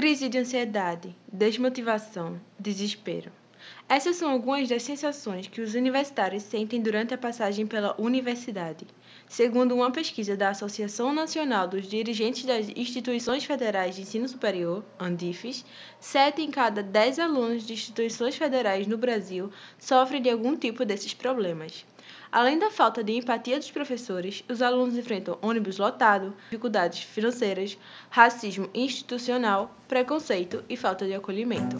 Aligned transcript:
crise 0.00 0.30
de 0.30 0.38
ansiedade, 0.38 1.14
desmotivação, 1.30 2.40
desespero. 2.58 3.30
Essas 3.86 4.16
são 4.16 4.30
algumas 4.30 4.66
das 4.66 4.82
sensações 4.82 5.46
que 5.46 5.60
os 5.60 5.74
universitários 5.74 6.42
sentem 6.42 6.80
durante 6.80 7.12
a 7.12 7.18
passagem 7.18 7.66
pela 7.66 7.94
universidade. 8.00 8.86
Segundo 9.28 9.74
uma 9.74 9.90
pesquisa 9.90 10.34
da 10.34 10.48
Associação 10.48 11.12
Nacional 11.12 11.68
dos 11.68 11.86
Dirigentes 11.86 12.46
das 12.46 12.70
Instituições 12.74 13.44
Federais 13.44 13.94
de 13.94 14.00
Ensino 14.00 14.26
Superior, 14.26 14.82
ANDIFES, 14.98 15.66
7 16.00 16.40
em 16.40 16.50
cada 16.50 16.82
10 16.82 17.18
alunos 17.18 17.66
de 17.66 17.74
instituições 17.74 18.34
federais 18.34 18.86
no 18.86 18.96
Brasil 18.96 19.52
sofrem 19.78 20.22
de 20.22 20.30
algum 20.30 20.56
tipo 20.56 20.82
desses 20.86 21.12
problemas. 21.12 21.84
Além 22.32 22.58
da 22.58 22.70
falta 22.70 23.02
de 23.02 23.12
empatia 23.12 23.58
dos 23.58 23.70
professores, 23.70 24.44
os 24.48 24.62
alunos 24.62 24.96
enfrentam 24.96 25.36
ônibus 25.42 25.78
lotado, 25.78 26.32
dificuldades 26.44 27.02
financeiras, 27.02 27.76
racismo 28.08 28.70
institucional, 28.72 29.74
preconceito 29.88 30.64
e 30.68 30.76
falta 30.76 31.06
de 31.06 31.14
acolhimento. 31.14 31.76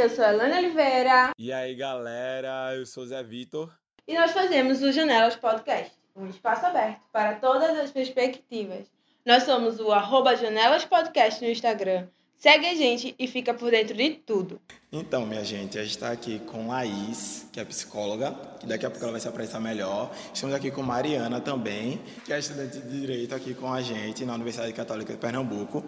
Eu 0.00 0.10
sou 0.10 0.24
a 0.24 0.32
Elane 0.32 0.58
Oliveira. 0.58 1.30
E 1.38 1.52
aí, 1.52 1.74
galera, 1.74 2.74
eu 2.74 2.84
sou 2.84 3.04
o 3.04 3.06
Zé 3.06 3.22
Vitor. 3.22 3.72
E 4.06 4.14
nós 4.14 4.32
fazemos 4.32 4.82
o 4.82 4.92
Janelas 4.92 5.36
Podcast, 5.36 5.92
um 6.14 6.26
espaço 6.26 6.66
aberto 6.66 7.02
para 7.12 7.36
todas 7.36 7.78
as 7.78 7.90
perspectivas. 7.90 8.90
Nós 9.24 9.44
somos 9.44 9.80
o 9.80 9.90
arroba 9.92 10.36
Janelas 10.36 10.84
Podcast 10.84 11.42
no 11.42 11.50
Instagram, 11.50 12.08
Segue 12.36 12.66
a 12.66 12.74
gente 12.74 13.14
e 13.18 13.26
fica 13.26 13.54
por 13.54 13.70
dentro 13.70 13.96
de 13.96 14.10
tudo. 14.10 14.60
Então, 14.92 15.26
minha 15.26 15.42
gente, 15.42 15.78
a 15.78 15.82
gente 15.82 15.92
está 15.92 16.10
aqui 16.10 16.38
com 16.40 16.68
Laís, 16.68 17.46
que 17.50 17.58
é 17.58 17.64
psicóloga, 17.64 18.32
que 18.60 18.66
daqui 18.66 18.84
a 18.86 18.90
pouco 18.90 19.02
ela 19.02 19.12
vai 19.12 19.20
se 19.20 19.26
apresentar 19.26 19.60
melhor. 19.60 20.14
Estamos 20.32 20.54
aqui 20.54 20.70
com 20.70 20.82
Mariana 20.82 21.40
também, 21.40 22.00
que 22.24 22.32
é 22.32 22.38
estudante 22.38 22.78
de 22.78 23.00
Direito 23.00 23.34
aqui 23.34 23.54
com 23.54 23.72
a 23.72 23.80
gente 23.80 24.24
na 24.24 24.34
Universidade 24.34 24.72
Católica 24.72 25.12
de 25.12 25.18
Pernambuco, 25.18 25.82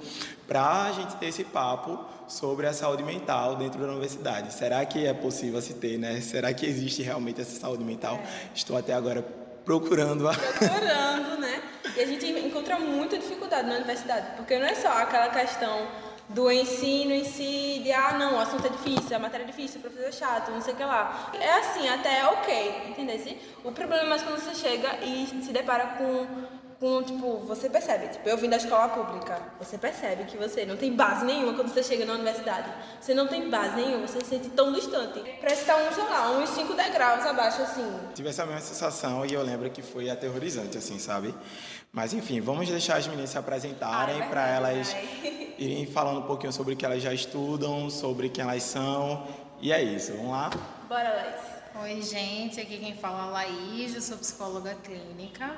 para 0.49 0.87
a 0.87 0.93
gente 0.93 1.15
ter 1.17 1.27
esse 1.27 1.45
papo 1.45 1.99
sobre 2.27 2.67
a 2.67 2.73
saúde 2.73 3.03
mental 3.03 3.57
dentro 3.57 3.81
da 3.81 3.89
universidade. 3.89 4.53
Será 4.53 4.85
que 4.85 5.07
é 5.07 5.15
possível 5.15 5.61
se 5.61 5.75
ter, 5.75 5.99
né? 5.99 6.21
Será 6.21 6.53
que 6.53 6.67
existe 6.67 7.03
realmente 7.03 7.41
essa 7.41 7.61
saúde 7.61 7.85
mental? 7.85 8.17
É. 8.17 8.49
Estou 8.55 8.77
até 8.77 8.93
agora 8.93 9.23
procurando. 9.65 10.25
Procurando, 10.59 11.41
né? 11.41 11.63
E 11.97 12.01
a 12.01 12.07
gente 12.07 12.27
encontra 12.27 12.79
muita 12.79 13.19
dificuldade 13.19 13.69
na 13.69 13.77
universidade, 13.77 14.37
porque 14.37 14.59
não 14.59 14.67
é 14.67 14.75
só 14.75 14.89
aquela 14.89 15.29
questão 15.29 15.87
do 16.29 16.51
ensino 16.51 17.13
em 17.13 17.25
si, 17.25 17.81
de 17.83 17.93
ah, 17.93 18.17
não, 18.19 18.37
o 18.37 18.41
assunto 18.41 18.67
é 18.67 18.71
difícil, 18.71 19.17
a 19.17 19.19
matéria 19.19 19.45
é 19.45 19.47
difícil, 19.47 19.79
o 19.79 19.83
professor 19.83 20.09
é 20.09 20.13
chato, 20.13 20.51
não 20.51 20.61
sei 20.61 20.75
o 20.75 20.77
que 20.77 20.85
lá. 20.85 21.31
É 21.41 21.53
assim, 21.61 21.89
até 21.89 22.21
é 22.21 22.27
ok, 22.27 22.89
entendeu? 22.89 23.17
O 23.65 23.73
problema 23.73 24.17
é 24.17 24.19
quando 24.19 24.41
você 24.41 24.55
chega 24.55 24.99
e 25.05 25.27
se 25.43 25.53
depara 25.53 25.87
com 25.99 26.27
com, 26.79 27.03
tipo, 27.03 27.39
você 27.39 27.71
percebe, 27.71 28.09
tipo, 28.09 28.29
eu 28.29 28.37
vim 28.37 28.51
da 28.51 28.57
escola 28.57 28.89
pública, 28.89 29.41
você 29.59 29.79
percebe 29.79 30.25
que 30.25 30.37
você 30.37 30.67
não 30.67 30.77
tem 30.77 30.95
base 30.95 31.25
nenhuma 31.25 31.55
quando 31.55 31.73
você 31.73 31.83
chega 31.83 32.05
na 32.05 32.15
universidade. 32.15 32.71
Você 33.01 33.15
não 33.15 33.27
tem 33.27 33.49
base 33.49 33.77
nenhuma, 33.77 34.07
você 34.07 34.21
se 34.21 34.27
sente 34.27 34.51
tão 34.51 34.73
distante. 34.73 35.21
Parece 35.41 35.63
estar 35.63 35.77
um, 35.77 35.93
sei 35.93 36.05
lá, 36.05 36.33
uns 36.33 36.51
5 36.51 36.75
degraus 36.75 37.25
abaixo, 37.25 37.63
assim. 37.63 37.91
Tive 38.15 38.29
essa 38.29 38.45
mesma 38.45 38.61
sensação 38.61 39.25
e 39.25 39.33
eu 39.33 39.43
lembro 39.43 39.71
que 39.71 39.81
foi 39.81 40.11
aterrorizante, 40.11 40.77
assim, 40.77 40.99
sabe? 40.99 41.35
Mas 41.91 42.13
enfim, 42.13 42.41
vamos 42.41 42.69
deixar 42.69 42.99
as 42.99 43.07
meninas 43.07 43.31
se 43.31 43.39
apresentarem 43.39 44.21
ah, 44.21 44.27
para 44.27 44.47
elas 44.49 44.95
irem 45.59 45.87
falando 45.87 46.21
um 46.21 46.27
pouquinho 46.27 46.53
sobre 46.53 46.75
o 46.75 46.77
que 46.77 46.85
elas 46.85 47.03
já 47.03 47.13
estudam, 47.13 47.91
sobre 47.91 48.29
quem 48.29 48.43
elas 48.43 48.63
são. 48.63 49.27
E 49.61 49.73
é 49.73 49.83
isso, 49.83 50.13
vamos 50.13 50.33
lá? 50.33 50.51
Bora, 50.89 51.15
Laís. 51.15 51.41
Oi, 51.83 52.03
gente, 52.03 52.61
aqui 52.61 52.79
quem 52.79 52.97
fala 52.97 53.19
é 53.19 53.23
a 53.23 53.27
Laís, 53.27 53.95
eu 53.95 54.01
sou 54.01 54.17
psicóloga 54.17 54.75
clínica 54.77 55.57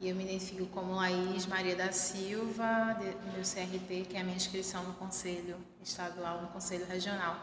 e 0.00 0.08
eu 0.08 0.14
me 0.14 0.24
identifico 0.24 0.66
como 0.66 0.94
Laís 0.94 1.46
Maria 1.46 1.74
da 1.74 1.90
Silva, 1.90 2.96
do 3.00 3.32
meu 3.32 3.42
CRP, 3.42 4.06
que 4.08 4.16
é 4.16 4.20
a 4.20 4.24
minha 4.24 4.36
inscrição 4.36 4.84
no 4.84 4.92
Conselho 4.94 5.56
Estadual, 5.82 6.42
no 6.42 6.48
Conselho 6.48 6.86
Regional. 6.86 7.36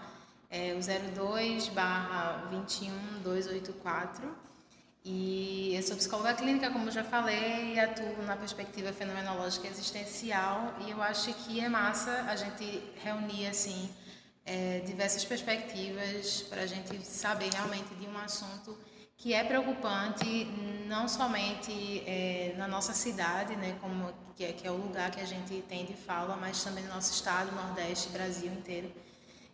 É 0.49 0.73
o 0.73 0.79
02 0.79 1.67
barra 1.69 2.47
21284 2.51 4.33
e 5.05 5.75
eu 5.75 5.83
sou 5.83 5.97
psicóloga 5.97 6.33
clínica, 6.33 6.71
como 6.71 6.89
já 6.89 7.03
falei, 7.03 7.73
e 7.73 7.79
atuo 7.79 8.23
na 8.25 8.37
perspectiva 8.37 8.93
fenomenológica 8.93 9.67
existencial. 9.67 10.73
E 10.85 10.91
eu 10.91 11.01
acho 11.01 11.33
que 11.33 11.59
é 11.59 11.67
massa 11.67 12.23
a 12.27 12.35
gente 12.37 12.81
reunir 13.03 13.47
assim 13.47 13.89
é, 14.45 14.79
diversas 14.85 15.25
perspectivas 15.25 16.43
para 16.43 16.61
a 16.61 16.65
gente 16.65 17.05
saber 17.05 17.49
realmente 17.53 17.93
de 17.95 18.07
um 18.07 18.17
assunto 18.17 18.77
que 19.17 19.33
é 19.33 19.43
preocupante 19.43 20.45
não 20.87 21.07
somente 21.07 22.03
é, 22.05 22.53
na 22.57 22.67
nossa 22.67 22.93
cidade, 22.93 23.55
né, 23.55 23.77
como 23.81 24.13
que 24.35 24.43
é, 24.43 24.53
que 24.53 24.65
é 24.65 24.71
o 24.71 24.75
lugar 24.75 25.11
que 25.11 25.21
a 25.21 25.25
gente 25.25 25.61
tem 25.63 25.85
de 25.85 25.93
fala, 25.93 26.35
mas 26.35 26.63
também 26.63 26.83
no 26.83 26.93
nosso 26.93 27.13
estado, 27.13 27.53
Nordeste, 27.53 28.09
Brasil 28.09 28.51
inteiro 28.51 28.91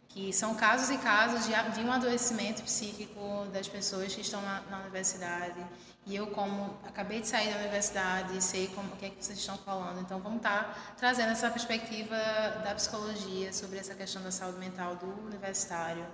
que 0.09 0.33
são 0.33 0.55
casos 0.55 0.89
e 0.89 0.97
casos 0.97 1.45
de, 1.45 1.53
de 1.73 1.87
um 1.87 1.91
adoecimento 1.91 2.63
psíquico 2.63 3.45
das 3.53 3.67
pessoas 3.67 4.13
que 4.13 4.21
estão 4.21 4.41
na, 4.41 4.61
na, 4.61 4.79
universidade. 4.81 5.63
E 6.05 6.15
eu, 6.15 6.27
como 6.27 6.77
acabei 6.83 7.21
de 7.21 7.27
sair 7.27 7.53
da 7.53 7.59
universidade, 7.59 8.43
sei 8.43 8.67
como, 8.69 8.91
o 8.93 8.97
que 8.97 9.05
é 9.05 9.09
que 9.09 9.23
vocês 9.23 9.37
estão 9.37 9.57
falando. 9.59 10.01
Então, 10.01 10.19
vamos 10.19 10.37
estar 10.37 10.63
tá 10.63 10.93
trazendo 10.97 11.31
essa 11.31 11.49
perspectiva 11.51 12.15
da 12.63 12.73
psicologia 12.73 13.53
sobre 13.53 13.77
essa 13.77 13.93
questão 13.93 14.23
da 14.23 14.31
saúde 14.31 14.57
mental 14.57 14.95
do 14.95 15.05
universitário, 15.27 16.05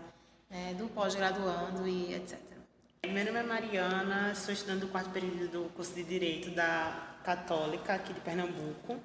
né, 0.50 0.74
do 0.74 0.88
pós-graduando 0.90 1.88
e 1.88 2.14
etc. 2.14 2.38
Meu 3.06 3.24
nome 3.24 3.40
é 3.40 3.44
Mariana, 3.44 4.36
sou 4.36 4.54
estudante 4.54 4.82
do 4.82 4.88
quarto 4.88 5.12
período 5.12 5.48
do 5.48 5.70
curso 5.70 5.94
de 5.94 6.04
Direito 6.04 6.52
da 6.52 7.16
Católica 7.24 7.94
aqui 7.94 8.14
de 8.14 8.20
Pernambuco 8.20 9.00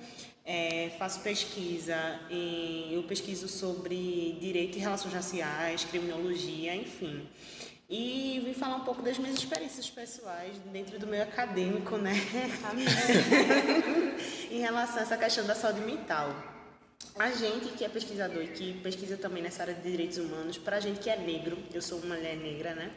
é, 0.52 0.90
faço 0.98 1.20
pesquisa, 1.20 1.94
em, 2.28 2.92
eu 2.92 3.04
pesquiso 3.04 3.46
sobre 3.46 4.36
direito 4.40 4.76
e 4.76 4.80
relações 4.80 5.14
raciais, 5.14 5.84
criminologia, 5.84 6.74
enfim. 6.74 7.24
E 7.88 8.42
vim 8.44 8.52
falar 8.52 8.74
um 8.74 8.84
pouco 8.84 9.00
das 9.00 9.16
minhas 9.16 9.36
experiências 9.36 9.88
pessoais 9.88 10.56
dentro 10.72 10.98
do 10.98 11.06
meio 11.06 11.22
acadêmico, 11.22 11.96
né? 11.98 12.14
em 14.50 14.58
relação 14.58 14.98
a 14.98 15.02
essa 15.02 15.16
questão 15.16 15.46
da 15.46 15.54
saúde 15.54 15.82
mental. 15.82 16.34
A 17.16 17.30
gente 17.30 17.68
que 17.76 17.84
é 17.84 17.88
pesquisador 17.88 18.42
e 18.42 18.48
que 18.48 18.74
pesquisa 18.80 19.16
também 19.16 19.44
nessa 19.44 19.62
área 19.62 19.74
de 19.74 19.88
direitos 19.88 20.18
humanos, 20.18 20.58
para 20.58 20.78
a 20.78 20.80
gente 20.80 20.98
que 20.98 21.08
é 21.08 21.16
negro, 21.16 21.56
eu 21.72 21.80
sou 21.80 21.98
uma 21.98 22.16
mulher 22.16 22.36
negra, 22.36 22.74
né? 22.74 22.90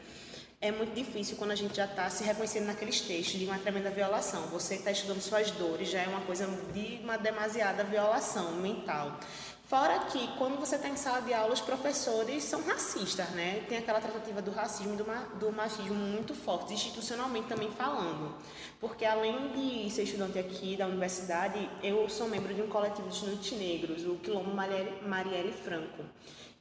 É 0.64 0.72
muito 0.72 0.94
difícil 0.94 1.36
quando 1.36 1.50
a 1.50 1.54
gente 1.54 1.76
já 1.76 1.84
está 1.84 2.08
se 2.08 2.24
reconhecendo 2.24 2.64
naqueles 2.64 2.98
textos 2.98 3.38
de 3.38 3.44
uma 3.44 3.58
tremenda 3.58 3.90
violação. 3.90 4.46
Você 4.46 4.76
está 4.76 4.90
estudando 4.90 5.20
suas 5.20 5.50
dores, 5.50 5.90
já 5.90 6.00
é 6.00 6.08
uma 6.08 6.22
coisa 6.22 6.46
de 6.72 7.00
uma 7.04 7.18
demasiada 7.18 7.84
violação 7.84 8.52
mental. 8.52 9.20
Fora 9.66 9.98
que, 10.06 10.26
quando 10.38 10.58
você 10.58 10.76
está 10.76 10.88
em 10.88 10.96
sala 10.96 11.20
de 11.20 11.34
aula, 11.34 11.52
os 11.52 11.60
professores 11.60 12.44
são 12.44 12.62
racistas, 12.62 13.28
né? 13.30 13.62
Tem 13.68 13.76
aquela 13.76 14.00
tratativa 14.00 14.40
do 14.40 14.52
racismo 14.52 14.94
e 14.94 15.38
do, 15.38 15.52
machismo 15.52 15.94
muito 15.94 16.34
forte, 16.34 16.72
institucionalmente 16.72 17.46
também 17.46 17.70
falando. 17.70 18.34
Porque, 18.80 19.04
além 19.04 19.52
de 19.52 19.90
ser 19.90 20.04
estudante 20.04 20.38
aqui 20.38 20.76
da 20.78 20.86
universidade, 20.86 21.68
eu 21.82 22.08
sou 22.08 22.26
membro 22.26 22.54
de 22.54 22.62
um 22.62 22.68
coletivo 22.68 23.06
de 23.08 23.16
estudantes 23.16 23.52
negros, 23.58 24.06
o 24.06 24.14
Quilombo 24.14 24.50
Marielle 24.54 25.52
Franco. 25.52 26.04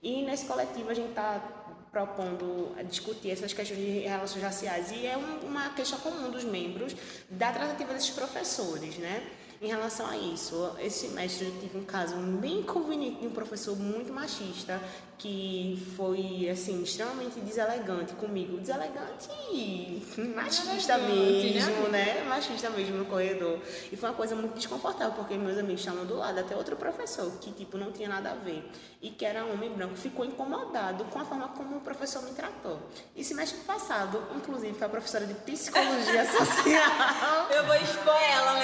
E 0.04 0.22
nesse 0.24 0.46
coletivo 0.46 0.90
a 0.90 0.94
gente 0.94 1.12
está 1.12 1.63
propondo 1.94 2.76
discutir 2.90 3.30
essas 3.30 3.54
questões 3.54 3.80
de 3.80 4.00
relações 4.00 4.42
raciais 4.42 4.92
e 4.92 5.06
é 5.06 5.16
um, 5.16 5.48
uma 5.48 5.70
questão 5.70 6.00
comum 6.00 6.32
dos 6.32 6.44
membros 6.44 6.96
da 7.30 7.52
tratativa 7.52 7.94
desses 7.94 8.10
professores, 8.10 8.98
né? 8.98 9.24
Em 9.62 9.68
relação 9.68 10.08
a 10.08 10.18
isso, 10.18 10.76
esse 10.80 11.08
semestre 11.08 11.46
eu 11.46 11.62
tive 11.62 11.78
um 11.78 11.86
caso 11.86 12.16
bem 12.16 12.62
inconveniente 12.62 13.22
de 13.22 13.28
um 13.28 13.32
professor 13.32 13.78
muito 13.78 14.12
machista 14.12 14.82
que 15.24 15.82
foi 15.96 16.50
assim 16.50 16.84
extremamente 16.84 17.40
deselegante 17.40 18.14
comigo, 18.16 18.58
deselegante 18.58 19.30
e 19.54 20.04
machista 20.36 20.98
mesmo, 20.98 21.88
né? 21.88 22.26
Machista 22.28 22.70
mesmo 22.70 22.98
no 22.98 23.06
corredor. 23.06 23.58
E 23.90 23.96
foi 23.96 24.10
uma 24.10 24.16
coisa 24.16 24.36
muito 24.36 24.56
desconfortável 24.56 25.14
porque 25.14 25.38
meus 25.38 25.58
amigos 25.58 25.80
estavam 25.80 26.06
do 26.06 26.18
lado, 26.18 26.38
até 26.40 26.58
outro 26.58 26.76
professor 26.76 27.32
que 27.40 27.54
tipo 27.54 27.78
não 27.78 27.94
tinha 27.94 28.10
nada 28.10 28.32
a 28.32 28.34
ver 28.34 28.70
e 29.02 29.12
que 29.12 29.26
era 29.26 29.46
homem 29.46 29.70
branco 29.70 29.96
ficou 29.96 30.26
incomodado 30.26 31.06
com 31.06 31.20
a 31.20 31.26
forma 31.26 31.48
como 31.50 31.78
o 31.78 31.80
professor 31.80 32.22
me 32.24 32.32
tratou. 32.32 32.80
E 33.16 33.24
semestre 33.24 33.60
passado, 33.60 34.22
inclusive, 34.36 34.74
foi 34.74 34.88
a 34.88 34.90
professora 34.90 35.26
de 35.26 35.34
psicologia 35.36 36.26
social. 36.32 37.50
Eu 37.50 37.66
vou 37.66 37.76
expor 37.76 38.16
ela, 38.16 38.54
né? 38.56 38.64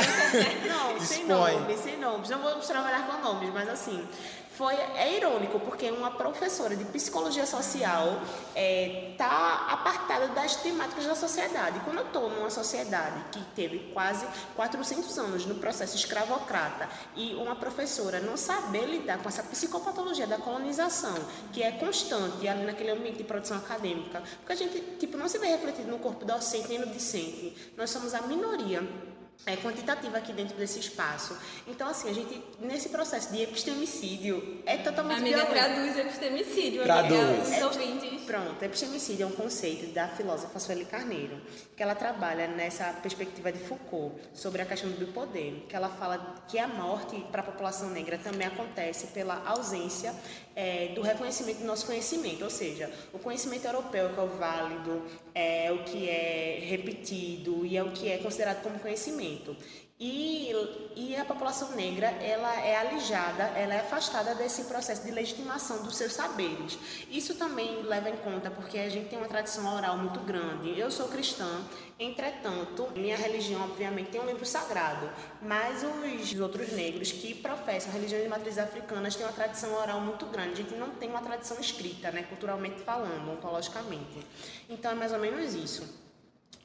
Não, 0.67 0.99
sem 0.99 1.25
nomes, 1.25 1.79
sem 1.79 1.97
nomes. 1.97 2.29
Não 2.29 2.41
vamos 2.41 2.67
trabalhar 2.67 3.07
com 3.07 3.21
nomes, 3.21 3.49
mas 3.53 3.69
assim, 3.69 4.05
foi 4.59 4.75
é 4.75 5.15
irônico, 5.15 5.57
porque 5.61 5.89
uma 5.89 6.11
professora 6.11 6.75
de 6.75 6.83
psicologia 6.83 7.45
social 7.45 8.21
está 8.53 9.69
é, 9.69 9.73
apartada 9.73 10.27
das 10.27 10.57
temáticas 10.57 11.05
da 11.05 11.15
sociedade. 11.15 11.79
Quando 11.85 11.99
eu 11.99 12.05
estou 12.05 12.29
numa 12.29 12.49
sociedade 12.49 13.23
que 13.31 13.41
teve 13.55 13.79
quase 13.93 14.27
400 14.57 15.17
anos 15.17 15.45
no 15.45 15.55
processo 15.55 15.95
escravocrata 15.95 16.89
e 17.15 17.35
uma 17.35 17.55
professora 17.55 18.19
não 18.19 18.35
saber 18.35 18.85
lidar 18.85 19.19
com 19.19 19.29
essa 19.29 19.43
psicopatologia 19.43 20.27
da 20.27 20.37
colonização, 20.37 21.15
que 21.53 21.63
é 21.63 21.71
constante 21.71 22.45
ali 22.45 22.65
naquele 22.65 22.91
ambiente 22.91 23.19
de 23.19 23.23
produção 23.23 23.55
acadêmica, 23.55 24.21
porque 24.39 24.51
a 24.51 24.55
gente 24.57 24.81
tipo, 24.99 25.17
não 25.17 25.29
se 25.29 25.37
vê 25.37 25.47
refletido 25.47 25.89
no 25.89 25.99
corpo 25.99 26.25
docente 26.25 26.67
nem 26.67 26.79
no 26.79 26.87
discente. 26.87 27.55
Nós 27.77 27.89
somos 27.91 28.13
a 28.13 28.23
minoria 28.23 28.83
é, 29.45 29.55
quantitativa 29.57 30.17
aqui 30.17 30.33
dentro 30.33 30.55
desse 30.57 30.79
espaço. 30.79 31.37
Então, 31.67 31.87
assim, 31.87 32.09
a 32.09 32.13
gente, 32.13 32.43
nesse 32.59 32.89
processo 32.89 33.31
de 33.31 33.41
epistemicídio, 33.41 34.61
é 34.65 34.77
totalmente 34.77 35.19
Amiga, 35.19 35.45
violento. 35.45 35.53
traduz 35.53 35.97
epistemicídio. 35.97 36.83
Traduz. 36.83 37.47
Amiga, 37.47 37.65
ouvintes. 37.65 38.23
Pronto, 38.25 38.63
epistemicídio 38.63 39.23
é 39.23 39.27
um 39.27 39.31
conceito 39.31 39.91
da 39.91 40.07
filósofa 40.07 40.59
Sueli 40.59 40.85
Carneiro, 40.85 41.41
que 41.75 41.81
ela 41.81 41.95
trabalha 41.95 42.47
nessa 42.47 42.85
perspectiva 43.01 43.51
de 43.51 43.59
Foucault 43.59 44.15
sobre 44.33 44.61
a 44.61 44.65
questão 44.65 44.91
do 44.91 45.07
poder, 45.07 45.65
que 45.67 45.75
ela 45.75 45.89
fala 45.89 46.35
que 46.47 46.59
a 46.59 46.67
morte 46.67 47.19
para 47.31 47.41
a 47.41 47.45
população 47.45 47.89
negra 47.89 48.19
também 48.19 48.45
acontece 48.45 49.07
pela 49.07 49.41
ausência 49.47 50.13
é, 50.55 50.89
do 50.89 51.01
reconhecimento 51.01 51.59
do 51.59 51.65
nosso 51.65 51.85
conhecimento, 51.85 52.43
ou 52.43 52.49
seja, 52.49 52.91
o 53.13 53.19
conhecimento 53.19 53.65
europeu 53.65 54.09
que 54.09 54.19
é 54.19 54.23
o 54.23 54.27
válido, 54.27 55.03
é 55.33 55.71
o 55.71 55.83
que 55.83 56.09
é 56.09 56.59
repetido 56.61 57.65
e 57.65 57.77
é 57.77 57.83
o 57.83 57.91
que 57.91 58.09
é 58.09 58.17
considerado 58.17 58.61
como 58.61 58.79
conhecimento. 58.79 59.55
E, 60.01 60.53
e 60.95 61.13
a 61.17 61.25
população 61.25 61.75
negra 61.75 62.07
ela 62.07 62.57
é 62.61 62.77
alijada, 62.77 63.43
ela 63.47 63.73
é 63.73 63.81
afastada 63.81 64.33
desse 64.33 64.63
processo 64.63 65.03
de 65.03 65.11
legitimação 65.11 65.83
dos 65.83 65.97
seus 65.97 66.13
saberes. 66.13 66.79
Isso 67.11 67.35
também 67.35 67.81
leva 67.81 68.09
em 68.09 68.15
conta 68.15 68.49
porque 68.49 68.79
a 68.79 68.87
gente 68.87 69.09
tem 69.09 69.19
uma 69.19 69.27
tradição 69.27 69.75
oral 69.75 69.97
muito 69.97 70.21
grande. 70.21 70.79
Eu 70.79 70.89
sou 70.89 71.09
cristã, 71.09 71.65
entretanto, 71.99 72.87
minha 72.95 73.17
religião 73.17 73.61
obviamente 73.65 74.11
tem 74.11 74.21
um 74.21 74.25
livro 74.25 74.45
sagrado, 74.45 75.09
mas 75.41 75.83
os 75.83 76.39
outros 76.39 76.71
negros 76.71 77.11
que 77.11 77.35
professam 77.35 77.91
religiões 77.91 78.23
de 78.23 78.29
matriz 78.29 78.57
africanas 78.57 79.17
têm 79.17 79.25
uma 79.25 79.33
tradição 79.33 79.73
oral 79.73 79.99
muito 79.99 80.25
grande. 80.27 80.53
A 80.53 80.63
gente 80.63 80.75
não 80.75 80.91
tem 80.91 81.09
uma 81.09 81.21
tradição 81.21 81.59
escrita, 81.59 82.09
né, 82.09 82.23
culturalmente 82.23 82.79
falando, 82.79 83.29
ontologicamente. 83.33 84.25
Então 84.69 84.91
é 84.91 84.95
mais 84.95 85.11
ou 85.11 85.19
menos 85.19 85.53
isso. 85.53 86.08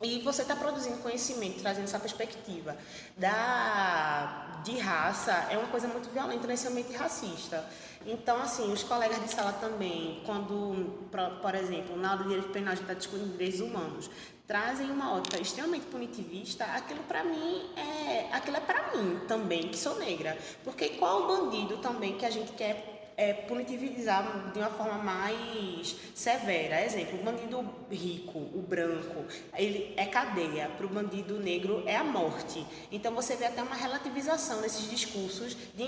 E 0.02 0.20
você 0.20 0.42
está 0.42 0.54
produzindo 0.54 0.98
conhecimento, 0.98 1.60
trazendo 1.62 1.84
essa 1.84 1.98
perspectiva 1.98 2.76
da, 3.16 4.60
de 4.64 4.76
raça, 4.78 5.32
é 5.50 5.56
uma 5.56 5.68
coisa 5.68 5.88
muito 5.88 6.10
violenta 6.10 6.46
nesse 6.46 6.66
ambiente 6.68 6.92
racista. 6.92 7.64
Então, 8.04 8.36
assim, 8.42 8.70
os 8.70 8.82
colegas 8.82 9.22
de 9.22 9.30
sala 9.30 9.52
também, 9.52 10.20
quando, 10.26 11.08
por 11.40 11.54
exemplo, 11.54 11.96
na 11.96 12.10
aula 12.10 12.22
de 12.24 12.28
direito 12.28 12.50
penal 12.50 12.72
a 12.72 12.74
gente 12.74 12.82
está 12.84 12.94
discutindo 12.94 13.32
direitos 13.32 13.60
humanos, 13.60 14.10
trazem 14.46 14.90
uma 14.90 15.14
ótica 15.14 15.40
extremamente 15.40 15.86
punitivista, 15.86 16.64
aquilo 16.66 17.02
para 17.04 17.24
mim 17.24 17.62
é, 17.74 18.28
aquilo 18.30 18.58
é 18.58 18.60
para 18.60 18.94
mim 18.94 19.20
também, 19.26 19.68
que 19.68 19.78
sou 19.78 19.98
negra. 19.98 20.36
Porque 20.62 20.90
qual 20.90 21.22
o 21.22 21.26
bandido 21.28 21.78
também 21.78 22.18
que 22.18 22.26
a 22.26 22.30
gente 22.30 22.52
quer 22.52 22.93
é, 23.16 23.32
punitivizar 23.32 24.50
de 24.52 24.58
uma 24.58 24.70
forma 24.70 24.98
mais 24.98 25.96
severa. 26.14 26.84
Exemplo, 26.84 27.20
o 27.20 27.22
bandido 27.22 27.68
rico, 27.90 28.38
o 28.38 28.64
branco, 28.66 29.24
ele 29.56 29.94
é 29.96 30.06
cadeia, 30.06 30.70
para 30.76 30.86
o 30.86 30.88
bandido 30.88 31.38
negro 31.38 31.82
é 31.86 31.96
a 31.96 32.04
morte. 32.04 32.64
Então 32.90 33.14
você 33.14 33.36
vê 33.36 33.46
até 33.46 33.62
uma 33.62 33.76
relativização 33.76 34.60
nesses 34.60 34.88
discursos 34.90 35.56
de, 35.74 35.84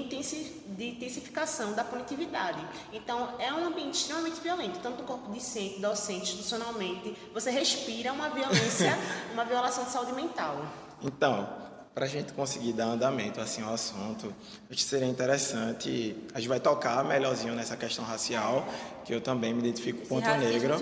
intensificação 0.85 1.75
da 1.75 1.85
punitividade. 1.85 2.65
Então 2.93 3.35
é 3.39 3.53
um 3.53 3.67
ambiente 3.67 3.95
extremamente 3.95 4.41
violento, 4.41 4.79
tanto 4.81 5.03
no 5.03 5.05
corpo 5.05 5.31
docente, 5.31 5.81
docente, 5.81 6.23
institucionalmente, 6.23 7.17
você 7.33 7.51
respira 7.51 8.13
uma 8.13 8.29
violência, 8.29 8.97
uma 9.33 9.45
violação 9.45 9.85
de 9.85 9.91
saúde 9.91 10.13
mental. 10.13 10.65
Então, 11.03 11.66
para 11.97 12.05
a 12.05 12.09
gente 12.09 12.35
conseguir 12.35 12.75
dar 12.75 12.85
andamento 12.85 13.41
assim 13.41 13.63
ao 13.63 13.73
assunto, 13.73 14.27
acho 14.71 14.85
que 14.85 14.85
seria 14.85 15.09
interessante. 15.09 16.15
A 16.35 16.39
gente 16.39 16.47
vai 16.47 16.61
tocar 16.61 17.03
melhorzinho 17.03 17.55
nessa 17.55 17.75
questão 17.75 18.05
racial, 18.05 18.69
que 19.03 19.15
eu 19.15 19.21
também 19.23 19.55
me 19.55 19.61
identifico 19.61 20.01
com 20.01 20.17
ponto 20.17 20.29
negro. 20.33 20.77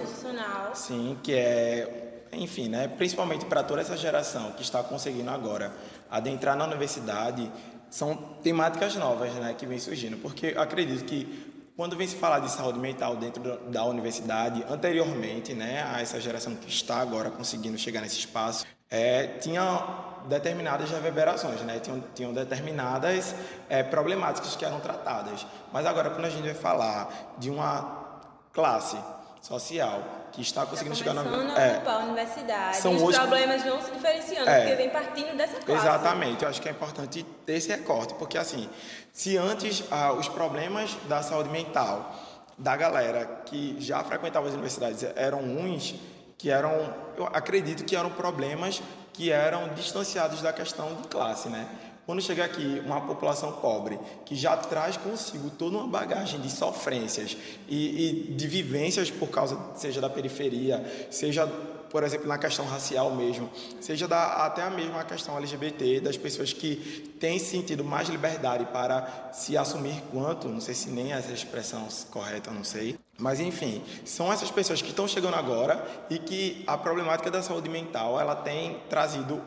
Sim, 0.74 1.16
que 1.22 1.32
é, 1.32 2.24
enfim, 2.32 2.68
né, 2.68 2.88
principalmente 2.88 3.44
para 3.44 3.62
toda 3.62 3.80
essa 3.80 3.96
geração 3.96 4.50
que 4.54 4.62
está 4.62 4.82
conseguindo 4.82 5.30
agora 5.30 5.72
adentrar 6.10 6.56
na 6.56 6.64
universidade, 6.64 7.48
são 7.88 8.16
temáticas 8.42 8.96
novas, 8.96 9.32
né, 9.34 9.54
que 9.56 9.66
vem 9.66 9.78
surgindo, 9.78 10.16
porque 10.16 10.48
acredito 10.58 11.04
que 11.04 11.54
quando 11.76 11.96
vem 11.96 12.08
se 12.08 12.16
falar 12.16 12.40
de 12.40 12.50
saúde 12.50 12.80
mental 12.80 13.14
dentro 13.14 13.40
da 13.70 13.84
universidade, 13.84 14.64
anteriormente, 14.68 15.54
né, 15.54 15.84
a 15.94 16.00
essa 16.00 16.20
geração 16.20 16.56
que 16.56 16.68
está 16.68 16.96
agora 16.96 17.30
conseguindo 17.30 17.78
chegar 17.78 18.00
nesse 18.00 18.18
espaço, 18.18 18.66
é, 18.94 19.26
tinha 19.40 19.82
determinadas 20.26 20.88
reverberações, 20.88 21.60
né? 21.62 21.80
tinham, 21.80 22.02
tinham 22.14 22.32
determinadas 22.32 23.34
é, 23.68 23.82
problemáticas 23.82 24.54
que 24.54 24.64
eram 24.64 24.78
tratadas. 24.78 25.44
Mas 25.72 25.84
agora, 25.84 26.10
quando 26.10 26.26
a 26.26 26.30
gente 26.30 26.44
vai 26.44 26.54
falar 26.54 27.34
de 27.36 27.50
uma 27.50 28.04
classe 28.52 28.96
social 29.42 30.00
que 30.30 30.40
está 30.40 30.64
conseguindo 30.64 30.96
tá 30.96 30.98
chegar 30.98 31.12
na 31.12 31.60
é, 31.60 31.82
a 31.84 31.98
universidade, 31.98 32.78
os 32.78 33.02
hoje... 33.02 33.18
problemas 33.18 33.64
vão 33.64 33.82
se 33.82 33.90
diferenciando, 33.90 34.48
é, 34.48 34.60
porque 34.60 34.76
vem 34.76 34.90
partindo 34.90 35.36
dessa 35.36 35.60
classe. 35.60 35.86
Exatamente, 35.86 36.44
eu 36.44 36.48
acho 36.48 36.62
que 36.62 36.68
é 36.68 36.72
importante 36.72 37.22
ter 37.44 37.52
esse 37.54 37.68
recorte, 37.68 38.14
porque 38.14 38.38
assim, 38.38 38.70
se 39.12 39.36
antes 39.36 39.82
ah, 39.90 40.12
os 40.12 40.28
problemas 40.28 40.96
da 41.08 41.20
saúde 41.20 41.50
mental 41.50 42.14
da 42.56 42.76
galera 42.76 43.42
que 43.44 43.76
já 43.80 44.02
frequentava 44.04 44.46
as 44.46 44.54
universidades 44.54 45.04
eram 45.16 45.40
uns 45.40 45.94
que 46.38 46.50
eram, 46.50 46.94
eu 47.16 47.26
acredito 47.26 47.84
que 47.84 47.96
eram 47.96 48.10
problemas 48.10 48.82
que 49.12 49.30
eram 49.30 49.72
distanciados 49.74 50.42
da 50.42 50.52
questão 50.52 50.94
de 50.94 51.08
classe, 51.08 51.48
né? 51.48 51.68
Quando 52.06 52.20
chega 52.20 52.44
aqui 52.44 52.82
uma 52.84 53.00
população 53.00 53.52
pobre 53.52 53.98
que 54.26 54.34
já 54.34 54.56
traz 54.56 54.96
consigo 54.96 55.48
toda 55.48 55.78
uma 55.78 55.86
bagagem 55.86 56.38
de 56.40 56.50
sofrências 56.50 57.36
e, 57.66 58.28
e 58.28 58.34
de 58.34 58.46
vivências 58.46 59.10
por 59.10 59.28
causa, 59.28 59.58
seja 59.74 60.02
da 60.02 60.10
periferia, 60.10 60.84
seja 61.10 61.46
por 61.94 62.02
exemplo, 62.02 62.26
na 62.26 62.36
questão 62.36 62.64
racial 62.66 63.14
mesmo, 63.14 63.48
seja 63.80 64.08
da, 64.08 64.44
até 64.44 64.62
a 64.62 64.68
mesma 64.68 65.04
questão 65.04 65.38
LGBT, 65.38 66.00
das 66.00 66.16
pessoas 66.16 66.52
que 66.52 66.74
têm 67.20 67.38
sentido 67.38 67.84
mais 67.84 68.08
liberdade 68.08 68.64
para 68.72 69.30
se 69.32 69.56
assumir 69.56 70.02
quanto, 70.10 70.48
não 70.48 70.60
sei 70.60 70.74
se 70.74 70.90
nem 70.90 71.12
essa 71.12 71.30
expressão 71.30 71.86
correta, 72.10 72.50
não 72.50 72.64
sei, 72.64 72.98
mas 73.18 73.40
enfim, 73.40 73.82
são 74.04 74.32
essas 74.32 74.50
pessoas 74.50 74.82
que 74.82 74.90
estão 74.90 75.06
chegando 75.06 75.34
agora 75.34 75.84
e 76.10 76.18
que 76.18 76.64
a 76.66 76.76
problemática 76.76 77.30
da 77.30 77.42
saúde 77.42 77.68
mental 77.68 78.20
ela 78.20 78.34
tem 78.34 78.80
trazido 78.88 79.40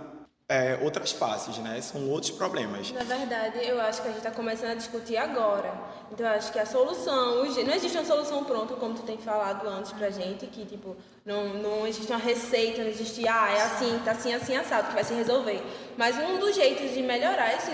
é, 0.50 0.80
outras 0.81 1.12
faces, 1.12 1.58
né? 1.58 1.81
São 1.81 2.10
outros 2.10 2.31
problemas. 2.31 2.92
Na 2.94 3.04
verdade, 3.04 3.60
eu 3.68 3.81
acho 3.81 4.02
que 4.02 4.08
a 4.08 4.12
gente 4.12 4.19
está 4.19 4.31
começando 4.31 4.72
a 4.72 4.75
discutir 4.75 5.18
agora. 5.18 5.74
Então, 6.10 6.25
eu 6.25 6.34
acho 6.34 6.54
que 6.54 6.60
a 6.60 6.66
solução, 6.66 7.44
não 7.44 7.74
existe 7.74 7.97
uma 7.97 8.06
solução 8.06 8.45
pronta, 8.45 8.74
como 8.76 8.95
tu 8.95 9.02
tem 9.02 9.18
falado 9.18 9.68
antes 9.68 9.92
pra 9.92 10.09
gente, 10.09 10.47
que 10.47 10.66
tipo 10.66 10.95
não, 11.26 11.50
não 11.56 11.86
existe 11.86 12.09
uma 12.09 12.19
receita, 12.19 12.81
não 12.81 12.90
existe, 12.90 13.28
ah, 13.28 13.50
é 13.52 13.62
assim, 13.62 14.00
tá 14.06 14.12
assim, 14.12 14.33
assim 14.33 14.56
assado 14.56 14.88
que 14.88 14.94
vai 14.94 15.04
se 15.04 15.14
resolver. 15.14 15.62
Mas 15.97 16.18
um 16.18 16.40
dos 16.40 16.56
jeitos 16.56 16.94
de 16.94 17.02
melhorar 17.02 17.54
esse, 17.54 17.71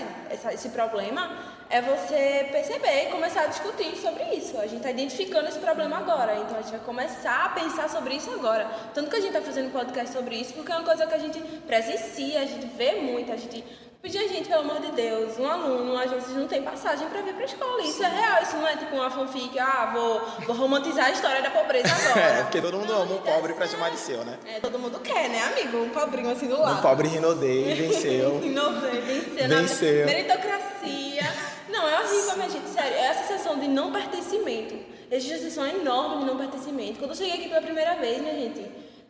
esse 0.52 0.68
problema 0.70 1.53
é 1.74 1.82
você 1.82 2.48
perceber 2.52 3.08
e 3.08 3.10
começar 3.10 3.42
a 3.42 3.46
discutir 3.46 3.96
sobre 3.96 4.22
isso. 4.36 4.56
A 4.58 4.62
gente 4.62 4.76
está 4.76 4.92
identificando 4.92 5.48
esse 5.48 5.58
problema 5.58 5.98
agora, 5.98 6.36
então 6.36 6.56
a 6.56 6.62
gente 6.62 6.70
vai 6.70 6.78
começar 6.78 7.46
a 7.46 7.48
pensar 7.48 7.90
sobre 7.90 8.14
isso 8.14 8.30
agora. 8.30 8.70
Tanto 8.94 9.10
que 9.10 9.16
a 9.16 9.18
gente 9.18 9.30
está 9.30 9.42
fazendo 9.42 9.72
podcast 9.72 10.14
sobre 10.14 10.36
isso, 10.36 10.54
porque 10.54 10.70
é 10.70 10.76
uma 10.76 10.84
coisa 10.84 11.04
que 11.04 11.14
a 11.14 11.18
gente 11.18 11.40
presencia, 11.66 12.42
a 12.42 12.44
gente 12.44 12.64
vê 12.76 12.92
muito, 13.00 13.32
a 13.32 13.36
gente 13.36 13.64
pedir 14.00 14.18
a 14.18 14.28
gente, 14.28 14.48
pelo 14.48 14.60
amor 14.60 14.80
de 14.82 14.92
Deus, 14.92 15.36
um 15.36 15.48
aluno 15.48 15.98
às 15.98 16.12
vezes 16.12 16.28
não 16.36 16.46
tem 16.46 16.62
passagem 16.62 17.08
para 17.08 17.22
vir 17.22 17.34
para 17.34 17.42
a 17.42 17.46
escola. 17.46 17.82
Isso 17.82 17.98
Sim. 17.98 18.04
é 18.04 18.08
real, 18.08 18.42
isso 18.44 18.56
não 18.56 18.68
é 18.68 18.76
tipo 18.76 18.94
uma 18.94 19.10
fanfic, 19.10 19.58
ah, 19.58 19.90
vou, 19.92 20.22
vou 20.46 20.54
romantizar 20.54 21.06
a 21.06 21.10
história 21.10 21.42
da 21.42 21.50
pobreza 21.50 21.88
agora. 21.92 22.20
é, 22.20 22.42
porque 22.42 22.60
todo 22.60 22.78
mundo 22.78 22.92
ama 22.92 23.14
um 23.14 23.18
pobre 23.18 23.52
para 23.52 23.66
chamar 23.66 23.90
de 23.90 23.96
seu, 23.96 24.24
né? 24.24 24.38
É, 24.46 24.60
todo 24.60 24.78
mundo 24.78 25.00
quer, 25.00 25.28
né, 25.28 25.42
amigo? 25.42 25.78
Um 25.78 25.90
pobrinho 25.90 26.30
assim 26.30 26.46
do 26.46 26.60
lado. 26.60 26.78
Um 26.78 26.82
pobre 26.82 27.08
Rinodei 27.08 27.74
venceu. 27.74 28.38
Rinodei 28.38 29.00
venceu. 29.00 29.48
Venceu. 29.48 30.06
Meritocracia. 30.06 31.53
Não, 31.74 31.88
é 31.88 32.00
horrível, 32.00 32.36
minha 32.36 32.48
gente, 32.48 32.68
sério. 32.68 32.96
É 32.96 33.08
a 33.08 33.14
sensação 33.14 33.58
de 33.58 33.66
não 33.66 33.90
pertencimento. 33.90 34.76
Existe 35.10 35.32
uma 35.32 35.42
sensação 35.42 35.66
enorme 35.66 36.20
de 36.20 36.24
não 36.26 36.36
pertencimento. 36.36 37.00
Quando 37.00 37.10
eu 37.10 37.16
cheguei 37.16 37.34
aqui 37.34 37.48
pela 37.48 37.60
primeira 37.60 37.96
vez, 37.96 38.20
minha 38.20 38.32
gente, 38.32 38.60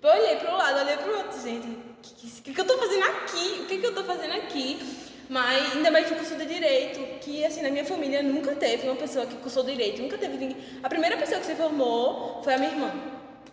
eu 0.03 0.11
olhei 0.11 0.37
para 0.37 0.55
um 0.55 0.57
lado, 0.57 0.81
olhei 0.81 0.97
para 0.97 1.13
o 1.13 1.17
outro, 1.19 1.43
gente. 1.43 1.67
O 1.67 1.97
que, 2.01 2.41
que, 2.41 2.55
que, 2.55 2.61
eu 2.61 2.65
tô 2.65 2.79
fazendo 2.79 3.05
aqui? 3.05 3.61
O 3.61 3.67
que, 3.67 3.79
que 3.79 3.87
eu 3.87 3.95
tô 3.95 4.03
fazendo 4.05 4.33
aqui? 4.33 4.81
Mas 5.29 5.75
ainda 5.75 5.91
mais 5.91 6.07
que 6.07 6.15
curso 6.15 6.37
de 6.37 6.47
direito, 6.47 7.01
que 7.21 7.45
assim, 7.45 7.61
na 7.61 7.71
minha 7.71 7.85
família 7.85 8.23
nunca 8.23 8.55
teve 8.55 8.87
uma 8.89 8.97
pessoa 8.97 9.27
que 9.27 9.37
cursou 9.37 9.63
direito, 9.63 10.01
nunca 10.01 10.17
teve 10.17 10.39
ninguém. 10.39 10.57
A 10.83 10.89
primeira 10.89 11.19
pessoa 11.19 11.41
que 11.41 11.47
se 11.47 11.55
formou 11.55 12.41
foi 12.43 12.55
a 12.55 12.59
minha 12.59 12.71
irmã. 12.71 12.91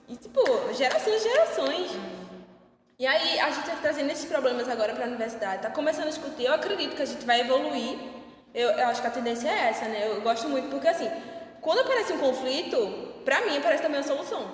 E 0.08 0.16
tipo, 0.16 0.42
gerações 0.74 1.22
e 1.22 1.30
gerações. 1.30 1.92
E 2.98 3.06
aí 3.06 3.40
a 3.42 3.50
gente 3.50 3.68
está 3.68 3.76
trazendo 3.82 4.10
esses 4.10 4.26
problemas 4.26 4.70
agora 4.70 4.94
para 4.94 5.04
a 5.04 5.08
universidade, 5.08 5.58
está 5.58 5.70
começando 5.70 6.06
a 6.06 6.10
discutir. 6.10 6.46
Eu 6.46 6.54
acredito 6.54 6.96
que 6.96 7.02
a 7.02 7.06
gente 7.06 7.26
vai 7.26 7.42
evoluir 7.42 8.21
Eu, 8.54 8.70
eu 8.70 8.88
acho 8.88 9.02
que 9.02 9.08
a 9.08 9.12
tendência 9.12 9.48
é 9.48 9.70
essa, 9.70 9.86
né? 9.86 10.08
Eu 10.08 10.22
gosto 10.22 10.48
muito 10.50 10.70
porque, 10.70 10.88
assim, 10.88 11.10
quando 11.62 11.80
aparece 11.80 12.14
um 12.14 12.18
conflito, 12.18 12.78
pra 13.24 13.42
mim 13.42 13.58
aparece 13.58 13.84
também 13.84 14.00
a 14.00 14.04
solução. 14.04 14.46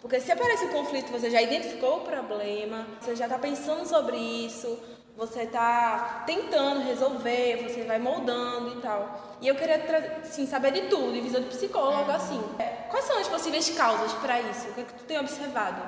Porque 0.00 0.20
se 0.20 0.32
aparece 0.32 0.66
um 0.66 0.68
conflito, 0.68 1.10
você 1.10 1.30
já 1.30 1.40
identificou 1.40 1.98
o 1.98 2.00
problema, 2.00 2.86
você 3.00 3.16
já 3.16 3.24
está 3.24 3.38
pensando 3.38 3.86
sobre 3.86 4.16
isso, 4.16 4.78
você 5.16 5.42
está 5.42 6.24
tentando 6.26 6.80
resolver, 6.82 7.68
você 7.68 7.84
vai 7.84 7.98
moldando 7.98 8.78
e 8.78 8.82
tal. 8.82 9.38
E 9.40 9.48
eu 9.48 9.54
queria 9.54 9.76
assim, 10.22 10.46
saber 10.46 10.72
de 10.72 10.82
tudo, 10.88 11.12
de 11.12 11.20
visão 11.20 11.40
de 11.40 11.48
psicólogo, 11.48 12.10
assim. 12.10 12.42
Quais 12.90 13.04
são 13.04 13.18
as 13.18 13.28
possíveis 13.28 13.70
causas 13.70 14.12
para 14.14 14.40
isso? 14.40 14.68
O 14.68 14.74
que, 14.74 14.80
é 14.80 14.84
que 14.84 14.94
tu 14.94 15.04
tem 15.04 15.18
observado? 15.18 15.80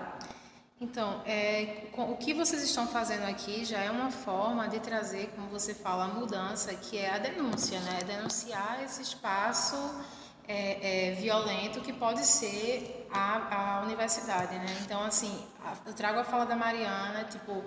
Então, 0.79 1.23
é, 1.25 1.85
o 1.97 2.17
que 2.17 2.35
vocês 2.35 2.63
estão 2.63 2.87
fazendo 2.87 3.25
aqui 3.25 3.65
já 3.65 3.79
é 3.79 3.91
uma 3.91 4.11
forma 4.11 4.69
de 4.69 4.79
trazer, 4.79 5.33
como 5.35 5.49
você 5.49 5.73
fala, 5.73 6.05
a 6.05 6.09
mudança, 6.09 6.75
que 6.75 6.99
é 6.99 7.15
a 7.15 7.19
denúncia, 7.19 7.81
né? 7.81 8.01
Denunciar 8.07 8.85
esse 8.85 9.01
espaço 9.01 9.75
é, 10.47 11.09
é, 11.09 11.15
violento 11.15 11.81
que 11.81 11.95
pode 11.95 12.27
ser 12.27 13.09
a, 13.11 13.79
a 13.79 13.83
universidade, 13.85 14.55
né? 14.55 14.77
Então, 14.85 15.03
assim, 15.03 15.47
eu 15.87 15.95
trago 15.95 16.21
a 16.21 16.25
fala 16.25 16.45
da 16.45 16.55
Mariana, 16.55 17.25
tipo, 17.25 17.65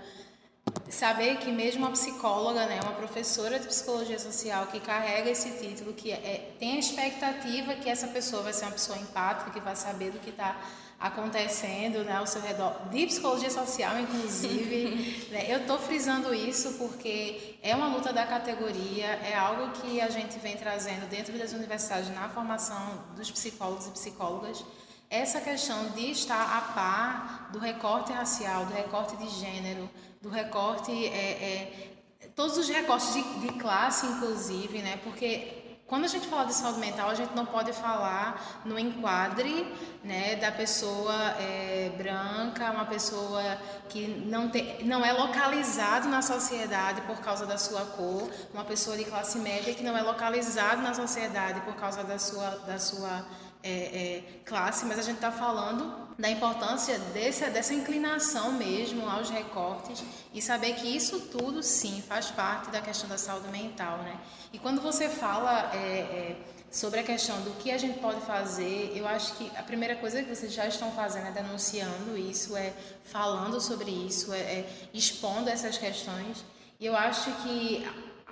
saber 0.88 1.38
que 1.38 1.52
mesmo 1.52 1.86
uma 1.86 1.92
psicóloga, 1.92 2.68
né, 2.68 2.80
uma 2.84 2.94
professora 2.94 3.60
de 3.60 3.68
psicologia 3.68 4.20
social 4.20 4.68
que 4.68 4.80
carrega 4.80 5.32
esse 5.32 5.58
título, 5.58 5.94
que 5.94 6.12
é, 6.12 6.56
tem 6.60 6.76
a 6.76 6.80
expectativa 6.80 7.74
que 7.74 7.90
essa 7.90 8.08
pessoa 8.08 8.44
vai 8.44 8.54
ser 8.54 8.66
uma 8.66 8.74
pessoa 8.74 9.00
empática, 9.00 9.50
que 9.50 9.60
vai 9.60 9.76
saber 9.76 10.12
do 10.12 10.20
que 10.20 10.30
está 10.30 10.62
acontecendo 11.00 12.04
né, 12.04 12.18
ao 12.18 12.28
seu 12.28 12.42
redor, 12.42 12.90
de 12.90 13.06
psicologia 13.06 13.50
social, 13.50 13.98
inclusive. 14.00 15.28
né, 15.32 15.46
eu 15.48 15.60
estou 15.60 15.80
frisando 15.80 16.34
isso 16.34 16.74
porque 16.74 17.58
é 17.62 17.74
uma 17.76 17.88
luta 17.88 18.12
da 18.12 18.26
categoria, 18.26 19.06
é 19.06 19.36
algo 19.36 19.72
que 19.72 20.02
a 20.02 20.10
gente 20.10 20.38
vem 20.40 20.58
trazendo 20.58 21.08
dentro 21.10 21.38
das 21.38 21.54
universidades 21.54 22.10
na 22.14 22.28
formação 22.30 23.06
dos 23.16 23.32
psicólogos 23.32 23.88
e 23.88 23.92
psicólogas. 23.92 24.66
Essa 25.10 25.42
questão 25.42 25.90
de 25.92 26.12
estar 26.12 26.58
a 26.58 26.62
par 26.74 27.50
do 27.52 27.60
recorte 27.60 28.12
racial, 28.12 28.66
do 28.66 28.74
recorte 28.74 29.16
de 29.18 29.28
gênero, 29.30 29.90
do 30.22 30.30
recorte, 30.30 30.92
é, 30.92 31.10
é 31.10 31.90
todos 32.36 32.58
os 32.58 32.70
recortes 32.70 33.14
de, 33.14 33.24
de 33.40 33.48
classe, 33.60 34.06
inclusive, 34.06 34.82
né? 34.82 34.98
Porque 35.04 35.59
quando 35.90 36.04
a 36.04 36.08
gente 36.08 36.28
fala 36.28 36.46
de 36.46 36.54
saúde 36.54 36.80
mental, 36.80 37.10
a 37.10 37.16
gente 37.16 37.36
não 37.36 37.48
pode 37.48 37.74
falar 37.74 38.62
no 38.64 38.78
enquadre 38.78 39.74
né, 40.04 40.36
da 40.36 40.52
pessoa 40.52 41.16
é, 41.40 41.92
branca, 41.98 42.70
uma 42.70 42.86
pessoa 42.86 43.42
que 43.90 44.08
não, 44.28 44.50
tem, 44.50 44.86
não 44.86 45.04
é 45.04 45.12
localizado 45.12 46.08
na 46.08 46.22
sociedade 46.22 47.02
por 47.02 47.18
causa 47.18 47.48
da 47.48 47.58
sua 47.58 47.82
cor, 47.86 48.30
uma 48.54 48.64
pessoa 48.64 48.96
de 48.96 49.04
classe 49.04 49.40
média 49.40 49.74
que 49.74 49.84
não 49.84 49.98
é 49.98 50.04
localizado 50.04 50.80
na 50.84 50.94
sociedade 50.94 51.60
por 51.62 51.74
causa 51.74 52.04
da 52.04 52.20
sua, 52.20 52.50
da 52.68 52.78
sua 52.78 53.26
é, 53.64 53.72
é, 53.72 54.24
classe, 54.46 54.86
mas 54.86 55.00
a 55.00 55.02
gente 55.02 55.16
está 55.16 55.32
falando 55.32 56.09
da 56.20 56.30
importância 56.30 57.00
desse, 57.14 57.50
dessa 57.50 57.74
inclinação 57.74 58.52
mesmo 58.52 59.10
aos 59.10 59.30
recortes 59.30 60.04
e 60.34 60.42
saber 60.42 60.74
que 60.74 60.86
isso 60.86 61.22
tudo 61.32 61.64
sim 61.64 62.04
faz 62.06 62.30
parte 62.30 62.70
da 62.70 62.82
questão 62.82 63.08
da 63.08 63.18
saúde 63.18 63.48
mental, 63.48 64.00
né? 64.00 64.20
E 64.52 64.60
quando 64.60 64.82
você 64.82 65.08
fala 65.08 65.72
é, 65.74 65.78
é, 65.78 66.36
sobre 66.70 67.00
a 67.00 67.04
questão 67.04 67.40
do 67.44 67.52
que 67.52 67.72
a 67.72 67.78
gente 67.78 68.00
pode 68.00 68.20
fazer, 68.26 68.92
eu 68.94 69.08
acho 69.08 69.34
que 69.38 69.50
a 69.56 69.64
primeira 69.64 69.96
coisa 69.96 70.22
que 70.22 70.36
vocês 70.36 70.52
já 70.52 70.68
estão 70.68 70.92
fazendo 70.92 71.28
é 71.28 71.32
denunciando 71.32 72.18
isso, 72.18 72.58
é 72.58 72.74
falando 73.06 73.62
sobre 73.62 73.90
isso, 73.90 74.34
é, 74.34 74.40
é 74.40 74.70
expondo 74.94 75.50
essas 75.50 75.78
questões. 75.78 76.44
E 76.82 76.86
eu 76.86 76.98
acho 76.98 77.32
que 77.44 77.88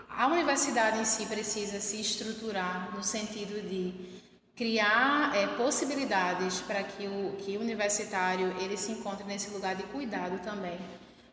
a 0.10 0.28
universidade 0.28 1.00
em 1.00 1.06
si 1.06 1.26
precisa 1.26 1.80
se 1.80 2.02
estruturar 2.02 2.94
no 2.94 3.02
sentido 3.02 3.62
de 3.66 4.17
criar 4.58 5.34
é, 5.34 5.48
possibilidades 5.56 6.60
para 6.62 6.84
que 6.84 7.08
o, 7.08 7.38
que 7.38 7.56
o 7.56 7.62
universitário 7.62 8.54
ele 8.60 8.76
se 8.76 8.92
encontre 8.92 9.24
nesse 9.24 9.50
lugar 9.52 9.76
de 9.76 9.84
cuidado 9.84 10.44
também 10.44 10.78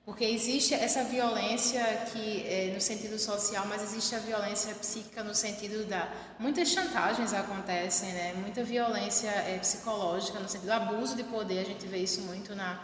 porque 0.05 0.25
existe 0.25 0.75
essa 0.75 1.03
violência 1.03 1.83
que 2.13 2.47
é, 2.47 2.73
no 2.75 2.81
sentido 2.81 3.19
social, 3.19 3.65
mas 3.67 3.83
existe 3.83 4.15
a 4.15 4.19
violência 4.19 4.75
psíquica 4.75 5.25
no 5.25 5.35
sentido 5.35 5.87
da 5.87 6.13
muitas 6.39 6.69
chantagens 6.69 7.33
acontecem, 7.33 8.13
né? 8.13 8.35
Muita 8.35 8.63
violência 8.63 9.31
é, 9.31 9.57
psicológica 9.59 10.39
no 10.39 10.47
sentido 10.47 10.67
do 10.67 10.73
abuso 10.75 11.17
de 11.17 11.25
poder, 11.25 11.61
a 11.61 11.65
gente 11.65 11.87
vê 11.87 11.99
isso 11.99 12.21
muito 12.21 12.55
na 12.55 12.81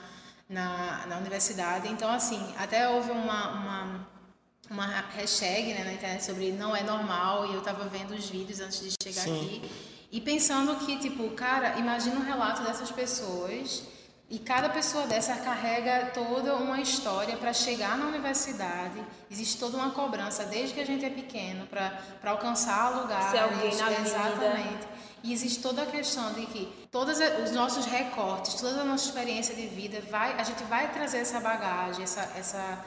na, 0.48 1.06
na 1.06 1.18
universidade. 1.18 1.88
Então 1.88 2.10
assim, 2.10 2.42
até 2.56 2.88
houve 2.88 3.10
uma, 3.10 3.50
uma 3.50 4.08
uma 4.70 4.86
hashtag 4.86 5.74
né, 5.74 5.84
na 5.84 5.92
internet 5.92 6.24
sobre 6.24 6.52
não 6.52 6.74
é 6.74 6.82
normal 6.82 7.46
e 7.48 7.52
eu 7.52 7.58
estava 7.58 7.84
vendo 7.86 8.14
os 8.14 8.30
vídeos 8.30 8.60
antes 8.60 8.80
de 8.80 8.94
chegar 9.02 9.24
Sim. 9.24 9.36
aqui 9.36 9.89
e 10.12 10.20
pensando 10.20 10.76
que 10.84 10.98
tipo 10.98 11.30
cara 11.30 11.78
imagina 11.78 12.16
o 12.16 12.20
um 12.20 12.24
relato 12.24 12.62
dessas 12.62 12.90
pessoas 12.90 13.82
e 14.28 14.38
cada 14.38 14.68
pessoa 14.68 15.06
dessa 15.08 15.34
carrega 15.36 16.12
toda 16.14 16.54
uma 16.54 16.80
história 16.80 17.36
para 17.36 17.52
chegar 17.52 17.98
na 17.98 18.06
universidade. 18.06 19.04
Existe 19.28 19.58
toda 19.58 19.76
uma 19.76 19.90
cobrança 19.90 20.44
desde 20.44 20.74
que 20.74 20.80
a 20.80 20.86
gente 20.86 21.04
é 21.04 21.10
pequeno 21.10 21.66
para 21.66 22.00
alcançar 22.24 23.00
lugares. 23.00 23.30
Ser 23.32 23.38
alguém 23.38 23.74
na 23.76 23.90
exatamente. 23.90 24.68
Vida. 24.68 24.88
E 25.24 25.32
existe 25.32 25.60
toda 25.60 25.82
a 25.82 25.86
questão 25.86 26.32
de 26.32 26.46
que 26.46 26.88
todos 26.92 27.18
os 27.44 27.50
nossos 27.50 27.84
recortes, 27.86 28.54
toda 28.54 28.80
a 28.80 28.84
nossa 28.84 29.06
experiência 29.06 29.54
de 29.54 29.66
vida, 29.66 30.00
vai, 30.08 30.38
a 30.40 30.44
gente 30.44 30.62
vai 30.64 30.92
trazer 30.92 31.18
essa 31.18 31.40
bagagem, 31.40 32.04
essa, 32.04 32.22
essa, 32.36 32.84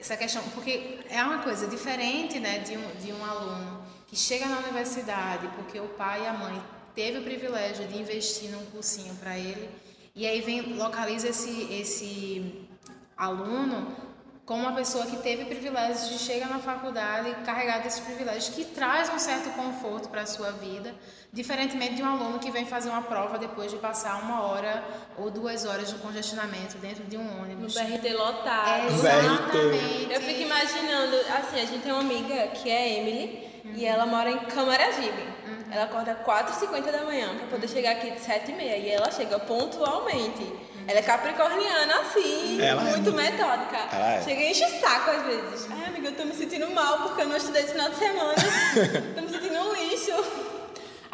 essa 0.00 0.16
questão, 0.16 0.42
porque 0.54 1.00
é 1.10 1.22
uma 1.22 1.38
coisa 1.40 1.66
diferente 1.66 2.40
né, 2.40 2.58
de, 2.60 2.76
um, 2.76 2.94
de 2.96 3.12
um 3.12 3.24
aluno 3.24 3.85
que 4.06 4.16
chega 4.16 4.46
na 4.46 4.58
universidade 4.58 5.48
porque 5.56 5.78
o 5.80 5.88
pai 5.88 6.22
e 6.22 6.26
a 6.26 6.32
mãe 6.32 6.62
teve 6.94 7.18
o 7.18 7.22
privilégio 7.22 7.86
de 7.86 7.98
investir 7.98 8.50
num 8.50 8.64
cursinho 8.66 9.14
para 9.16 9.38
ele 9.38 9.68
e 10.14 10.26
aí 10.26 10.40
vem 10.40 10.74
localiza 10.74 11.28
esse 11.28 11.72
esse 11.72 12.68
aluno 13.16 14.06
como 14.46 14.62
uma 14.62 14.72
pessoa 14.72 15.04
que 15.06 15.16
teve 15.16 15.44
privilégios 15.44 16.08
de 16.08 16.18
chegar 16.20 16.48
na 16.48 16.60
faculdade 16.60 17.34
carregado 17.44 17.82
desses 17.82 17.98
privilégios, 17.98 18.48
que 18.48 18.64
traz 18.64 19.12
um 19.12 19.18
certo 19.18 19.50
conforto 19.56 20.08
para 20.08 20.22
a 20.22 20.26
sua 20.26 20.52
vida, 20.52 20.94
diferentemente 21.32 21.96
de 21.96 22.02
um 22.02 22.06
aluno 22.06 22.38
que 22.38 22.52
vem 22.52 22.64
fazer 22.64 22.88
uma 22.88 23.02
prova 23.02 23.38
depois 23.38 23.72
de 23.72 23.76
passar 23.78 24.22
uma 24.22 24.42
hora 24.42 24.84
ou 25.18 25.32
duas 25.32 25.66
horas 25.66 25.88
de 25.88 25.96
congestionamento 25.96 26.78
dentro 26.78 27.02
de 27.02 27.16
um 27.16 27.42
ônibus. 27.42 27.74
No 27.74 27.82
BRT 27.82 28.08
lotado. 28.14 28.86
Exatamente. 28.86 30.12
Eu 30.12 30.20
fico 30.20 30.40
imaginando, 30.40 31.16
assim, 31.36 31.60
a 31.60 31.66
gente 31.66 31.82
tem 31.82 31.90
uma 31.90 32.02
amiga 32.02 32.46
que 32.48 32.70
é 32.70 33.00
Emily, 33.00 33.55
uhum. 33.66 33.74
e 33.74 33.84
ela 33.84 34.06
mora 34.06 34.30
em 34.30 34.38
Camaragibe. 34.38 35.36
Ela 35.70 35.84
acorda 35.84 36.16
4h50 36.24 36.92
da 36.92 37.02
manhã 37.02 37.34
para 37.36 37.48
poder 37.48 37.68
chegar 37.68 37.92
aqui 37.92 38.10
de 38.10 38.20
7h30 38.20 38.60
e 38.60 38.88
ela 38.88 39.10
chega 39.10 39.38
pontualmente. 39.38 40.52
Ela 40.86 41.00
é 41.00 41.02
capricorniana 41.02 42.00
assim, 42.00 42.62
ela 42.62 42.80
é 42.80 42.84
muito 42.84 43.10
é 43.10 43.12
metódica. 43.12 43.76
É. 43.76 44.22
Chega 44.22 44.40
e 44.40 44.50
enche 44.50 44.64
o 44.64 44.80
saco 44.80 45.10
às 45.10 45.26
vezes. 45.26 45.66
Ai, 45.70 45.88
amiga, 45.88 46.08
eu 46.08 46.14
tô 46.14 46.24
me 46.24 46.32
sentindo 46.32 46.70
mal 46.70 47.02
porque 47.02 47.22
eu 47.22 47.28
não 47.28 47.36
estudei 47.36 47.62
esse 47.62 47.72
final 47.72 47.90
de 47.90 47.96
semana. 47.96 48.34
tô 49.16 49.22
me 49.22 49.28
sentindo. 49.28 49.45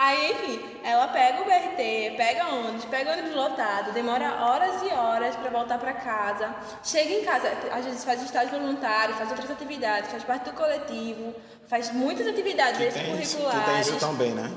Aí, 0.04 0.32
enfim, 0.32 0.60
ela 0.82 1.06
pega 1.06 1.42
o 1.42 1.44
BRT, 1.44 2.16
pega 2.16 2.48
ônibus, 2.48 2.84
pega 2.86 3.12
ônibus 3.12 3.36
lotado, 3.36 3.92
demora 3.92 4.34
horas 4.44 4.82
e 4.82 4.92
horas 4.92 5.36
para 5.36 5.48
voltar 5.48 5.78
para 5.78 5.92
casa. 5.92 6.52
Chega 6.82 7.12
em 7.12 7.24
casa, 7.24 7.48
às 7.70 7.84
vezes 7.84 8.04
faz 8.04 8.20
estágio 8.20 8.58
voluntário, 8.58 9.14
faz 9.14 9.30
outras 9.30 9.48
atividades, 9.48 10.10
faz 10.10 10.24
parte 10.24 10.50
do 10.50 10.56
coletivo, 10.56 11.32
faz 11.68 11.92
muitas 11.92 12.26
atividades 12.26 12.80
extracurriculares. 12.80 13.86
Isso, 13.86 13.90
tem 13.90 13.96
isso 13.96 14.06
também, 14.06 14.32
né? 14.32 14.52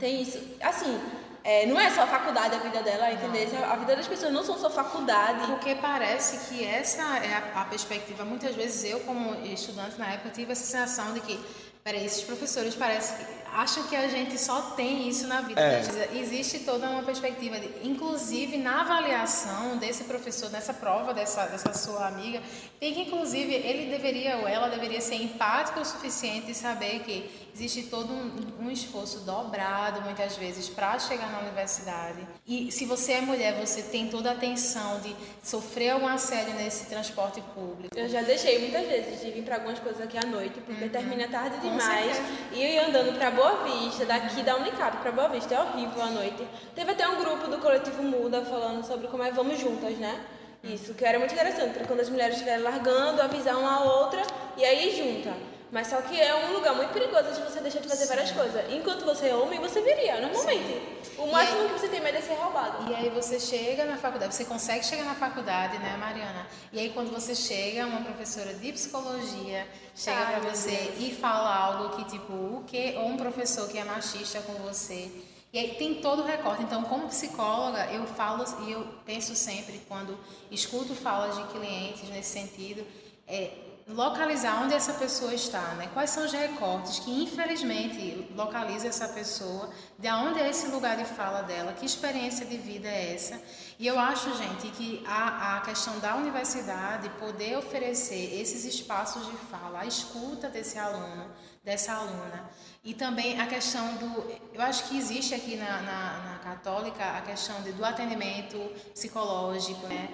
Tem 0.00 0.22
isso. 0.22 0.42
Assim, 0.60 1.00
é, 1.44 1.66
não 1.66 1.80
é 1.80 1.88
só 1.90 2.02
a 2.02 2.06
faculdade 2.06 2.56
a 2.56 2.58
vida 2.58 2.82
dela, 2.82 3.12
entendeu? 3.12 3.64
A 3.64 3.76
vida 3.76 3.96
das 3.96 4.08
pessoas 4.08 4.32
não 4.32 4.44
são 4.44 4.58
só 4.58 4.68
faculdade. 4.68 5.46
Porque 5.46 5.74
parece 5.76 6.48
que 6.48 6.64
essa 6.66 7.02
é 7.18 7.32
a, 7.54 7.62
a 7.62 7.64
perspectiva. 7.64 8.24
Muitas 8.24 8.54
vezes 8.54 8.84
eu, 8.84 9.00
como 9.00 9.34
estudante 9.46 9.98
na 9.98 10.14
época, 10.14 10.30
tive 10.30 10.52
essa 10.52 10.64
sensação 10.64 11.14
de 11.14 11.20
que, 11.20 11.40
peraí, 11.82 12.04
esses 12.04 12.22
professores 12.22 12.74
parecem 12.74 13.16
que 13.16 13.40
acham 13.52 13.82
que 13.84 13.96
a 13.96 14.08
gente 14.08 14.38
só 14.38 14.60
tem 14.72 15.08
isso 15.08 15.26
na 15.26 15.40
vida. 15.40 15.60
É. 15.60 15.82
Existe 16.14 16.60
toda 16.60 16.88
uma 16.88 17.02
perspectiva, 17.02 17.58
de, 17.58 17.68
inclusive 17.82 18.56
na 18.56 18.82
avaliação 18.82 19.76
desse 19.76 20.04
professor, 20.04 20.50
nessa 20.50 20.72
prova 20.72 21.12
dessa, 21.12 21.46
dessa 21.46 21.72
sua 21.72 22.06
amiga, 22.06 22.40
tem 22.78 22.94
que 22.94 23.02
inclusive 23.02 23.52
ele 23.52 23.90
deveria 23.90 24.38
ou 24.38 24.48
ela 24.48 24.68
deveria 24.68 25.00
ser 25.00 25.16
empática 25.16 25.80
o 25.80 25.84
suficiente 25.84 26.50
e 26.52 26.54
saber 26.54 27.00
que 27.00 27.49
existe 27.54 27.84
todo 27.84 28.12
um, 28.12 28.66
um 28.66 28.70
esforço 28.70 29.20
dobrado 29.20 30.02
muitas 30.02 30.36
vezes 30.36 30.68
para 30.68 30.98
chegar 30.98 31.30
na 31.30 31.40
universidade. 31.40 32.26
E 32.46 32.70
se 32.70 32.84
você 32.84 33.12
é 33.12 33.20
mulher, 33.20 33.54
você 33.54 33.82
tem 33.82 34.08
toda 34.08 34.30
a 34.30 34.32
atenção 34.32 35.00
de 35.00 35.14
sofrer 35.42 35.90
algum 35.90 36.06
assédio 36.06 36.54
nesse 36.54 36.86
transporte 36.86 37.40
público. 37.54 37.96
Eu 37.96 38.08
já 38.08 38.22
deixei 38.22 38.58
muitas 38.58 38.86
vezes 38.86 39.20
de 39.20 39.30
vir 39.30 39.44
para 39.44 39.56
algumas 39.56 39.78
coisas 39.78 40.00
aqui 40.00 40.18
à 40.18 40.26
noite, 40.26 40.60
porque 40.60 40.84
uhum. 40.84 40.90
termina 40.90 41.28
tarde 41.28 41.58
demais. 41.58 42.20
E 42.52 42.62
eu 42.62 42.68
ia 42.68 42.88
andando 42.88 43.16
para 43.16 43.30
Boa 43.30 43.64
Vista, 43.64 44.04
daqui 44.04 44.42
da 44.42 44.56
Unicap 44.56 44.96
para 44.98 45.12
Boa 45.12 45.28
Vista, 45.28 45.54
é 45.54 45.60
horrível 45.60 46.02
a 46.02 46.10
noite. 46.10 46.46
Teve 46.74 46.92
até 46.92 47.08
um 47.08 47.18
grupo 47.18 47.48
do 47.48 47.58
coletivo 47.58 48.02
Muda 48.02 48.42
falando 48.44 48.84
sobre 48.84 49.08
como 49.08 49.22
é 49.22 49.30
Vamos 49.30 49.58
Juntas, 49.58 49.96
né? 49.98 50.20
Isso, 50.62 50.92
que 50.92 51.04
era 51.04 51.18
muito 51.18 51.32
interessante, 51.32 51.72
para 51.72 51.86
quando 51.86 52.00
as 52.00 52.10
mulheres 52.10 52.34
estiverem 52.34 52.62
largando, 52.62 53.22
avisar 53.22 53.56
uma 53.56 53.76
a 53.76 53.84
outra 53.84 54.22
e 54.56 54.64
aí 54.64 54.94
junta. 54.94 55.34
Mas 55.72 55.86
só 55.86 56.00
que 56.02 56.20
é 56.20 56.34
um 56.34 56.52
lugar 56.52 56.74
muito 56.74 56.92
perigoso 56.92 57.32
de 57.32 57.40
você 57.42 57.60
deixar 57.60 57.80
de 57.80 57.88
fazer 57.88 58.06
várias 58.06 58.32
coisas. 58.32 58.72
Enquanto 58.72 59.04
você 59.04 59.28
é 59.28 59.34
homem, 59.34 59.60
você 59.60 59.80
viria, 59.80 60.20
normalmente. 60.20 61.00
O 61.16 61.26
máximo 61.30 61.60
aí- 61.62 61.68
que 61.68 61.78
você 61.78 61.88
tem 61.88 62.00
medo 62.00 62.18
é 62.18 62.20
ser 62.20 62.34
roubado. 62.34 62.90
E 62.90 62.94
aí 62.94 63.08
você 63.10 63.38
chega 63.38 63.84
na 63.84 63.96
faculdade, 63.96 64.34
você 64.34 64.44
consegue 64.44 64.84
chegar 64.84 65.04
na 65.04 65.14
faculdade, 65.14 65.78
né, 65.78 65.96
Mariana? 65.96 66.46
E 66.72 66.80
aí 66.80 66.90
quando 66.90 67.12
você 67.12 67.34
chega, 67.34 67.86
uma 67.86 68.00
professora 68.02 68.52
de 68.54 68.72
psicologia 68.72 69.66
chega 69.94 70.18
Ai, 70.18 70.40
pra 70.40 70.50
você 70.50 70.94
e 70.98 71.16
fala 71.20 71.54
algo 71.54 71.96
que 71.96 72.04
tipo, 72.10 72.32
o 72.32 72.64
quê? 72.66 72.94
Ou 72.98 73.06
um 73.06 73.16
professor 73.16 73.68
que 73.68 73.78
é 73.78 73.84
machista 73.84 74.40
com 74.40 74.54
você. 74.54 75.10
E 75.52 75.58
aí 75.58 75.74
tem 75.74 75.96
todo 75.96 76.22
o 76.22 76.24
recorte. 76.24 76.62
Então, 76.62 76.82
como 76.84 77.08
psicóloga, 77.08 77.86
eu 77.92 78.06
falo 78.06 78.44
e 78.66 78.72
eu 78.72 78.86
penso 79.04 79.34
sempre 79.34 79.80
quando 79.88 80.16
escuto 80.50 80.94
falas 80.94 81.36
de 81.36 81.44
clientes 81.52 82.08
nesse 82.08 82.30
sentido, 82.30 82.84
é 83.28 83.50
localizar 83.94 84.62
onde 84.62 84.74
essa 84.74 84.94
pessoa 84.94 85.34
está, 85.34 85.74
né? 85.74 85.88
Quais 85.92 86.10
são 86.10 86.24
os 86.24 86.32
recortes 86.32 86.98
que 87.00 87.22
infelizmente 87.22 88.28
localizam 88.34 88.88
essa 88.88 89.08
pessoa, 89.08 89.70
de 89.98 90.08
onde 90.08 90.40
é 90.40 90.48
esse 90.48 90.68
lugar 90.68 90.96
de 90.96 91.04
fala 91.04 91.42
dela, 91.42 91.72
que 91.72 91.84
experiência 91.84 92.46
de 92.46 92.56
vida 92.56 92.88
é 92.88 93.14
essa? 93.14 93.40
E 93.78 93.86
eu 93.86 93.98
acho, 93.98 94.36
gente, 94.36 94.68
que 94.68 95.02
a, 95.06 95.56
a 95.56 95.60
questão 95.60 95.98
da 95.98 96.16
universidade 96.16 97.08
poder 97.18 97.56
oferecer 97.56 98.40
esses 98.40 98.64
espaços 98.64 99.26
de 99.26 99.36
fala, 99.50 99.80
a 99.80 99.86
escuta 99.86 100.48
desse 100.48 100.78
aluno, 100.78 101.30
dessa 101.64 101.92
aluna, 101.92 102.50
e 102.84 102.94
também 102.94 103.40
a 103.40 103.46
questão 103.46 103.96
do, 103.96 104.30
eu 104.54 104.62
acho 104.62 104.88
que 104.88 104.96
existe 104.96 105.34
aqui 105.34 105.56
na, 105.56 105.82
na, 105.82 106.18
na 106.32 106.38
católica 106.38 107.04
a 107.18 107.20
questão 107.20 107.60
de, 107.62 107.72
do 107.72 107.84
atendimento 107.84 108.58
psicológico, 108.94 109.86
né? 109.86 110.08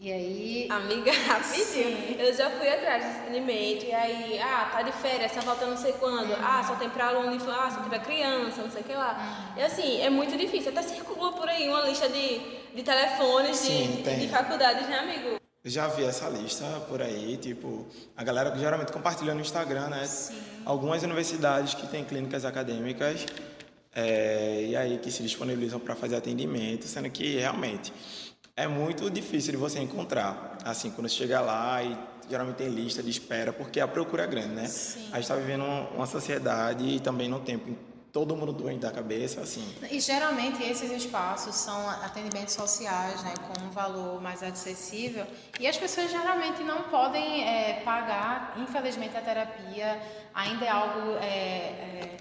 E 0.00 0.12
aí 0.12 0.66
Amiga, 0.70 1.10
rapidinho. 1.26 2.20
Eu 2.20 2.32
já 2.32 2.48
fui 2.50 2.68
atrás 2.68 3.04
desse 3.04 3.18
atendimento. 3.18 3.84
E 3.84 3.92
aí, 3.92 4.38
ah, 4.38 4.70
tá 4.70 4.82
de 4.82 4.92
férias, 4.92 5.32
só 5.32 5.42
falta 5.42 5.66
não 5.66 5.76
sei 5.76 5.92
quando. 5.94 6.32
Ah, 6.34 6.62
só 6.64 6.76
tem 6.76 6.88
pra 6.88 7.08
aluno, 7.08 7.36
ah, 7.50 7.70
só 7.70 7.80
tem 7.80 7.88
pra 7.88 7.98
criança, 7.98 8.62
não 8.62 8.70
sei 8.70 8.82
o 8.82 8.84
que 8.84 8.92
lá. 8.92 9.54
E 9.56 9.62
assim, 9.62 10.00
é 10.00 10.08
muito 10.08 10.36
difícil. 10.36 10.70
Até 10.70 10.82
circula 10.82 11.32
por 11.32 11.48
aí 11.48 11.68
uma 11.68 11.80
lista 11.80 12.08
de, 12.08 12.38
de 12.74 12.82
telefones 12.84 13.56
Sim, 13.56 13.96
de, 13.96 14.02
tem. 14.04 14.20
de 14.20 14.28
faculdades, 14.28 14.88
né, 14.88 14.98
amigo? 15.00 15.40
Eu 15.64 15.70
já 15.70 15.88
vi 15.88 16.04
essa 16.04 16.28
lista 16.28 16.64
por 16.88 17.02
aí, 17.02 17.36
tipo, 17.36 17.84
a 18.16 18.22
galera 18.22 18.56
geralmente 18.56 18.92
compartilha 18.92 19.34
no 19.34 19.40
Instagram, 19.40 19.88
né? 19.88 20.08
Algumas 20.64 21.02
universidades 21.02 21.74
que 21.74 21.88
têm 21.88 22.04
clínicas 22.04 22.44
acadêmicas 22.44 23.26
é, 23.92 24.64
e 24.68 24.76
aí 24.76 24.98
que 24.98 25.10
se 25.10 25.24
disponibilizam 25.24 25.80
para 25.80 25.96
fazer 25.96 26.14
atendimento, 26.14 26.86
sendo 26.86 27.10
que 27.10 27.36
realmente 27.38 27.92
é 28.58 28.66
muito 28.66 29.08
difícil 29.08 29.52
de 29.52 29.56
você 29.56 29.78
encontrar. 29.78 30.58
Assim, 30.64 30.90
quando 30.90 31.08
você 31.08 31.14
chega 31.14 31.40
lá 31.40 31.80
e 31.80 31.96
geralmente 32.28 32.56
tem 32.56 32.68
lista 32.68 33.00
de 33.00 33.08
espera, 33.08 33.52
porque 33.52 33.78
a 33.78 33.86
procura 33.86 34.24
é 34.24 34.26
grande, 34.26 34.48
né? 34.48 34.64
A 34.64 34.66
gente 34.66 35.18
está 35.20 35.36
vivendo 35.36 35.64
uma 35.94 36.06
sociedade 36.06 36.84
e 36.84 36.98
também 36.98 37.28
num 37.28 37.38
tempo 37.38 37.70
em 37.70 37.78
todo 38.12 38.34
mundo 38.34 38.52
doente 38.52 38.80
da 38.80 38.90
cabeça, 38.90 39.40
assim. 39.40 39.64
E 39.88 40.00
geralmente 40.00 40.60
esses 40.60 40.90
espaços 40.90 41.54
são 41.54 41.88
atendimentos 41.88 42.54
sociais, 42.54 43.22
né, 43.22 43.32
com 43.46 43.62
um 43.64 43.70
valor 43.70 44.20
mais 44.20 44.42
acessível. 44.42 45.24
E 45.60 45.68
as 45.68 45.76
pessoas 45.76 46.10
geralmente 46.10 46.64
não 46.64 46.82
podem 46.84 47.46
é, 47.48 47.82
pagar, 47.84 48.54
infelizmente 48.56 49.16
a 49.16 49.20
terapia 49.20 50.02
ainda 50.34 50.64
é 50.64 50.68
algo 50.68 51.12
é, 51.18 51.26
é, 51.26 52.16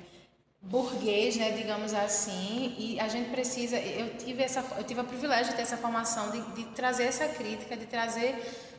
burguês, 0.62 1.36
né, 1.36 1.52
digamos 1.52 1.94
assim. 1.94 2.76
E 2.78 3.00
a 3.00 3.08
gente 3.08 3.30
precisa. 3.30 3.78
Eu 3.78 4.18
tive 4.18 4.44
essa, 4.44 4.64
eu 4.78 4.84
tive 4.84 5.02
o 5.02 5.04
privilégio 5.04 5.52
de 5.52 5.56
ter 5.56 5.62
essa 5.62 5.78
formação, 5.78 6.32
de, 6.32 6.42
de 6.52 6.66
trazer 6.72 7.04
essa 7.04 7.28
crítica, 7.28 7.76
de 7.76 7.86
trazer 7.86 8.36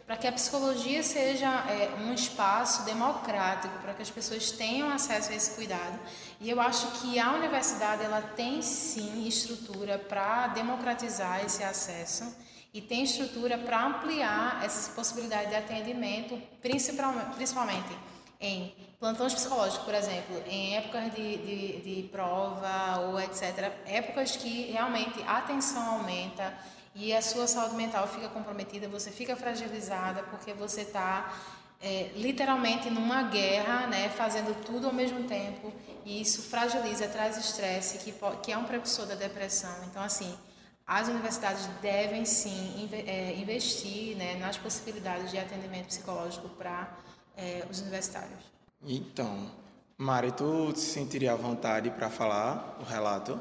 para 0.08 0.16
que 0.16 0.26
a 0.26 0.32
psicologia 0.32 1.02
seja 1.02 1.47
é, 1.68 1.90
um 2.00 2.14
espaço 2.14 2.82
democrático, 2.85 3.78
para 3.80 3.92
que 3.92 4.00
as 4.00 4.11
pessoas 4.11 4.50
tenham 4.50 4.88
acesso 4.90 5.30
a 5.30 5.35
esse 5.35 5.50
cuidado. 5.54 6.00
E 6.40 6.49
eu 6.49 6.58
acho 6.62 6.87
que 7.00 7.18
a 7.18 7.32
universidade 7.35 8.02
ela 8.02 8.23
tem 8.23 8.62
sim 8.62 9.28
estrutura 9.28 9.99
para 9.99 10.47
democratizar 10.47 11.44
esse 11.44 11.62
acesso 11.62 12.35
e 12.73 12.80
tem 12.80 13.02
estrutura 13.04 13.58
para 13.58 13.85
ampliar 13.85 14.64
essas 14.64 14.88
possibilidades 14.94 15.50
de 15.50 15.56
atendimento, 15.56 16.40
principalmente, 16.62 17.94
em 18.40 18.75
plantões 18.99 19.35
psicológicos, 19.35 19.85
por 19.85 19.95
exemplo, 19.95 20.43
em 20.47 20.76
épocas 20.76 21.14
de, 21.14 21.37
de, 21.38 21.81
de 21.83 22.09
prova 22.09 23.00
ou 23.00 23.21
etc. 23.21 23.73
Épocas 23.87 24.37
que 24.37 24.71
realmente 24.73 25.23
a 25.23 25.38
atenção 25.38 25.99
aumenta 25.99 26.53
e 26.94 27.14
a 27.14 27.22
sua 27.22 27.46
saúde 27.46 27.77
mental 27.77 28.09
fica 28.09 28.29
comprometida, 28.29 28.88
você 28.88 29.11
fica 29.11 29.37
fragilizada 29.37 30.25
porque 30.25 30.53
você 30.53 30.83
está 30.83 31.33
é, 31.81 32.11
literalmente 32.16 32.90
numa 32.90 33.22
guerra, 33.22 33.87
né, 33.87 34.09
fazendo 34.09 34.53
tudo 34.64 34.88
ao 34.88 34.92
mesmo 34.92 35.25
tempo 35.29 35.72
e 36.05 36.20
isso 36.20 36.42
fragiliza, 36.42 37.07
traz 37.07 37.37
estresse, 37.37 37.99
que, 37.99 38.12
que 38.42 38.51
é 38.51 38.59
um 38.59 38.64
precursor 38.64 39.07
da 39.07 39.14
depressão. 39.14 39.85
Então, 39.85 40.03
assim, 40.03 40.37
as 40.85 41.07
universidades 41.07 41.66
devem 41.81 42.25
sim 42.25 42.88
é, 42.92 43.35
investir 43.35 44.16
né, 44.16 44.35
nas 44.37 44.57
possibilidades 44.57 45.31
de 45.31 45.38
atendimento 45.38 45.87
psicológico 45.87 46.49
para 46.49 46.96
é, 47.37 47.64
os 47.70 47.81
universitários. 47.81 48.58
Então, 48.87 49.51
Mari, 49.97 50.33
tu 50.33 50.73
se 50.77 50.93
sentiria 50.93 51.33
à 51.33 51.37
vontade 51.37 51.91
para 51.91 52.09
falar 52.09 52.79
o 52.81 52.85
relato 52.85 53.38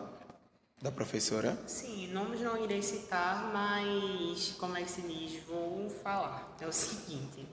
da 0.81 0.91
professora? 0.91 1.57
Sim, 1.67 2.07
nomes 2.07 2.41
não 2.41 2.63
irei 2.63 2.81
citar, 2.81 3.51
mas 3.53 4.55
como 4.59 4.75
é 4.77 4.81
que 4.81 4.89
se 4.89 5.01
diz? 5.01 5.43
Vou 5.43 5.89
falar. 5.89 6.55
É 6.59 6.67
o 6.67 6.71
seguinte: 6.71 7.47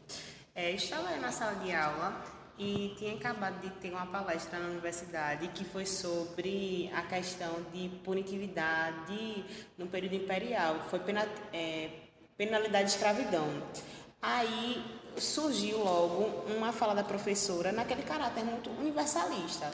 é, 0.54 0.70
estava 0.70 1.14
na 1.16 1.30
sala 1.30 1.56
de 1.56 1.74
aula 1.74 2.24
e 2.58 2.94
tinha 2.96 3.14
acabado 3.14 3.60
de 3.60 3.70
ter 3.80 3.90
uma 3.90 4.06
palestra 4.06 4.58
na 4.58 4.68
universidade 4.68 5.48
que 5.48 5.64
foi 5.64 5.84
sobre 5.84 6.90
a 6.94 7.02
questão 7.02 7.54
de 7.72 7.88
punitividade 8.02 9.44
no 9.76 9.86
período 9.88 10.14
imperial, 10.14 10.80
foi 10.88 11.00
pena, 11.00 11.28
é, 11.52 11.90
penalidade 12.36 12.86
de 12.86 12.94
escravidão. 12.94 13.46
Aí 14.26 14.82
surgiu 15.18 15.84
logo 15.84 16.46
uma 16.56 16.72
fala 16.72 16.94
da 16.94 17.04
professora 17.04 17.70
naquele 17.72 18.02
caráter 18.02 18.42
muito 18.42 18.70
universalista. 18.70 19.70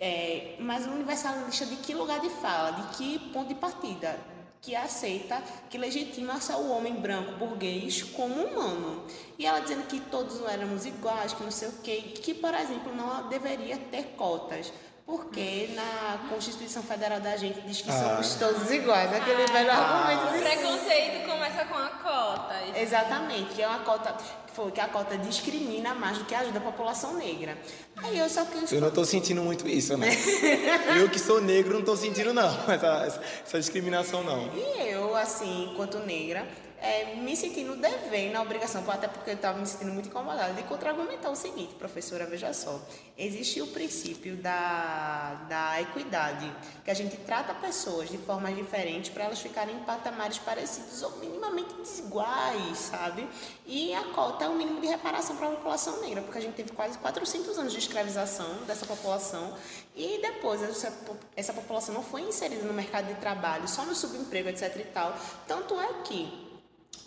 É, 0.00 0.56
mas 0.58 0.86
universalista 0.86 1.64
de 1.66 1.76
que 1.76 1.94
lugar 1.94 2.18
de 2.18 2.28
fala, 2.28 2.72
de 2.72 2.96
que 2.96 3.18
ponto 3.30 3.46
de 3.46 3.54
partida? 3.54 4.18
Que 4.60 4.74
aceita, 4.74 5.40
que 5.70 5.78
legitima 5.78 6.40
só 6.40 6.60
o 6.60 6.70
homem 6.72 6.94
branco 6.94 7.36
burguês 7.36 8.02
como 8.02 8.42
humano. 8.42 9.04
E 9.38 9.46
ela 9.46 9.60
dizendo 9.60 9.86
que 9.86 10.00
todos 10.00 10.40
éramos 10.48 10.84
iguais, 10.84 11.32
que 11.32 11.44
não 11.44 11.52
sei 11.52 11.68
o 11.68 11.72
quê, 11.84 12.00
que, 12.00 12.34
por 12.34 12.52
exemplo, 12.54 12.92
não 12.92 13.28
deveria 13.28 13.78
ter 13.78 14.14
cotas. 14.16 14.72
Porque 15.04 15.70
na 15.74 16.28
Constituição 16.28 16.82
Federal 16.82 17.20
da 17.20 17.36
gente 17.36 17.60
diz 17.62 17.82
que 17.82 17.90
somos 17.92 18.34
todos 18.34 18.70
iguais. 18.70 19.12
Aquele 19.12 19.46
velho 19.46 19.70
argumento 19.70 20.28
O 20.28 20.38
de 20.38 20.44
preconceito 20.44 21.26
começa 21.28 21.64
com 21.64 21.74
a 21.74 21.88
cota. 21.88 22.54
Exatamente, 22.76 23.54
que 23.54 23.62
é 23.62 23.66
uma 23.66 23.80
cota 23.80 24.12
que 24.12 24.52
foi 24.54 24.70
que 24.70 24.80
a 24.80 24.86
cota 24.86 25.18
discrimina 25.18 25.94
mais 25.94 26.18
do 26.18 26.24
que 26.24 26.34
ajuda 26.34 26.58
a 26.58 26.62
população 26.62 27.14
negra. 27.14 27.58
Aí 27.96 28.16
eu 28.16 28.28
só 28.28 28.44
que 28.44 28.74
Eu 28.74 28.80
não 28.80 28.90
tô 28.90 29.04
sentindo 29.04 29.42
muito 29.42 29.66
isso, 29.66 29.96
né? 29.96 30.08
eu 30.96 31.08
que 31.08 31.18
sou 31.18 31.40
negro 31.40 31.74
não 31.74 31.84
tô 31.84 31.96
sentindo 31.96 32.32
não, 32.32 32.48
essa, 32.70 33.22
essa 33.44 33.58
discriminação 33.58 34.22
não. 34.22 34.50
E 34.54 34.88
eu, 34.88 35.16
assim, 35.16 35.70
enquanto 35.72 35.98
negra, 35.98 36.46
é, 36.82 37.14
me 37.14 37.36
sentindo 37.36 37.76
devendo 37.76 38.36
a 38.36 38.42
obrigação, 38.42 38.84
até 38.90 39.06
porque 39.06 39.30
eu 39.30 39.34
estava 39.34 39.56
me 39.56 39.66
sentindo 39.66 39.92
muito 39.92 40.08
incomodada, 40.08 40.52
de 40.52 40.64
contra-argumentar 40.64 41.30
o 41.30 41.36
seguinte, 41.36 41.74
professora, 41.74 42.26
veja 42.26 42.52
só. 42.52 42.80
Existe 43.16 43.62
o 43.62 43.68
princípio 43.68 44.36
da, 44.36 45.46
da 45.48 45.80
equidade, 45.80 46.52
que 46.84 46.90
a 46.90 46.94
gente 46.94 47.16
trata 47.18 47.54
pessoas 47.54 48.10
de 48.10 48.18
formas 48.18 48.56
diferentes 48.56 49.10
para 49.10 49.24
elas 49.24 49.38
ficarem 49.38 49.76
em 49.76 49.84
patamares 49.84 50.38
parecidos 50.38 51.02
ou 51.02 51.18
minimamente 51.18 51.72
desiguais, 51.74 52.78
sabe? 52.78 53.28
E 53.64 53.94
a 53.94 54.02
cota 54.06 54.44
é 54.44 54.48
o 54.48 54.54
mínimo 54.54 54.80
de 54.80 54.88
reparação 54.88 55.36
para 55.36 55.46
a 55.46 55.50
população 55.52 56.00
negra, 56.00 56.20
porque 56.22 56.38
a 56.38 56.42
gente 56.42 56.54
teve 56.54 56.72
quase 56.72 56.98
400 56.98 57.58
anos 57.58 57.72
de 57.72 57.78
escravização 57.78 58.64
dessa 58.66 58.84
população 58.84 59.54
e 59.94 60.20
depois 60.20 60.60
essa, 60.62 60.92
essa 61.36 61.52
população 61.52 61.94
não 61.94 62.02
foi 62.02 62.22
inserida 62.22 62.64
no 62.64 62.72
mercado 62.72 63.06
de 63.06 63.14
trabalho, 63.20 63.68
só 63.68 63.84
no 63.84 63.94
subemprego, 63.94 64.48
etc 64.48 64.74
e 64.76 64.84
tal. 64.84 65.16
Tanto 65.46 65.78
é 65.78 66.02
que 66.02 66.41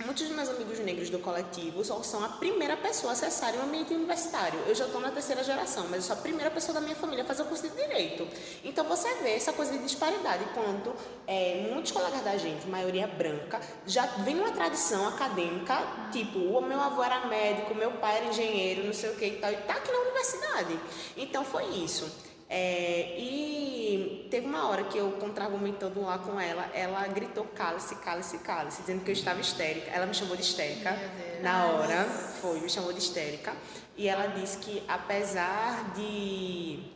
Muitos 0.03 0.27
dos 0.27 0.35
meus 0.35 0.49
amigos 0.49 0.77
negros 0.79 1.09
do 1.09 1.19
coletivo 1.19 1.83
só 1.85 2.03
são 2.03 2.21
a 2.21 2.27
primeira 2.27 2.75
pessoa 2.75 3.11
a 3.11 3.13
acessarem 3.13 3.57
o 3.61 3.63
ambiente 3.63 3.93
universitário. 3.93 4.59
Eu 4.67 4.75
já 4.75 4.85
estou 4.85 4.99
na 4.99 5.09
terceira 5.09 5.41
geração, 5.41 5.85
mas 5.89 5.95
eu 5.95 6.01
sou 6.01 6.17
a 6.17 6.19
primeira 6.19 6.51
pessoa 6.51 6.73
da 6.73 6.81
minha 6.81 6.97
família 6.97 7.23
a 7.23 7.25
fazer 7.25 7.43
o 7.43 7.45
curso 7.45 7.69
de 7.69 7.75
Direito. 7.75 8.27
Então 8.65 8.83
você 8.83 9.13
vê 9.23 9.35
essa 9.35 9.53
coisa 9.53 9.71
de 9.71 9.77
disparidade, 9.77 10.43
quando 10.53 10.93
é, 11.25 11.69
muitos 11.71 11.93
colegas 11.93 12.21
da 12.25 12.35
gente, 12.35 12.67
maioria 12.67 13.07
branca, 13.07 13.61
já 13.87 14.05
vem 14.05 14.37
uma 14.37 14.51
tradição 14.51 15.07
acadêmica, 15.07 15.81
tipo, 16.11 16.39
o 16.39 16.61
meu 16.61 16.81
avô 16.81 17.01
era 17.01 17.27
médico, 17.27 17.73
meu 17.73 17.91
pai 17.93 18.17
era 18.17 18.25
engenheiro, 18.25 18.85
não 18.85 18.93
sei 18.93 19.11
o 19.11 19.15
que 19.15 19.25
e 19.25 19.37
tal, 19.37 19.49
e 19.49 19.57
tá 19.57 19.75
aqui 19.75 19.91
na 19.93 19.99
universidade. 19.99 20.77
Então 21.15 21.45
foi 21.45 21.63
isso. 21.67 22.34
É, 22.57 23.19
e 23.19 24.29
teve 24.31 24.47
uma 24.47 24.69
hora 24.69 24.85
que 24.85 24.97
eu, 24.97 25.11
contra-argumentando 25.19 26.01
lá 26.01 26.17
com 26.17 26.39
ela, 26.39 26.69
ela 26.73 27.05
gritou 27.07 27.43
cálice, 27.43 27.95
cálice, 27.95 28.37
cálice, 28.37 28.79
dizendo 28.79 29.03
que 29.03 29.11
eu 29.11 29.13
estava 29.13 29.41
histérica. 29.41 29.91
Ela 29.91 30.05
me 30.05 30.13
chamou 30.13 30.37
de 30.37 30.43
histérica. 30.43 30.97
Na 31.43 31.65
hora, 31.65 32.05
foi, 32.05 32.61
me 32.61 32.69
chamou 32.69 32.93
de 32.93 32.99
histérica. 32.99 33.53
E 33.97 34.07
ela 34.07 34.27
disse 34.27 34.57
que 34.59 34.81
apesar 34.87 35.91
de 35.95 36.95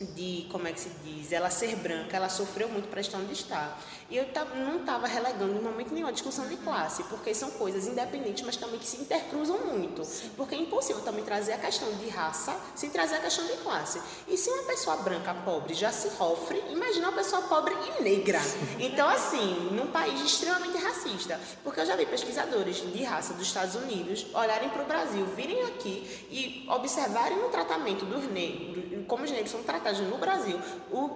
de, 0.00 0.46
como 0.50 0.66
é 0.66 0.72
que 0.72 0.80
se 0.80 0.90
diz, 1.04 1.30
ela 1.32 1.50
ser 1.50 1.76
branca, 1.76 2.16
ela 2.16 2.28
sofreu 2.28 2.68
muito 2.68 2.88
para 2.88 3.00
onde 3.18 3.32
está. 3.32 3.76
E 4.14 4.16
eu 4.16 4.26
não 4.64 4.76
estava 4.76 5.08
relegando 5.08 5.58
em 5.58 5.60
momento 5.60 5.92
nenhum 5.92 6.06
a 6.06 6.12
discussão 6.12 6.46
de 6.46 6.56
classe, 6.58 7.02
porque 7.02 7.34
são 7.34 7.50
coisas 7.50 7.88
independentes, 7.88 8.44
mas 8.46 8.56
também 8.56 8.78
que 8.78 8.86
se 8.86 8.98
intercruzam 8.98 9.58
muito. 9.66 10.02
Porque 10.36 10.54
é 10.54 10.58
impossível 10.58 11.02
também 11.02 11.24
trazer 11.24 11.54
a 11.54 11.58
questão 11.58 11.92
de 11.94 12.08
raça 12.10 12.56
sem 12.76 12.90
trazer 12.90 13.16
a 13.16 13.18
questão 13.18 13.44
de 13.44 13.54
classe. 13.54 14.00
E 14.28 14.36
se 14.36 14.48
uma 14.50 14.62
pessoa 14.62 14.98
branca 14.98 15.34
pobre 15.44 15.74
já 15.74 15.90
se 15.90 16.10
sofre, 16.10 16.62
imagina 16.70 17.08
uma 17.08 17.16
pessoa 17.16 17.42
pobre 17.42 17.74
e 17.74 18.04
negra. 18.04 18.40
Então, 18.78 19.08
assim, 19.08 19.70
num 19.72 19.88
país 19.88 20.20
extremamente 20.20 20.78
racista. 20.78 21.40
Porque 21.64 21.80
eu 21.80 21.86
já 21.86 21.96
vi 21.96 22.06
pesquisadores 22.06 22.76
de 22.76 23.02
raça 23.02 23.34
dos 23.34 23.48
Estados 23.48 23.74
Unidos 23.74 24.26
olharem 24.32 24.68
para 24.68 24.84
o 24.84 24.86
Brasil, 24.86 25.26
virem 25.34 25.60
aqui 25.64 26.28
e 26.30 26.64
observarem 26.70 27.38
o 27.38 27.48
tratamento 27.48 28.04
dos 28.04 28.30
negros, 28.30 29.04
como 29.08 29.24
os 29.24 29.30
negros 29.32 29.50
são 29.50 29.64
tratados 29.64 29.98
no 30.02 30.18
Brasil, 30.18 30.60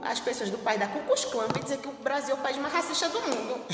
as 0.02 0.18
pessoas 0.18 0.50
do 0.50 0.58
país 0.58 0.80
da 0.80 0.88
Ku 0.88 0.98
Klux 1.06 1.24
Klan 1.26 1.46
vão 1.46 1.62
dizer 1.62 1.78
que 1.78 1.88
o 1.88 1.92
Brasil 1.92 2.34
é 2.34 2.38
o 2.38 2.42
país 2.42 2.56
mais 2.56 2.74
racista 2.74 2.87
do 3.08 3.20
mundo. 3.20 3.60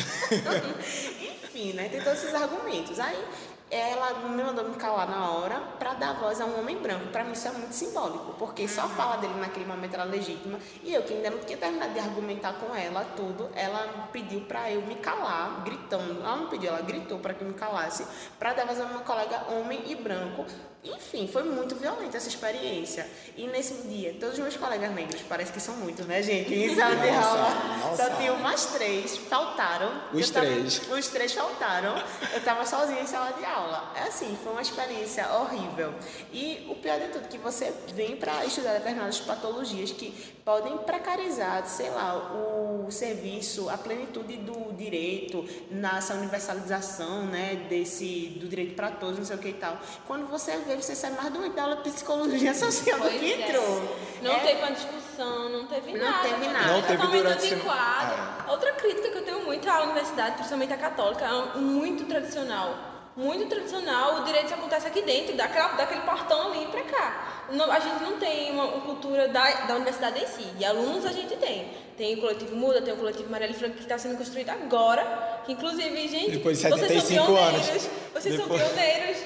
Enfim, 1.44 1.72
né? 1.72 1.88
Tem 1.88 2.02
todos 2.02 2.22
esses 2.22 2.34
argumentos. 2.34 2.98
Aí 2.98 3.24
ela 3.70 4.28
me 4.28 4.42
mandou 4.42 4.68
me 4.68 4.76
calar 4.76 5.08
na 5.08 5.30
hora 5.30 5.60
para 5.78 5.94
dar 5.94 6.12
voz 6.14 6.40
a 6.40 6.44
um 6.44 6.60
homem 6.60 6.76
branco. 6.78 7.06
Para 7.08 7.24
mim 7.24 7.32
isso 7.32 7.48
é 7.48 7.52
muito 7.52 7.72
simbólico, 7.72 8.34
porque 8.38 8.68
só 8.68 8.82
a 8.82 8.88
fala 8.88 9.16
dele 9.16 9.34
naquele 9.40 9.64
momento 9.64 9.94
era 9.94 10.04
legítima. 10.04 10.58
E 10.82 10.94
eu, 10.94 11.02
que 11.02 11.14
ainda 11.14 11.30
não 11.30 11.38
tinha 11.40 11.58
terminado 11.58 11.92
de 11.92 11.98
argumentar 11.98 12.54
com 12.54 12.74
ela 12.74 13.04
tudo, 13.16 13.50
ela 13.54 14.08
pediu 14.12 14.42
para 14.42 14.70
eu 14.70 14.82
me 14.82 14.96
calar, 14.96 15.62
gritando. 15.64 16.20
Ela 16.20 16.36
não 16.36 16.48
pediu, 16.48 16.68
ela 16.70 16.82
gritou 16.82 17.18
para 17.18 17.34
que 17.34 17.42
eu 17.42 17.48
me 17.48 17.54
calasse, 17.54 18.06
para 18.38 18.52
dar 18.52 18.66
voz 18.66 18.80
a 18.80 18.86
meu 18.86 19.00
colega 19.00 19.46
homem 19.50 19.82
e 19.86 19.94
branco. 19.94 20.44
Enfim, 20.84 21.26
foi 21.26 21.42
muito 21.44 21.74
violenta 21.76 22.16
essa 22.16 22.28
experiência. 22.28 23.08
E 23.36 23.46
nesse 23.46 23.88
dia, 23.88 24.14
todos 24.20 24.34
os 24.34 24.40
meus 24.40 24.56
colegas 24.56 24.90
negros, 24.92 25.22
parece 25.28 25.50
que 25.50 25.60
são 25.60 25.74
muitos, 25.76 26.06
né, 26.06 26.22
gente? 26.22 26.52
Em 26.52 26.74
sala 26.74 26.96
de 26.96 27.08
aula, 27.08 27.96
só 27.96 28.10
tinha 28.16 28.32
umas 28.34 28.66
três, 28.66 29.16
faltaram. 29.16 29.90
Os 30.12 30.30
tava, 30.30 30.46
três. 30.46 30.82
Os 30.90 31.08
três 31.08 31.32
faltaram. 31.32 31.96
Eu 32.32 32.38
estava 32.38 32.66
sozinha 32.66 33.00
em 33.00 33.06
sala 33.06 33.32
de 33.32 33.44
aula. 33.44 33.92
É 33.96 34.08
assim, 34.08 34.36
foi 34.42 34.52
uma 34.52 34.62
experiência 34.62 35.26
horrível. 35.32 35.94
E 36.32 36.66
o 36.68 36.74
pior 36.74 36.98
de 37.00 37.08
tudo, 37.08 37.28
que 37.28 37.38
você 37.38 37.72
vem 37.94 38.16
para 38.16 38.44
estudar 38.44 38.74
determinadas 38.74 39.20
patologias 39.20 39.90
que 39.90 40.12
podem 40.44 40.76
precarizar, 40.78 41.66
sei 41.66 41.88
lá, 41.88 42.16
o 42.16 42.90
serviço, 42.90 43.70
a 43.70 43.78
plenitude 43.78 44.36
do 44.36 44.74
direito, 44.74 45.48
nessa 45.70 46.14
universalização, 46.14 47.22
né, 47.22 47.66
desse, 47.68 48.36
do 48.38 48.46
direito 48.46 48.74
para 48.74 48.90
todos, 48.90 49.18
não 49.18 49.24
sei 49.24 49.36
o 49.36 49.38
que 49.38 49.48
e 49.48 49.54
tal. 49.54 49.78
Quando 50.06 50.26
você 50.26 50.58
vê 50.58 50.76
você 50.76 50.94
sai 50.94 51.12
mais 51.12 51.32
doente 51.32 51.54
da 51.54 51.62
aula 51.62 51.76
de 51.76 51.90
psicologia 51.90 52.52
social 52.54 52.98
pois 52.98 53.14
do 53.14 53.18
que 53.18 53.32
é. 53.32 53.48
entrou. 53.48 53.96
Não 54.22 54.32
é. 54.32 54.40
teve 54.40 54.60
uma 54.60 54.72
discussão, 54.72 55.48
não 55.48 55.66
teve 55.66 55.92
não 55.92 56.10
nada. 56.10 56.28
Teve 56.28 56.48
nada. 56.48 56.72
Não 56.72 56.82
teve 56.82 57.06
durante 57.06 57.54
adequado. 57.54 58.46
É. 58.46 58.50
Outra 58.50 58.72
crítica 58.72 59.10
que 59.10 59.18
eu 59.18 59.24
tenho 59.24 59.44
muito 59.44 59.68
à 59.68 59.82
universidade, 59.82 60.34
principalmente 60.34 60.72
a 60.74 60.78
católica, 60.78 61.24
é 61.24 61.58
muito 61.58 62.04
tradicional 62.04 62.93
muito 63.16 63.46
tradicional, 63.46 64.22
o 64.22 64.24
direito 64.24 64.52
acontece 64.52 64.86
aqui 64.86 65.02
dentro, 65.02 65.36
daquela, 65.36 65.68
daquele 65.68 66.00
portão 66.00 66.52
ali 66.52 66.66
para 66.66 66.82
cá. 66.82 67.44
Não, 67.52 67.70
a 67.70 67.78
gente 67.78 68.02
não 68.02 68.18
tem 68.18 68.50
uma, 68.50 68.64
uma, 68.64 68.80
cultura 68.80 69.28
da, 69.28 69.66
da 69.66 69.74
universidade 69.74 70.18
em 70.18 70.26
si, 70.26 70.46
e 70.58 70.64
alunos 70.64 71.04
a 71.06 71.12
gente 71.12 71.36
tem. 71.36 71.68
Tem 71.96 72.14
o 72.14 72.20
coletivo 72.20 72.56
Muda, 72.56 72.82
tem 72.82 72.92
o 72.92 72.96
coletivo 72.96 73.30
Marielle 73.30 73.54
Franco 73.54 73.76
que 73.76 73.82
está 73.82 73.96
sendo 73.98 74.16
construído 74.16 74.50
agora, 74.50 75.42
que 75.46 75.52
inclusive, 75.52 76.08
gente, 76.08 76.32
Depois 76.32 76.56
de 76.56 76.62
75 76.62 77.24
vocês 77.24 77.38
anos. 77.38 77.88
Vocês 78.12 78.36
Depois... 78.36 78.60
são 78.60 78.70
pioneiros. 78.70 79.16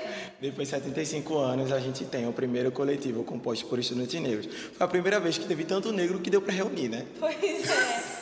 Depois 0.40 0.68
de 0.68 0.74
75 0.74 1.38
anos, 1.38 1.72
a 1.72 1.80
gente 1.80 2.04
tem 2.04 2.28
o 2.28 2.32
primeiro 2.32 2.70
coletivo 2.70 3.24
composto 3.24 3.66
por 3.66 3.78
estudantes 3.78 4.20
negros. 4.20 4.46
Foi 4.74 4.84
a 4.84 4.88
primeira 4.88 5.18
vez 5.18 5.38
que 5.38 5.46
teve 5.46 5.64
tanto 5.64 5.92
negro 5.92 6.20
que 6.20 6.30
deu 6.30 6.42
para 6.42 6.52
reunir, 6.52 6.88
né? 6.88 7.06
Pois 7.18 7.34
é. 7.70 8.17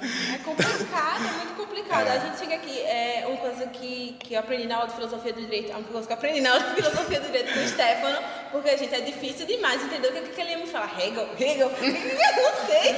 É 0.00 0.38
complicado, 0.38 1.24
é 1.26 1.32
muito 1.38 1.56
complicado. 1.56 2.06
É. 2.06 2.10
A 2.12 2.18
gente 2.18 2.38
chega 2.38 2.54
aqui, 2.54 2.80
é 2.80 3.24
uma 3.26 3.36
coisa 3.38 3.66
que, 3.66 4.16
que 4.20 4.34
eu 4.34 4.40
aprendi 4.40 4.66
na 4.66 4.76
aula 4.76 4.88
de 4.88 4.94
filosofia 4.94 5.32
do 5.32 5.40
direito, 5.40 5.72
é 5.72 5.74
uma 5.74 5.84
coisa 5.84 6.06
que 6.06 6.12
eu 6.12 6.16
aprendi 6.16 6.40
na 6.40 6.50
aula 6.50 6.62
de 6.62 6.74
filosofia 6.74 7.20
do 7.20 7.26
direito 7.26 7.52
com 7.52 7.60
o 7.60 7.68
Stefano, 7.68 8.18
porque 8.52 8.70
a 8.70 8.76
gente 8.76 8.94
é 8.94 9.00
difícil 9.00 9.46
demais 9.46 9.82
entender 9.82 10.08
o 10.08 10.12
que, 10.12 10.20
que 10.20 10.40
ele 10.40 10.50
ia 10.50 10.58
me 10.58 10.66
falar. 10.66 10.92
Hegel? 11.00 11.28
Hegel? 11.38 11.70
Não 11.80 12.66
sei. 12.66 12.92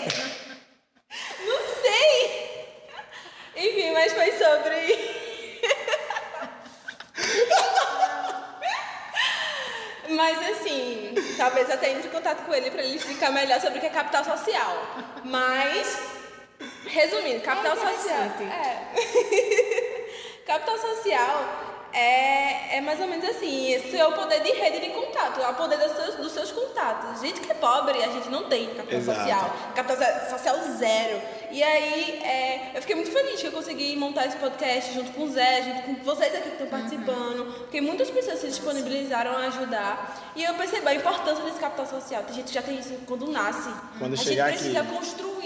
Não 1.46 1.58
sei. 1.82 2.50
Enfim, 3.56 3.92
mas 3.92 4.12
foi 4.12 4.32
sobre. 4.32 5.20
Mas 10.10 10.38
assim, 10.50 11.14
talvez 11.36 11.70
até 11.70 11.92
entre 11.92 12.08
em 12.08 12.10
contato 12.10 12.44
com 12.44 12.52
ele 12.52 12.70
para 12.70 12.82
ele 12.82 12.96
explicar 12.96 13.30
melhor 13.30 13.60
sobre 13.60 13.78
o 13.78 13.80
que 13.80 13.86
é 13.86 13.90
capital 13.90 14.24
social. 14.24 14.76
Mas 15.24 16.19
Resumindo, 16.86 17.40
capital 17.40 17.76
é 17.76 17.96
social. 17.96 18.18
É. 18.40 18.86
capital 20.46 20.78
social 20.78 21.70
é, 21.92 22.76
é 22.76 22.80
mais 22.80 23.00
ou 23.00 23.06
menos 23.06 23.28
assim, 23.28 23.72
esse 23.72 23.96
é 23.96 24.06
o 24.06 24.12
poder 24.12 24.40
de 24.40 24.52
rede 24.52 24.80
de 24.80 24.90
contato, 24.90 25.40
é 25.40 25.48
o 25.48 25.54
poder 25.54 25.78
dos 25.78 25.92
seus, 25.92 26.14
dos 26.16 26.32
seus 26.32 26.52
contatos. 26.52 27.20
Gente 27.20 27.40
que 27.40 27.50
é 27.50 27.54
pobre, 27.54 28.02
a 28.02 28.08
gente 28.08 28.28
não 28.28 28.44
tem 28.44 28.66
capital 28.74 28.98
Exato. 28.98 29.18
social. 29.18 29.56
Capital 29.74 30.30
social 30.30 30.56
zero. 30.78 31.20
E 31.50 31.62
aí, 31.62 32.20
é, 32.22 32.70
eu 32.74 32.80
fiquei 32.80 32.94
muito 32.94 33.10
feliz 33.10 33.40
que 33.40 33.46
eu 33.48 33.52
consegui 33.52 33.96
montar 33.96 34.26
esse 34.26 34.36
podcast 34.36 34.94
junto 34.94 35.10
com 35.12 35.24
o 35.24 35.30
Zé, 35.30 35.62
junto 35.62 35.82
com 35.82 36.04
vocês 36.04 36.32
aqui 36.32 36.50
que 36.50 36.62
estão 36.62 36.66
participando, 36.68 37.40
uhum. 37.40 37.52
porque 37.52 37.80
muitas 37.80 38.08
pessoas 38.08 38.38
se 38.38 38.46
disponibilizaram 38.46 39.32
a 39.32 39.46
ajudar. 39.46 40.32
E 40.36 40.44
eu 40.44 40.54
percebi 40.54 40.86
a 40.86 40.94
importância 40.94 41.42
desse 41.44 41.58
capital 41.58 41.86
social. 41.86 42.24
A 42.28 42.32
gente 42.32 42.52
já 42.52 42.62
tem 42.62 42.78
isso 42.78 42.94
quando 43.06 43.26
nasce. 43.26 43.70
Quando 43.98 44.12
a 44.12 44.16
gente 44.16 44.40
precisa 44.40 44.80
aqui. 44.80 44.92
construir. 44.92 45.39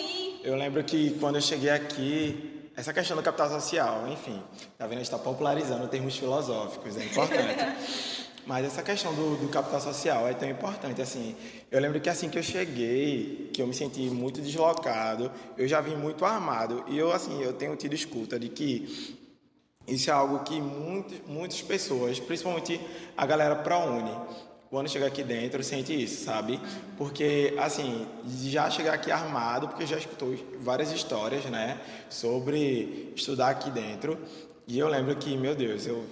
Eu 0.44 0.56
lembro 0.56 0.84
que 0.84 1.16
quando 1.18 1.36
eu 1.36 1.40
cheguei 1.40 1.70
aqui, 1.70 2.68
essa 2.76 2.92
questão 2.92 3.16
do 3.16 3.22
capital 3.22 3.48
social, 3.48 4.06
enfim, 4.08 4.42
tá 4.76 4.84
vendo? 4.86 4.98
A 4.98 5.02
gente 5.02 5.06
está 5.06 5.16
popularizando 5.16 5.88
termos 5.88 6.18
filosóficos, 6.18 6.98
é 6.98 7.04
importante. 7.06 7.64
Mas 8.46 8.66
essa 8.66 8.82
questão 8.82 9.14
do, 9.14 9.38
do, 9.38 9.48
capital 9.48 9.80
social 9.80 10.28
é 10.28 10.34
tão 10.34 10.46
importante, 10.46 11.00
assim, 11.00 11.34
eu 11.70 11.80
lembro 11.80 11.98
que 11.98 12.10
assim 12.10 12.28
que 12.28 12.38
eu 12.38 12.42
cheguei, 12.42 13.48
que 13.54 13.62
eu 13.62 13.66
me 13.66 13.72
senti 13.72 14.02
muito 14.10 14.42
deslocado, 14.42 15.32
eu 15.56 15.66
já 15.66 15.80
vim 15.80 15.96
muito 15.96 16.26
armado, 16.26 16.84
e 16.88 16.98
eu, 16.98 17.10
assim, 17.10 17.42
eu 17.42 17.54
tenho 17.54 17.74
tido 17.74 17.94
escuta 17.94 18.38
de 18.38 18.50
que 18.50 19.18
isso 19.88 20.10
é 20.10 20.12
algo 20.12 20.40
que 20.40 20.60
muito, 20.60 21.26
muitas 21.26 21.62
pessoas, 21.62 22.20
principalmente 22.20 22.78
a 23.16 23.24
galera 23.24 23.56
ProUni, 23.56 24.14
quando 24.74 24.88
chega 24.88 25.06
aqui 25.06 25.22
dentro, 25.22 25.62
sente 25.62 25.94
isso, 25.94 26.24
sabe? 26.24 26.60
Porque, 26.98 27.54
assim, 27.58 28.04
já 28.42 28.68
chegar 28.68 28.94
aqui 28.94 29.08
armado, 29.08 29.68
porque 29.68 29.86
já 29.86 29.96
escutou 29.96 30.34
várias 30.58 30.90
histórias, 30.90 31.44
né, 31.44 31.78
sobre 32.10 33.12
estudar 33.14 33.50
aqui 33.50 33.70
dentro. 33.70 34.18
E 34.66 34.76
eu 34.76 34.88
lembro 34.88 35.14
que, 35.14 35.36
meu 35.36 35.54
Deus, 35.54 35.86
eu 35.86 36.04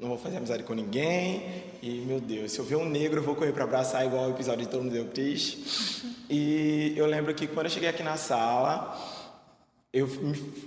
não 0.00 0.08
vou 0.08 0.18
fazer 0.18 0.38
amizade 0.38 0.64
com 0.64 0.74
ninguém. 0.74 1.62
E, 1.80 2.02
meu 2.08 2.18
Deus, 2.18 2.50
se 2.50 2.58
eu 2.58 2.64
ver 2.64 2.74
um 2.74 2.88
negro, 2.88 3.20
eu 3.20 3.22
vou 3.22 3.36
correr 3.36 3.52
para 3.52 3.62
abraçar, 3.62 4.04
igual 4.04 4.26
o 4.26 4.30
episódio 4.30 4.64
de 4.64 4.68
Todo 4.68 4.82
Mundo 4.82 4.94
Deu 4.94 5.04
Cris. 5.04 6.02
E 6.28 6.94
eu 6.96 7.06
lembro 7.06 7.32
que 7.32 7.46
quando 7.46 7.66
eu 7.66 7.70
cheguei 7.70 7.88
aqui 7.88 8.02
na 8.02 8.16
sala, 8.16 8.98
eu 9.92 10.06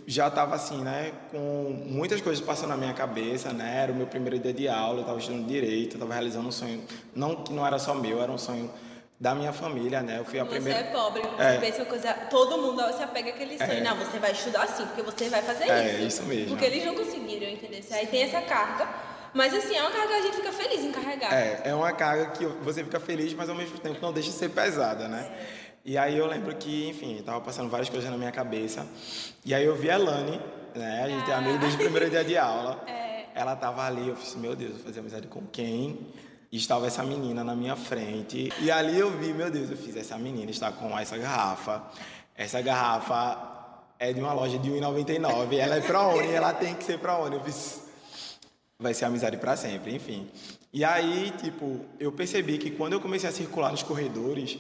já 0.08 0.28
estava 0.28 0.56
assim, 0.56 0.82
né, 0.82 1.12
com 1.30 1.84
muitas 1.86 2.20
coisas 2.22 2.44
passando 2.44 2.70
na 2.70 2.78
minha 2.78 2.94
cabeça, 2.94 3.54
né? 3.54 3.84
Era 3.84 3.92
o 3.92 3.96
meu 3.96 4.08
primeiro 4.08 4.40
dia 4.40 4.52
de 4.52 4.68
aula, 4.68 4.98
eu 4.98 5.02
estava 5.02 5.20
estudando 5.20 5.46
direito, 5.46 5.94
estava 5.94 6.14
realizando 6.14 6.48
um 6.48 6.52
sonho, 6.52 6.84
não 7.16 7.44
que 7.44 7.54
não 7.54 7.66
era 7.66 7.78
só 7.78 7.94
meu, 7.94 8.22
era 8.22 8.32
um 8.32 8.38
sonho 8.38 8.72
da 9.20 9.36
minha 9.36 9.54
família, 9.54 10.02
né? 10.02 10.18
Eu 10.18 10.26
fui 10.26 10.40
a 10.40 10.44
você 10.44 10.56
primeira. 10.56 10.80
Você 10.80 10.86
é 10.86 10.92
pobre, 10.92 11.22
você 11.22 11.44
é. 11.44 11.58
pensa 11.60 11.86
coisa, 11.86 12.14
todo 12.32 12.58
mundo 12.58 12.82
se 12.98 13.04
apega 13.04 13.30
àquele 13.30 13.56
sonho. 13.60 13.72
É. 13.72 13.82
Não, 13.82 13.96
você 13.96 14.18
vai 14.18 14.32
estudar 14.32 14.64
assim, 14.64 14.84
porque 14.88 15.04
você 15.04 15.30
vai 15.30 15.44
fazer 15.44 15.66
é, 15.66 15.86
isso. 15.86 15.96
É 15.96 16.02
isso 16.02 16.24
mesmo. 16.24 16.48
Porque 16.48 16.66
eles 16.66 16.84
não 16.84 16.96
conseguiram, 16.96 17.48
entender? 17.48 17.86
Aí 17.92 18.08
tem 18.08 18.24
essa 18.24 18.42
carga. 18.42 18.90
Mas 19.34 19.54
assim, 19.54 19.76
é 19.76 19.82
uma 19.82 19.92
carga 19.92 20.08
que 20.08 20.14
a 20.14 20.22
gente 20.24 20.36
fica 20.38 20.52
feliz 20.52 20.84
em 20.84 20.92
carregar. 20.92 21.32
É, 21.32 21.62
é 21.66 21.76
uma 21.76 21.94
carga 21.94 22.32
que 22.32 22.46
você 22.46 22.84
fica 22.84 23.00
feliz, 23.00 23.34
mas 23.36 23.48
ao 23.48 23.56
mesmo 23.56 23.78
tempo 23.78 24.00
não 24.02 24.12
deixa 24.12 24.32
de 24.32 24.36
ser 24.36 24.50
pesada, 24.50 25.08
né? 25.08 25.32
É. 25.32 25.61
E 25.84 25.98
aí 25.98 26.18
eu 26.18 26.28
lembro 26.28 26.56
que, 26.56 26.90
enfim, 26.90 27.22
tava 27.26 27.42
passando 27.42 27.70
várias 27.70 27.90
coisas 27.90 28.10
na 28.10 28.18
minha 28.18 28.32
cabeça. 28.32 28.86
E 29.44 29.54
aí 29.54 29.66
eu 29.66 29.76
vi 29.76 29.90
a 29.90 29.98
Lani, 29.98 30.40
né? 30.76 31.04
A 31.04 31.10
gente 31.10 31.32
é 31.32 31.34
amigo 31.34 31.58
desde 31.58 31.78
o 31.78 31.80
primeiro 31.80 32.10
dia 32.10 32.24
de 32.24 32.38
aula. 32.38 32.84
É. 33.02 33.12
Ela 33.34 33.56
tava 33.56 33.86
ali, 33.86 34.10
eu 34.10 34.16
falei, 34.18 34.42
meu 34.42 34.56
Deus, 34.58 34.74
vou 34.74 34.82
fazer 34.82 35.00
amizade 35.00 35.26
com 35.28 35.42
quem? 35.48 35.98
E 36.52 36.58
estava 36.58 36.86
essa 36.86 37.02
menina 37.02 37.46
na 37.46 37.56
minha 37.56 37.78
frente. 37.78 38.52
E 38.60 38.70
ali 38.70 39.00
eu 39.00 39.10
vi, 39.10 39.32
meu 39.32 39.50
Deus, 39.50 39.72
eu 39.72 39.78
fiz, 39.78 39.96
essa 39.96 40.18
menina 40.18 40.52
está 40.52 40.70
com 40.70 41.00
essa 41.00 41.18
garrafa. 41.18 41.82
Essa 42.36 42.62
garrafa 42.62 43.62
é 43.98 44.12
de 44.12 44.20
uma 44.20 44.34
loja 44.34 44.60
de 44.60 44.70
1,99. 44.70 45.58
Ela 45.58 45.78
é 45.78 45.82
pra 45.82 46.08
onde? 46.08 46.28
Ela 46.30 46.54
tem 46.54 46.76
que 46.76 46.84
ser 46.84 47.00
pra 47.00 47.18
onde? 47.18 47.38
Eu 47.38 47.44
fiz, 47.44 47.84
vai 48.78 48.94
ser 48.94 49.06
amizade 49.06 49.38
para 49.38 49.56
sempre, 49.56 49.96
enfim. 49.96 50.30
E 50.74 50.84
aí, 50.84 51.32
tipo, 51.42 51.80
eu 52.00 52.12
percebi 52.12 52.58
que 52.58 52.72
quando 52.72 52.94
eu 52.94 53.00
comecei 53.00 53.30
a 53.30 53.32
circular 53.32 53.72
nos 53.72 53.84
corredores, 53.84 54.60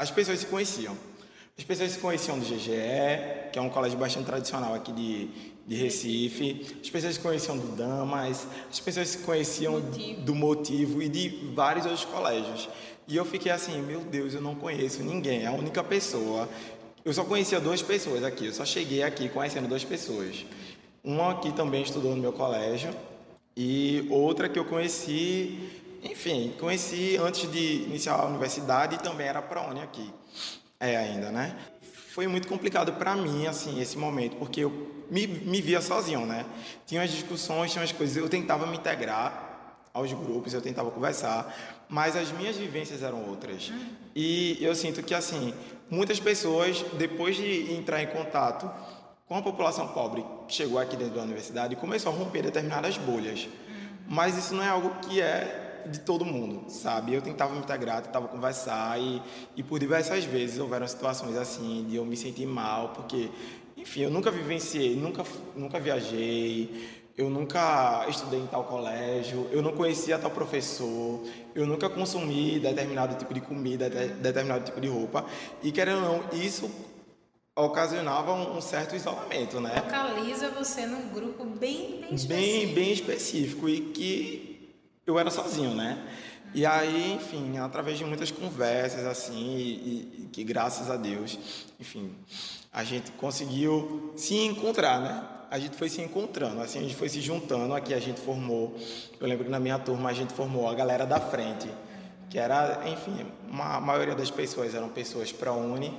as 0.00 0.10
pessoas 0.10 0.38
se 0.38 0.46
conheciam. 0.46 0.96
As 1.58 1.62
pessoas 1.62 1.90
se 1.90 1.98
conheciam 1.98 2.38
do 2.38 2.44
GGE, 2.46 3.50
que 3.52 3.58
é 3.58 3.60
um 3.60 3.68
colégio 3.68 3.98
bastante 3.98 4.24
tradicional 4.24 4.74
aqui 4.74 4.90
de, 4.92 5.28
de 5.66 5.76
Recife. 5.76 6.78
As 6.82 6.88
pessoas 6.88 7.14
se 7.16 7.20
conheciam 7.20 7.58
do 7.58 7.76
Damas, 7.76 8.46
as 8.70 8.80
pessoas 8.80 9.08
se 9.08 9.18
conheciam 9.18 9.74
Motivo. 9.74 10.20
do 10.22 10.34
Motivo 10.34 11.02
e 11.02 11.08
de 11.10 11.28
vários 11.54 11.84
outros 11.84 12.06
colégios. 12.06 12.66
E 13.06 13.14
eu 13.14 13.26
fiquei 13.26 13.52
assim, 13.52 13.82
meu 13.82 14.00
Deus, 14.00 14.32
eu 14.32 14.40
não 14.40 14.54
conheço 14.54 15.02
ninguém. 15.02 15.46
A 15.46 15.52
única 15.52 15.84
pessoa. 15.84 16.48
Eu 17.04 17.12
só 17.12 17.22
conhecia 17.22 17.60
duas 17.60 17.82
pessoas 17.82 18.24
aqui. 18.24 18.46
Eu 18.46 18.54
só 18.54 18.64
cheguei 18.64 19.02
aqui 19.02 19.28
conhecendo 19.28 19.68
duas 19.68 19.84
pessoas. 19.84 20.46
Uma 21.04 21.40
que 21.40 21.52
também 21.52 21.82
estudou 21.82 22.16
no 22.16 22.22
meu 22.22 22.32
colégio 22.32 22.90
e 23.54 24.06
outra 24.08 24.48
que 24.48 24.58
eu 24.58 24.64
conheci, 24.64 25.58
enfim, 26.02 26.54
conheci 26.58 27.16
antes 27.16 27.50
de 27.50 27.82
iniciar 27.84 28.14
a 28.14 28.26
universidade 28.26 28.96
e 28.96 28.98
também 28.98 29.26
era 29.26 29.42
pró-uni 29.42 29.80
aqui. 29.80 30.12
É 30.78 30.96
ainda, 30.96 31.30
né? 31.30 31.56
Foi 32.14 32.26
muito 32.26 32.48
complicado 32.48 32.94
para 32.94 33.14
mim, 33.14 33.46
assim, 33.46 33.80
esse 33.80 33.96
momento, 33.98 34.36
porque 34.36 34.60
eu 34.60 35.04
me, 35.10 35.26
me 35.26 35.60
via 35.60 35.80
sozinho, 35.80 36.24
né? 36.24 36.46
Tinha 36.86 37.02
as 37.02 37.10
discussões, 37.10 37.72
tinha 37.72 37.84
as 37.84 37.92
coisas, 37.92 38.16
eu 38.16 38.28
tentava 38.28 38.66
me 38.66 38.76
integrar 38.76 39.48
aos 39.92 40.12
grupos, 40.12 40.54
eu 40.54 40.62
tentava 40.62 40.90
conversar, 40.90 41.84
mas 41.88 42.16
as 42.16 42.30
minhas 42.32 42.56
vivências 42.56 43.02
eram 43.02 43.28
outras. 43.28 43.72
E 44.14 44.56
eu 44.60 44.74
sinto 44.74 45.02
que, 45.02 45.14
assim, 45.14 45.52
muitas 45.90 46.18
pessoas, 46.18 46.84
depois 46.94 47.36
de 47.36 47.72
entrar 47.72 48.02
em 48.02 48.06
contato 48.06 48.70
com 49.26 49.36
a 49.36 49.42
população 49.42 49.88
pobre 49.88 50.24
chegou 50.48 50.78
aqui 50.78 50.96
dentro 50.96 51.14
da 51.14 51.22
universidade, 51.22 51.76
começou 51.76 52.12
a 52.12 52.14
romper 52.14 52.42
determinadas 52.42 52.96
bolhas. 52.96 53.48
Mas 54.08 54.36
isso 54.36 54.54
não 54.54 54.62
é 54.62 54.68
algo 54.68 54.90
que 55.02 55.20
é 55.20 55.59
de 55.88 56.00
todo 56.00 56.24
mundo, 56.24 56.70
sabe? 56.70 57.14
Eu 57.14 57.22
tentava 57.22 57.52
me 57.54 57.60
integrar, 57.60 58.02
tentava 58.02 58.28
conversar 58.28 59.00
e, 59.00 59.22
e 59.56 59.62
por 59.62 59.78
diversas 59.78 60.24
vezes 60.24 60.58
houveram 60.58 60.86
situações 60.86 61.36
assim 61.36 61.84
de 61.88 61.96
eu 61.96 62.04
me 62.04 62.16
sentir 62.16 62.46
mal, 62.46 62.90
porque, 62.90 63.30
enfim, 63.76 64.02
eu 64.02 64.10
nunca 64.10 64.30
vivenciei, 64.30 64.96
nunca, 64.96 65.24
nunca 65.56 65.78
viajei, 65.80 67.00
eu 67.16 67.28
nunca 67.28 68.06
estudei 68.08 68.40
em 68.40 68.46
tal 68.46 68.64
colégio, 68.64 69.46
eu 69.50 69.60
não 69.60 69.72
conhecia 69.72 70.18
tal 70.18 70.30
professor, 70.30 71.20
eu 71.54 71.66
nunca 71.66 71.88
consumi 71.90 72.58
determinado 72.58 73.14
tipo 73.16 73.34
de 73.34 73.40
comida, 73.40 73.90
de- 73.90 74.08
determinado 74.14 74.64
tipo 74.64 74.80
de 74.80 74.88
roupa. 74.88 75.24
E 75.62 75.70
querendo 75.70 76.02
ou 76.04 76.18
não, 76.18 76.38
isso 76.40 76.70
ocasionava 77.56 78.32
um, 78.32 78.56
um 78.56 78.60
certo 78.60 78.96
isolamento, 78.96 79.60
né? 79.60 79.74
Localiza 79.76 80.50
você 80.50 80.86
num 80.86 81.08
grupo 81.08 81.44
bem, 81.44 82.00
bem 82.00 82.00
bem, 82.00 82.14
específico. 82.14 82.74
bem 82.74 82.92
específico 82.92 83.68
e 83.68 83.80
que 83.92 84.49
eu 85.10 85.18
era 85.18 85.30
sozinho, 85.30 85.74
né? 85.74 85.98
E 86.52 86.66
aí, 86.66 87.12
enfim, 87.12 87.58
através 87.58 87.98
de 87.98 88.04
muitas 88.04 88.30
conversas 88.30 89.06
assim, 89.06 89.56
e, 89.56 90.22
e 90.22 90.28
que 90.32 90.42
graças 90.42 90.90
a 90.90 90.96
Deus, 90.96 91.38
enfim, 91.78 92.12
a 92.72 92.82
gente 92.82 93.12
conseguiu 93.12 94.12
se 94.16 94.34
encontrar, 94.36 95.00
né? 95.00 95.24
A 95.50 95.58
gente 95.58 95.76
foi 95.76 95.88
se 95.88 96.00
encontrando, 96.00 96.60
assim, 96.60 96.78
a 96.78 96.82
gente 96.82 96.94
foi 96.94 97.08
se 97.08 97.20
juntando. 97.20 97.74
Aqui 97.74 97.92
a 97.92 97.98
gente 97.98 98.20
formou, 98.20 98.76
eu 99.20 99.26
lembro 99.26 99.44
que 99.44 99.50
na 99.50 99.58
minha 99.58 99.78
turma 99.78 100.10
a 100.10 100.12
gente 100.12 100.32
formou 100.32 100.68
a 100.68 100.74
galera 100.74 101.04
da 101.04 101.18
frente, 101.20 101.68
que 102.28 102.38
era, 102.38 102.88
enfim, 102.88 103.26
uma, 103.48 103.76
a 103.76 103.80
maioria 103.80 104.14
das 104.14 104.30
pessoas 104.30 104.74
eram 104.74 104.88
pessoas 104.88 105.32
para 105.32 105.52
uni 105.52 105.92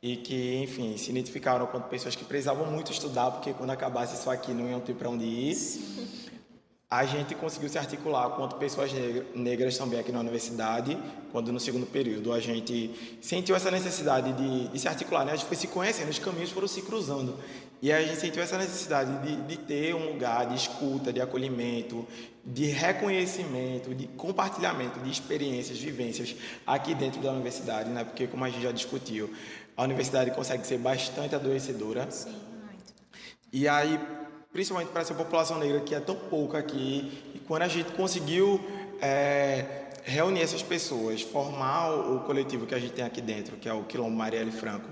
e 0.00 0.16
que, 0.16 0.62
enfim, 0.62 0.96
se 0.96 1.10
identificaram 1.10 1.66
como 1.66 1.84
pessoas 1.84 2.14
que 2.14 2.24
precisavam 2.24 2.66
muito 2.66 2.92
estudar, 2.92 3.30
porque 3.32 3.52
quando 3.52 3.70
acabasse 3.70 4.14
isso 4.14 4.30
aqui 4.30 4.52
não 4.52 4.68
iam 4.68 4.78
ter 4.78 4.94
para 4.94 5.08
onde 5.08 5.24
ir. 5.24 5.56
A 6.88 7.04
gente 7.04 7.34
conseguiu 7.34 7.68
se 7.68 7.76
articular 7.78 8.30
quanto 8.30 8.54
pessoas 8.56 8.92
negra- 8.92 9.26
negras 9.34 9.76
também 9.76 9.98
aqui 9.98 10.12
na 10.12 10.20
universidade, 10.20 10.96
quando 11.32 11.52
no 11.52 11.58
segundo 11.58 11.84
período 11.84 12.32
a 12.32 12.38
gente 12.38 13.18
sentiu 13.20 13.56
essa 13.56 13.72
necessidade 13.72 14.32
de, 14.34 14.68
de 14.68 14.78
se 14.78 14.86
articular, 14.86 15.24
né? 15.24 15.32
A 15.32 15.36
gente 15.36 15.48
foi 15.48 15.56
se 15.56 15.66
conhecendo, 15.66 16.10
os 16.10 16.20
caminhos 16.20 16.52
foram 16.52 16.68
se 16.68 16.82
cruzando. 16.82 17.36
E 17.82 17.92
a 17.92 18.00
gente 18.00 18.20
sentiu 18.20 18.40
essa 18.40 18.56
necessidade 18.56 19.18
de, 19.26 19.36
de 19.42 19.56
ter 19.56 19.96
um 19.96 20.12
lugar 20.12 20.46
de 20.46 20.54
escuta, 20.54 21.12
de 21.12 21.20
acolhimento, 21.20 22.06
de 22.44 22.66
reconhecimento, 22.66 23.92
de 23.92 24.06
compartilhamento 24.06 25.00
de 25.00 25.10
experiências, 25.10 25.78
vivências 25.78 26.36
aqui 26.64 26.94
dentro 26.94 27.20
da 27.20 27.32
universidade, 27.32 27.90
né? 27.90 28.04
Porque, 28.04 28.28
como 28.28 28.44
a 28.44 28.48
gente 28.48 28.62
já 28.62 28.70
discutiu, 28.70 29.34
a 29.76 29.82
universidade 29.82 30.30
consegue 30.30 30.64
ser 30.64 30.78
bastante 30.78 31.34
adoecedora. 31.34 32.08
Sim, 32.12 32.30
muito. 32.30 32.94
E 33.52 33.66
aí, 33.66 33.98
principalmente 34.56 34.88
para 34.88 35.02
essa 35.02 35.12
população 35.12 35.58
negra 35.58 35.80
que 35.80 35.94
é 35.94 36.00
tão 36.00 36.14
pouca 36.16 36.56
aqui, 36.56 37.12
e 37.34 37.38
quando 37.40 37.60
a 37.60 37.68
gente 37.68 37.92
conseguiu 37.92 38.58
é, 39.02 39.90
reunir 40.02 40.40
essas 40.40 40.62
pessoas, 40.62 41.20
formar 41.20 41.90
o, 41.90 42.16
o 42.16 42.20
coletivo 42.20 42.64
que 42.64 42.74
a 42.74 42.78
gente 42.78 42.94
tem 42.94 43.04
aqui 43.04 43.20
dentro, 43.20 43.58
que 43.58 43.68
é 43.68 43.74
o 43.74 43.84
Quilombo 43.84 44.16
Marielle 44.16 44.50
Franco, 44.50 44.88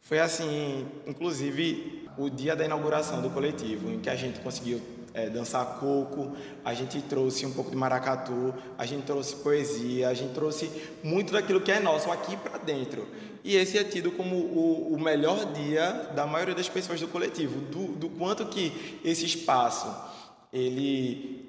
foi 0.00 0.18
assim, 0.18 0.84
inclusive 1.06 2.08
o 2.18 2.28
dia 2.28 2.56
da 2.56 2.64
inauguração 2.64 3.22
do 3.22 3.30
coletivo, 3.30 3.88
em 3.88 4.00
que 4.00 4.10
a 4.10 4.16
gente 4.16 4.40
conseguiu 4.40 4.82
é, 5.14 5.30
dançar 5.30 5.64
coco, 5.78 6.32
a 6.64 6.74
gente 6.74 7.00
trouxe 7.02 7.46
um 7.46 7.52
pouco 7.52 7.70
de 7.70 7.76
maracatu, 7.76 8.52
a 8.76 8.84
gente 8.84 9.04
trouxe 9.04 9.36
poesia, 9.36 10.08
a 10.08 10.14
gente 10.14 10.34
trouxe 10.34 10.68
muito 11.04 11.32
daquilo 11.32 11.60
que 11.60 11.70
é 11.70 11.78
nosso 11.78 12.10
aqui 12.10 12.36
para 12.36 12.58
dentro. 12.58 13.06
E 13.44 13.56
esse 13.56 13.76
é 13.78 13.84
tido 13.84 14.10
como 14.12 14.34
o, 14.36 14.94
o 14.94 15.00
melhor 15.00 15.52
dia 15.52 15.92
da 16.16 16.26
maioria 16.26 16.54
das 16.54 16.68
pessoas 16.68 16.98
do 16.98 17.06
coletivo, 17.08 17.60
do, 17.60 17.88
do 17.94 18.08
quanto 18.08 18.46
que 18.46 18.98
esse 19.04 19.24
espaço, 19.26 19.94
ele... 20.52 21.42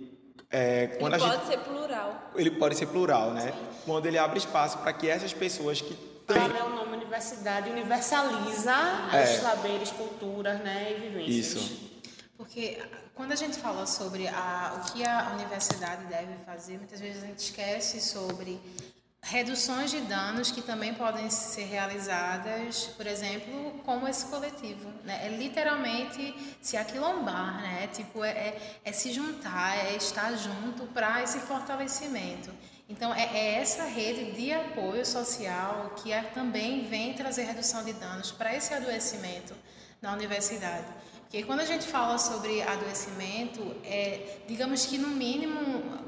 É, 0.51 0.87
quando 0.99 1.15
Ele 1.15 1.23
a 1.23 1.27
gente, 1.27 1.37
pode 1.37 1.47
ser 1.47 1.59
plural. 1.59 2.31
ele 2.35 2.51
pode 2.51 2.75
ser 2.75 2.85
plural, 2.87 3.31
né? 3.31 3.53
Quando 3.85 4.05
ele 4.05 4.17
abre 4.17 4.37
espaço 4.37 4.77
para 4.77 4.93
que 4.93 5.09
essas 5.09 5.33
pessoas 5.33 5.81
que 5.81 5.93
têm 6.27 6.37
Fala, 6.37 6.53
né, 6.53 6.63
o 6.63 6.69
nome 6.69 6.95
universidade 7.15 7.69
universaliza 7.69 8.73
É. 9.13 9.23
os 9.23 9.41
saberes, 9.41 9.91
culturas, 9.91 10.59
né, 10.59 10.93
e 10.97 11.09
vivências. 11.09 11.45
Isso. 11.63 11.91
Porque 12.37 12.77
quando 13.13 13.31
a 13.31 13.35
gente 13.35 13.57
fala 13.57 13.85
sobre 13.85 14.27
a, 14.27 14.81
o 14.81 14.91
que 14.91 15.03
a 15.05 15.31
universidade 15.33 16.05
deve 16.05 16.33
fazer, 16.45 16.77
muitas 16.77 16.99
vezes 16.99 17.23
a 17.23 17.27
gente 17.27 17.39
esquece 17.39 18.01
sobre 18.01 18.59
reduções 19.25 19.89
de 19.89 20.01
danos 20.01 20.51
que 20.51 20.61
também 20.61 20.93
podem 20.93 21.31
ser 21.31 21.63
realizadas, 21.63 22.85
por 22.95 23.07
exemplo, 23.07 23.71
como 23.83 24.07
esse 24.07 24.27
coletivo. 24.27 24.87
Né? 25.03 25.25
É 25.25 25.29
literalmente 25.29 26.57
se 26.61 26.77
aquilombar, 26.77 27.59
né? 27.61 27.89
tipo, 27.91 28.23
é, 28.23 28.29
é, 28.29 28.79
é 28.85 28.91
se 28.91 29.11
juntar, 29.11 29.77
é 29.77 29.95
estar 29.95 30.31
junto 30.35 30.85
para 30.93 31.23
esse 31.23 31.39
fortalecimento. 31.39 32.51
Então, 32.87 33.13
é, 33.15 33.23
é 33.35 33.55
essa 33.55 33.85
rede 33.85 34.33
de 34.33 34.53
apoio 34.53 35.03
social 35.03 35.95
que 35.95 36.11
é, 36.11 36.21
também 36.21 36.87
vem 36.87 37.13
trazer 37.15 37.45
redução 37.45 37.83
de 37.83 37.93
danos 37.93 38.31
para 38.31 38.55
esse 38.55 38.75
adoecimento 38.75 39.55
na 39.99 40.13
universidade. 40.13 40.85
Porque 41.25 41.43
quando 41.43 41.59
a 41.59 41.65
gente 41.65 41.85
fala 41.85 42.17
sobre 42.17 42.61
adoecimento, 42.61 43.75
é, 43.83 44.37
digamos 44.47 44.85
que 44.85 44.97
no 44.97 45.09
mínimo 45.09 45.59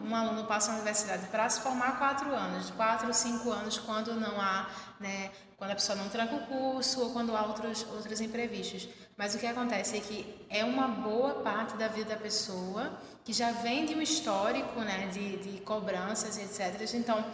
um 0.05 0.15
aluno 0.15 0.45
passa 0.45 0.69
na 0.69 0.75
universidade 0.75 1.25
para 1.27 1.49
se 1.49 1.59
formar 1.59 1.97
quatro 1.97 2.33
anos, 2.33 2.69
quatro, 2.71 3.13
cinco 3.13 3.51
anos, 3.51 3.77
quando 3.77 4.13
não 4.13 4.39
há, 4.39 4.69
né, 4.99 5.31
quando 5.57 5.71
a 5.71 5.75
pessoa 5.75 5.97
não 5.97 6.07
tranca 6.07 6.35
o 6.35 6.47
curso 6.47 7.01
ou 7.01 7.09
quando 7.11 7.35
há 7.35 7.45
outros, 7.45 7.85
outros 7.91 8.21
imprevistos. 8.21 8.87
Mas 9.17 9.33
o 9.33 9.39
que 9.39 9.47
acontece 9.47 9.97
é 9.97 9.99
que 9.99 10.45
é 10.49 10.63
uma 10.63 10.87
boa 10.87 11.41
parte 11.41 11.75
da 11.75 11.87
vida 11.87 12.11
da 12.11 12.15
pessoa 12.15 12.91
que 13.25 13.33
já 13.33 13.51
vem 13.51 13.85
de 13.85 13.95
um 13.95 14.01
histórico 14.01 14.79
né, 14.79 15.07
de, 15.07 15.37
de 15.37 15.59
cobranças, 15.61 16.37
etc. 16.37 16.89
Então, 16.93 17.25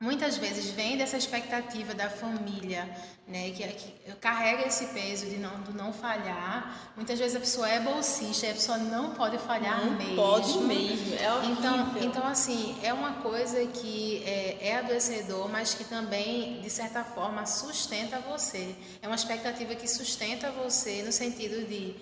muitas 0.00 0.38
vezes 0.38 0.70
vem 0.70 0.96
dessa 0.96 1.18
expectativa 1.18 1.92
da 1.92 2.08
família, 2.08 2.88
né, 3.28 3.50
que, 3.50 3.62
que 3.68 4.12
carrega 4.14 4.66
esse 4.66 4.86
peso 4.86 5.26
de 5.26 5.36
não, 5.36 5.60
do 5.60 5.74
não 5.74 5.92
falhar. 5.92 6.90
Muitas 6.96 7.18
vezes 7.18 7.36
a 7.36 7.40
pessoa 7.40 7.68
é 7.68 7.78
bolsista 7.78 8.48
a 8.48 8.54
pessoa 8.54 8.78
não 8.78 9.10
pode 9.10 9.36
falhar 9.38 9.84
Não 9.84 9.92
mesmo. 9.92 10.16
pode 10.16 10.58
mesmo, 10.60 11.14
é 11.16 11.32
horrível. 11.34 11.56
Então, 11.58 11.96
então, 12.00 12.26
assim, 12.26 12.78
é 12.82 12.94
uma 12.94 13.14
coisa 13.14 13.64
que 13.66 14.24
é, 14.24 14.68
é 14.68 14.78
adoecedor, 14.78 15.48
mas 15.50 15.74
que 15.74 15.84
também, 15.84 16.62
de 16.62 16.70
certa 16.70 17.04
forma, 17.04 17.44
sustenta 17.44 18.18
você. 18.20 18.74
É 19.02 19.06
uma 19.06 19.16
expectativa 19.16 19.74
que 19.74 19.86
sustenta 19.86 20.50
você 20.50 21.02
no 21.02 21.12
sentido 21.12 21.68
de 21.68 21.94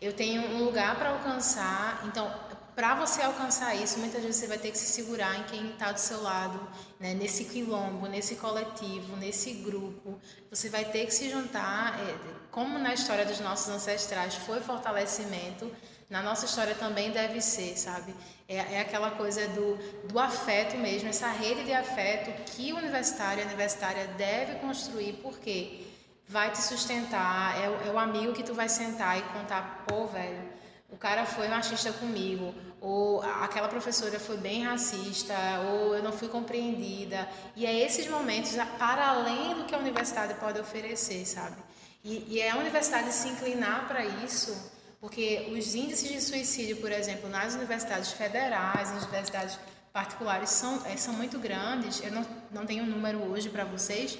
eu 0.00 0.12
tenho 0.12 0.40
um 0.54 0.64
lugar 0.64 0.96
para 0.96 1.10
alcançar, 1.10 2.02
então 2.06 2.32
para 2.74 2.94
você 2.94 3.22
alcançar 3.22 3.74
isso, 3.74 3.98
muitas 3.98 4.22
vezes 4.22 4.36
você 4.36 4.46
vai 4.46 4.58
ter 4.58 4.70
que 4.70 4.78
se 4.78 4.86
segurar 4.86 5.38
em 5.38 5.42
quem 5.44 5.70
está 5.70 5.92
do 5.92 6.00
seu 6.00 6.22
lado, 6.22 6.60
né? 6.98 7.14
nesse 7.14 7.44
quilombo, 7.44 8.06
nesse 8.06 8.36
coletivo, 8.36 9.16
nesse 9.16 9.52
grupo. 9.52 10.18
Você 10.50 10.68
vai 10.68 10.84
ter 10.84 11.06
que 11.06 11.14
se 11.14 11.28
juntar, 11.28 11.98
é, 12.00 12.16
como 12.50 12.78
na 12.78 12.94
história 12.94 13.24
dos 13.24 13.40
nossos 13.40 13.68
ancestrais 13.68 14.34
foi 14.34 14.60
fortalecimento, 14.60 15.70
na 16.08 16.22
nossa 16.22 16.44
história 16.44 16.74
também 16.74 17.12
deve 17.12 17.40
ser, 17.40 17.78
sabe? 17.78 18.12
É, 18.48 18.56
é 18.56 18.80
aquela 18.80 19.12
coisa 19.12 19.46
do, 19.48 19.76
do 20.08 20.18
afeto 20.18 20.76
mesmo, 20.76 21.08
essa 21.08 21.28
rede 21.28 21.64
de 21.64 21.72
afeto 21.72 22.30
que 22.50 22.72
o 22.72 22.76
universitário 22.76 23.40
e 23.40 23.42
a 23.42 23.46
universitária 23.46 24.08
deve 24.16 24.56
construir, 24.56 25.12
porque 25.22 25.86
vai 26.26 26.50
te 26.50 26.60
sustentar, 26.62 27.56
é, 27.58 27.88
é 27.88 27.92
o 27.92 27.98
amigo 27.98 28.32
que 28.32 28.42
tu 28.42 28.54
vai 28.54 28.68
sentar 28.68 29.18
e 29.18 29.22
contar, 29.22 29.84
pô, 29.86 30.06
velho, 30.06 30.59
o 30.92 30.96
cara 30.96 31.24
foi 31.24 31.48
machista 31.48 31.92
comigo, 31.92 32.54
ou 32.80 33.22
aquela 33.22 33.68
professora 33.68 34.18
foi 34.18 34.36
bem 34.36 34.64
racista, 34.64 35.34
ou 35.70 35.94
eu 35.94 36.02
não 36.02 36.12
fui 36.12 36.28
compreendida. 36.28 37.28
E 37.54 37.66
é 37.66 37.84
esses 37.84 38.08
momentos, 38.08 38.52
para 38.78 39.08
além 39.08 39.54
do 39.54 39.64
que 39.64 39.74
a 39.74 39.78
universidade 39.78 40.34
pode 40.34 40.58
oferecer, 40.58 41.24
sabe? 41.26 41.56
E, 42.02 42.26
e 42.28 42.40
é 42.40 42.50
a 42.50 42.56
universidade 42.56 43.12
se 43.12 43.28
inclinar 43.28 43.86
para 43.86 44.04
isso, 44.04 44.72
porque 45.00 45.50
os 45.52 45.74
índices 45.74 46.10
de 46.10 46.20
suicídio, 46.20 46.76
por 46.76 46.90
exemplo, 46.90 47.28
nas 47.28 47.54
universidades 47.54 48.12
federais, 48.12 48.90
nas 48.90 49.04
universidades 49.04 49.58
particulares, 49.92 50.50
são, 50.50 50.84
é, 50.86 50.96
são 50.96 51.14
muito 51.14 51.38
grandes. 51.38 52.02
Eu 52.02 52.12
não, 52.12 52.26
não 52.50 52.66
tenho 52.66 52.84
um 52.84 52.86
número 52.86 53.18
hoje 53.30 53.50
para 53.50 53.64
vocês, 53.64 54.18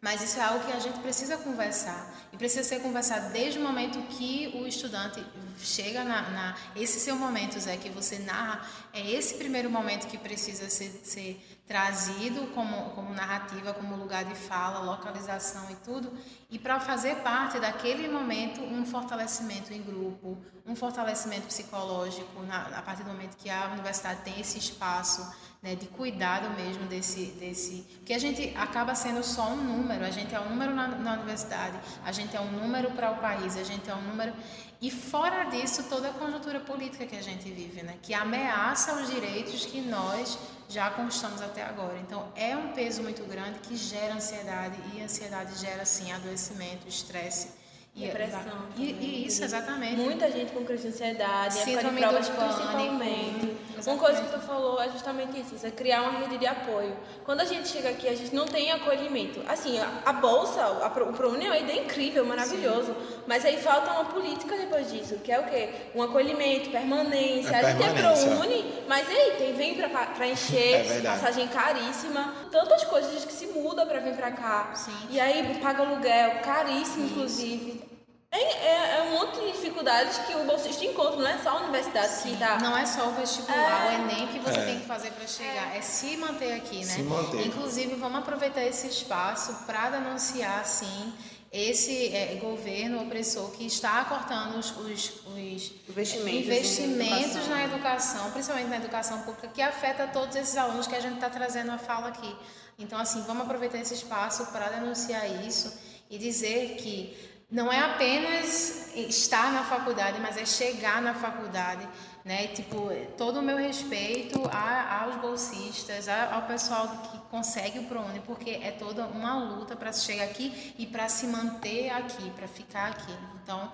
mas 0.00 0.22
isso 0.22 0.38
é 0.38 0.42
algo 0.42 0.64
que 0.64 0.72
a 0.72 0.78
gente 0.78 0.98
precisa 1.00 1.36
conversar. 1.36 2.14
E 2.32 2.36
precisa 2.36 2.62
ser 2.62 2.80
conversado 2.80 3.32
desde 3.32 3.58
o 3.58 3.62
momento 3.62 4.00
que 4.08 4.52
o 4.54 4.66
estudante 4.66 5.24
chega 5.58 6.04
na. 6.04 6.30
na 6.30 6.56
esse 6.76 7.00
seu 7.00 7.16
momento, 7.16 7.58
Zé, 7.58 7.76
que 7.76 7.88
você 7.88 8.18
narra, 8.18 8.66
é 8.92 9.10
esse 9.10 9.34
primeiro 9.34 9.70
momento 9.70 10.06
que 10.06 10.18
precisa 10.18 10.68
ser, 10.68 11.00
ser 11.02 11.55
trazido 11.66 12.46
como, 12.54 12.90
como 12.90 13.12
narrativa, 13.12 13.74
como 13.74 13.96
lugar 13.96 14.24
de 14.24 14.34
fala, 14.36 14.78
localização 14.80 15.68
e 15.70 15.74
tudo. 15.76 16.12
E 16.48 16.58
para 16.58 16.78
fazer 16.78 17.16
parte 17.16 17.58
daquele 17.58 18.06
momento, 18.06 18.62
um 18.62 18.86
fortalecimento 18.86 19.72
em 19.72 19.82
grupo, 19.82 20.38
um 20.64 20.76
fortalecimento 20.76 21.48
psicológico, 21.48 22.42
na, 22.42 22.78
a 22.78 22.82
partir 22.82 23.02
do 23.02 23.10
momento 23.10 23.36
que 23.36 23.50
a 23.50 23.70
universidade 23.72 24.20
tem 24.22 24.40
esse 24.40 24.58
espaço 24.58 25.28
né, 25.60 25.74
de 25.74 25.86
cuidado 25.86 26.50
mesmo 26.50 26.86
desse, 26.86 27.26
desse. 27.32 27.84
Porque 27.96 28.14
a 28.14 28.18
gente 28.18 28.54
acaba 28.56 28.94
sendo 28.94 29.24
só 29.24 29.48
um 29.48 29.56
número, 29.56 30.04
a 30.04 30.10
gente 30.10 30.32
é 30.32 30.40
um 30.40 30.48
número 30.50 30.72
na, 30.72 30.86
na 30.86 31.14
universidade, 31.14 31.76
a 32.04 32.12
gente 32.12 32.36
é 32.36 32.40
um 32.40 32.52
número 32.52 32.92
para 32.92 33.10
o 33.10 33.16
país, 33.16 33.56
a 33.56 33.64
gente 33.64 33.90
é 33.90 33.94
um 33.94 34.02
número. 34.02 34.32
E 34.80 34.88
fora 34.88 35.44
disso, 35.44 35.84
toda 35.88 36.10
a 36.10 36.12
conjuntura 36.12 36.60
política 36.60 37.06
que 37.06 37.16
a 37.16 37.22
gente 37.22 37.50
vive, 37.50 37.82
né, 37.82 37.96
que 38.00 38.14
ameaça 38.14 38.94
os 38.94 39.10
direitos 39.10 39.66
que 39.66 39.80
nós 39.80 40.38
já 40.68 40.90
conquistamos 40.90 41.40
até 41.40 41.62
agora. 41.62 41.98
Então, 41.98 42.26
é 42.34 42.56
um 42.56 42.72
peso 42.72 43.02
muito 43.02 43.24
grande 43.24 43.58
que 43.60 43.76
gera 43.76 44.14
ansiedade, 44.14 44.76
e 44.94 45.02
ansiedade 45.02 45.58
gera, 45.58 45.84
sim, 45.84 46.12
adoecimento, 46.12 46.88
estresse 46.88 47.65
e, 47.96 48.04
Depressão. 48.04 48.40
E, 48.76 48.82
e, 48.82 49.26
isso, 49.26 49.42
exatamente. 49.42 49.96
Muita 49.96 50.30
gente 50.30 50.52
com 50.52 50.62
crise 50.66 50.82
de 50.82 50.88
ansiedade, 50.88 51.54
Síndrome 51.54 52.02
época 52.02 52.20
de 52.20 52.30
provas 52.30 52.58
principalmente. 52.58 53.56
Uma 53.86 53.96
coisa 53.96 54.20
que 54.20 54.32
tu 54.32 54.40
falou 54.40 54.80
é 54.82 54.90
justamente 54.90 55.40
isso, 55.40 55.66
é 55.66 55.70
criar 55.70 56.02
uma 56.02 56.20
rede 56.20 56.36
de 56.36 56.46
apoio. 56.46 56.94
Quando 57.24 57.40
a 57.40 57.44
gente 57.44 57.68
chega 57.68 57.90
aqui, 57.90 58.06
a 58.06 58.14
gente 58.14 58.34
não 58.34 58.44
tem 58.44 58.70
acolhimento. 58.70 59.40
Assim, 59.48 59.78
a, 59.78 59.88
a 60.04 60.12
bolsa, 60.12 60.62
a, 60.62 60.88
o 60.88 61.12
ProUni 61.14 61.46
é 61.46 61.48
uma 61.48 61.58
ideia 61.58 61.84
incrível, 61.84 62.24
maravilhoso. 62.26 62.92
Sim. 62.92 63.16
Mas 63.26 63.44
aí 63.46 63.56
falta 63.58 63.90
uma 63.92 64.04
política 64.06 64.56
depois 64.56 64.90
disso, 64.92 65.18
que 65.18 65.32
é 65.32 65.38
o 65.38 65.44
quê? 65.44 65.70
Um 65.94 66.02
acolhimento, 66.02 66.70
permanência. 66.70 67.50
É 67.50 67.60
a 67.60 67.70
gente 67.70 67.78
permanência. 67.78 68.26
é 68.26 68.34
ProUni, 68.34 68.74
mas 68.86 69.08
aí 69.08 69.34
tem, 69.38 69.54
vem 69.54 69.74
pra, 69.74 69.88
pra 69.88 70.28
encher, 70.28 70.84
é 70.98 71.00
passagem 71.00 71.48
caríssima. 71.48 72.34
Tantas 72.50 72.84
coisas 72.84 73.24
que 73.24 73.32
se 73.32 73.46
muda 73.46 73.86
pra 73.86 74.00
vir 74.00 74.14
pra 74.14 74.32
cá. 74.32 74.74
Sim. 74.74 74.92
E 75.10 75.18
aí 75.18 75.58
paga 75.62 75.82
aluguel, 75.82 76.40
caríssimo, 76.42 77.04
isso. 77.06 77.14
inclusive. 77.14 77.85
É, 78.30 78.38
é, 78.38 78.98
é, 78.98 79.02
um 79.02 79.12
monte 79.12 79.40
de 79.40 79.52
dificuldades 79.52 80.18
que 80.18 80.34
o 80.34 80.44
bolsista 80.44 80.84
encontra, 80.84 81.16
não 81.16 81.28
é 81.28 81.38
só 81.38 81.50
a 81.50 81.60
universidade 81.62 82.12
Sim, 82.12 82.30
que 82.30 82.36
dá. 82.36 82.58
Não 82.58 82.76
é 82.76 82.84
só 82.84 83.08
o 83.08 83.12
vestibular, 83.12 83.92
é. 83.92 83.98
o 83.98 84.02
Enem 84.02 84.26
que 84.28 84.38
você 84.40 84.58
é. 84.58 84.64
tem 84.64 84.80
que 84.80 84.86
fazer 84.86 85.10
para 85.12 85.26
chegar, 85.26 85.74
é. 85.74 85.78
é 85.78 85.80
se 85.80 86.16
manter 86.16 86.52
aqui, 86.54 86.84
né? 86.84 86.94
Se 86.94 87.02
manter. 87.02 87.46
Inclusive, 87.46 87.94
vamos 87.94 88.18
aproveitar 88.18 88.64
esse 88.64 88.88
espaço 88.88 89.64
para 89.64 89.90
denunciar, 89.90 90.64
sim, 90.66 91.14
esse 91.52 92.14
é, 92.14 92.34
governo 92.34 93.00
opressor 93.02 93.50
que 93.52 93.64
está 93.64 94.04
cortando 94.04 94.58
os, 94.58 94.72
os, 94.76 95.12
os 95.26 95.72
investimentos, 95.88 96.46
investimentos 96.46 97.48
na 97.48 97.64
educação, 97.64 98.30
principalmente 98.32 98.68
na 98.68 98.76
educação 98.76 99.22
pública, 99.22 99.48
que 99.48 99.62
afeta 99.62 100.06
todos 100.08 100.36
esses 100.36 100.56
alunos 100.56 100.86
que 100.86 100.94
a 100.94 101.00
gente 101.00 101.14
está 101.14 101.30
trazendo 101.30 101.70
a 101.70 101.78
fala 101.78 102.08
aqui. 102.08 102.36
Então, 102.78 102.98
assim, 102.98 103.22
vamos 103.22 103.44
aproveitar 103.44 103.78
esse 103.78 103.94
espaço 103.94 104.46
para 104.46 104.68
denunciar 104.68 105.26
isso 105.46 105.72
e 106.10 106.18
dizer 106.18 106.76
que 106.76 107.16
não 107.50 107.72
é 107.72 107.78
apenas 107.78 108.92
estar 108.96 109.52
na 109.52 109.62
faculdade, 109.62 110.18
mas 110.20 110.36
é 110.36 110.44
chegar 110.44 111.00
na 111.00 111.14
faculdade, 111.14 111.88
né? 112.24 112.48
Tipo, 112.48 112.90
todo 113.16 113.38
o 113.38 113.42
meu 113.42 113.56
respeito 113.56 114.42
a, 114.52 115.04
aos 115.04 115.16
bolsistas, 115.16 116.08
a, 116.08 116.34
ao 116.34 116.42
pessoal 116.42 116.88
que 116.88 117.18
consegue 117.30 117.78
o 117.78 117.84
ProUni, 117.84 118.20
porque 118.26 118.50
é 118.50 118.72
toda 118.72 119.06
uma 119.06 119.38
luta 119.38 119.76
para 119.76 119.92
chegar 119.92 120.24
aqui 120.24 120.74
e 120.76 120.86
para 120.86 121.08
se 121.08 121.28
manter 121.28 121.90
aqui, 121.90 122.30
para 122.30 122.48
ficar 122.48 122.90
aqui. 122.90 123.14
Então, 123.42 123.70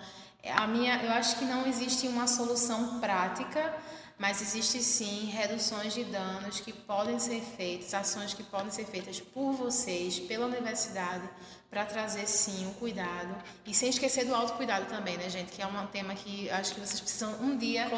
a 0.55 0.67
minha, 0.67 1.03
eu 1.03 1.11
acho 1.13 1.39
que 1.39 1.45
não 1.47 1.67
existe 1.67 2.07
uma 2.07 2.27
solução 2.27 3.01
prática, 3.01 3.75
mas 4.19 4.43
existe 4.43 4.83
sim 4.83 5.27
reduções 5.27 5.95
de 5.95 6.05
danos 6.05 6.61
que 6.61 6.73
podem 6.73 7.19
ser 7.19 7.41
feitas, 7.41 7.95
ações 7.95 8.35
que 8.35 8.43
podem 8.43 8.71
ser 8.71 8.85
feitas 8.85 9.19
por 9.19 9.53
vocês, 9.53 10.19
pela 10.19 10.47
universidade, 10.47 11.27
para 11.73 11.87
trazer 11.87 12.27
sim 12.27 12.69
o 12.69 12.75
cuidado 12.75 13.35
e 13.65 13.73
sem 13.73 13.89
esquecer 13.89 14.27
do 14.27 14.35
autocuidado 14.35 14.85
também, 14.85 15.17
né, 15.17 15.31
gente? 15.31 15.53
Que 15.53 15.63
é 15.63 15.67
um 15.67 15.87
tema 15.87 16.15
que 16.15 16.51
acho 16.51 16.75
que 16.75 16.81
vocês 16.81 17.01
precisam 17.01 17.33
um 17.41 17.57
dia 17.57 17.91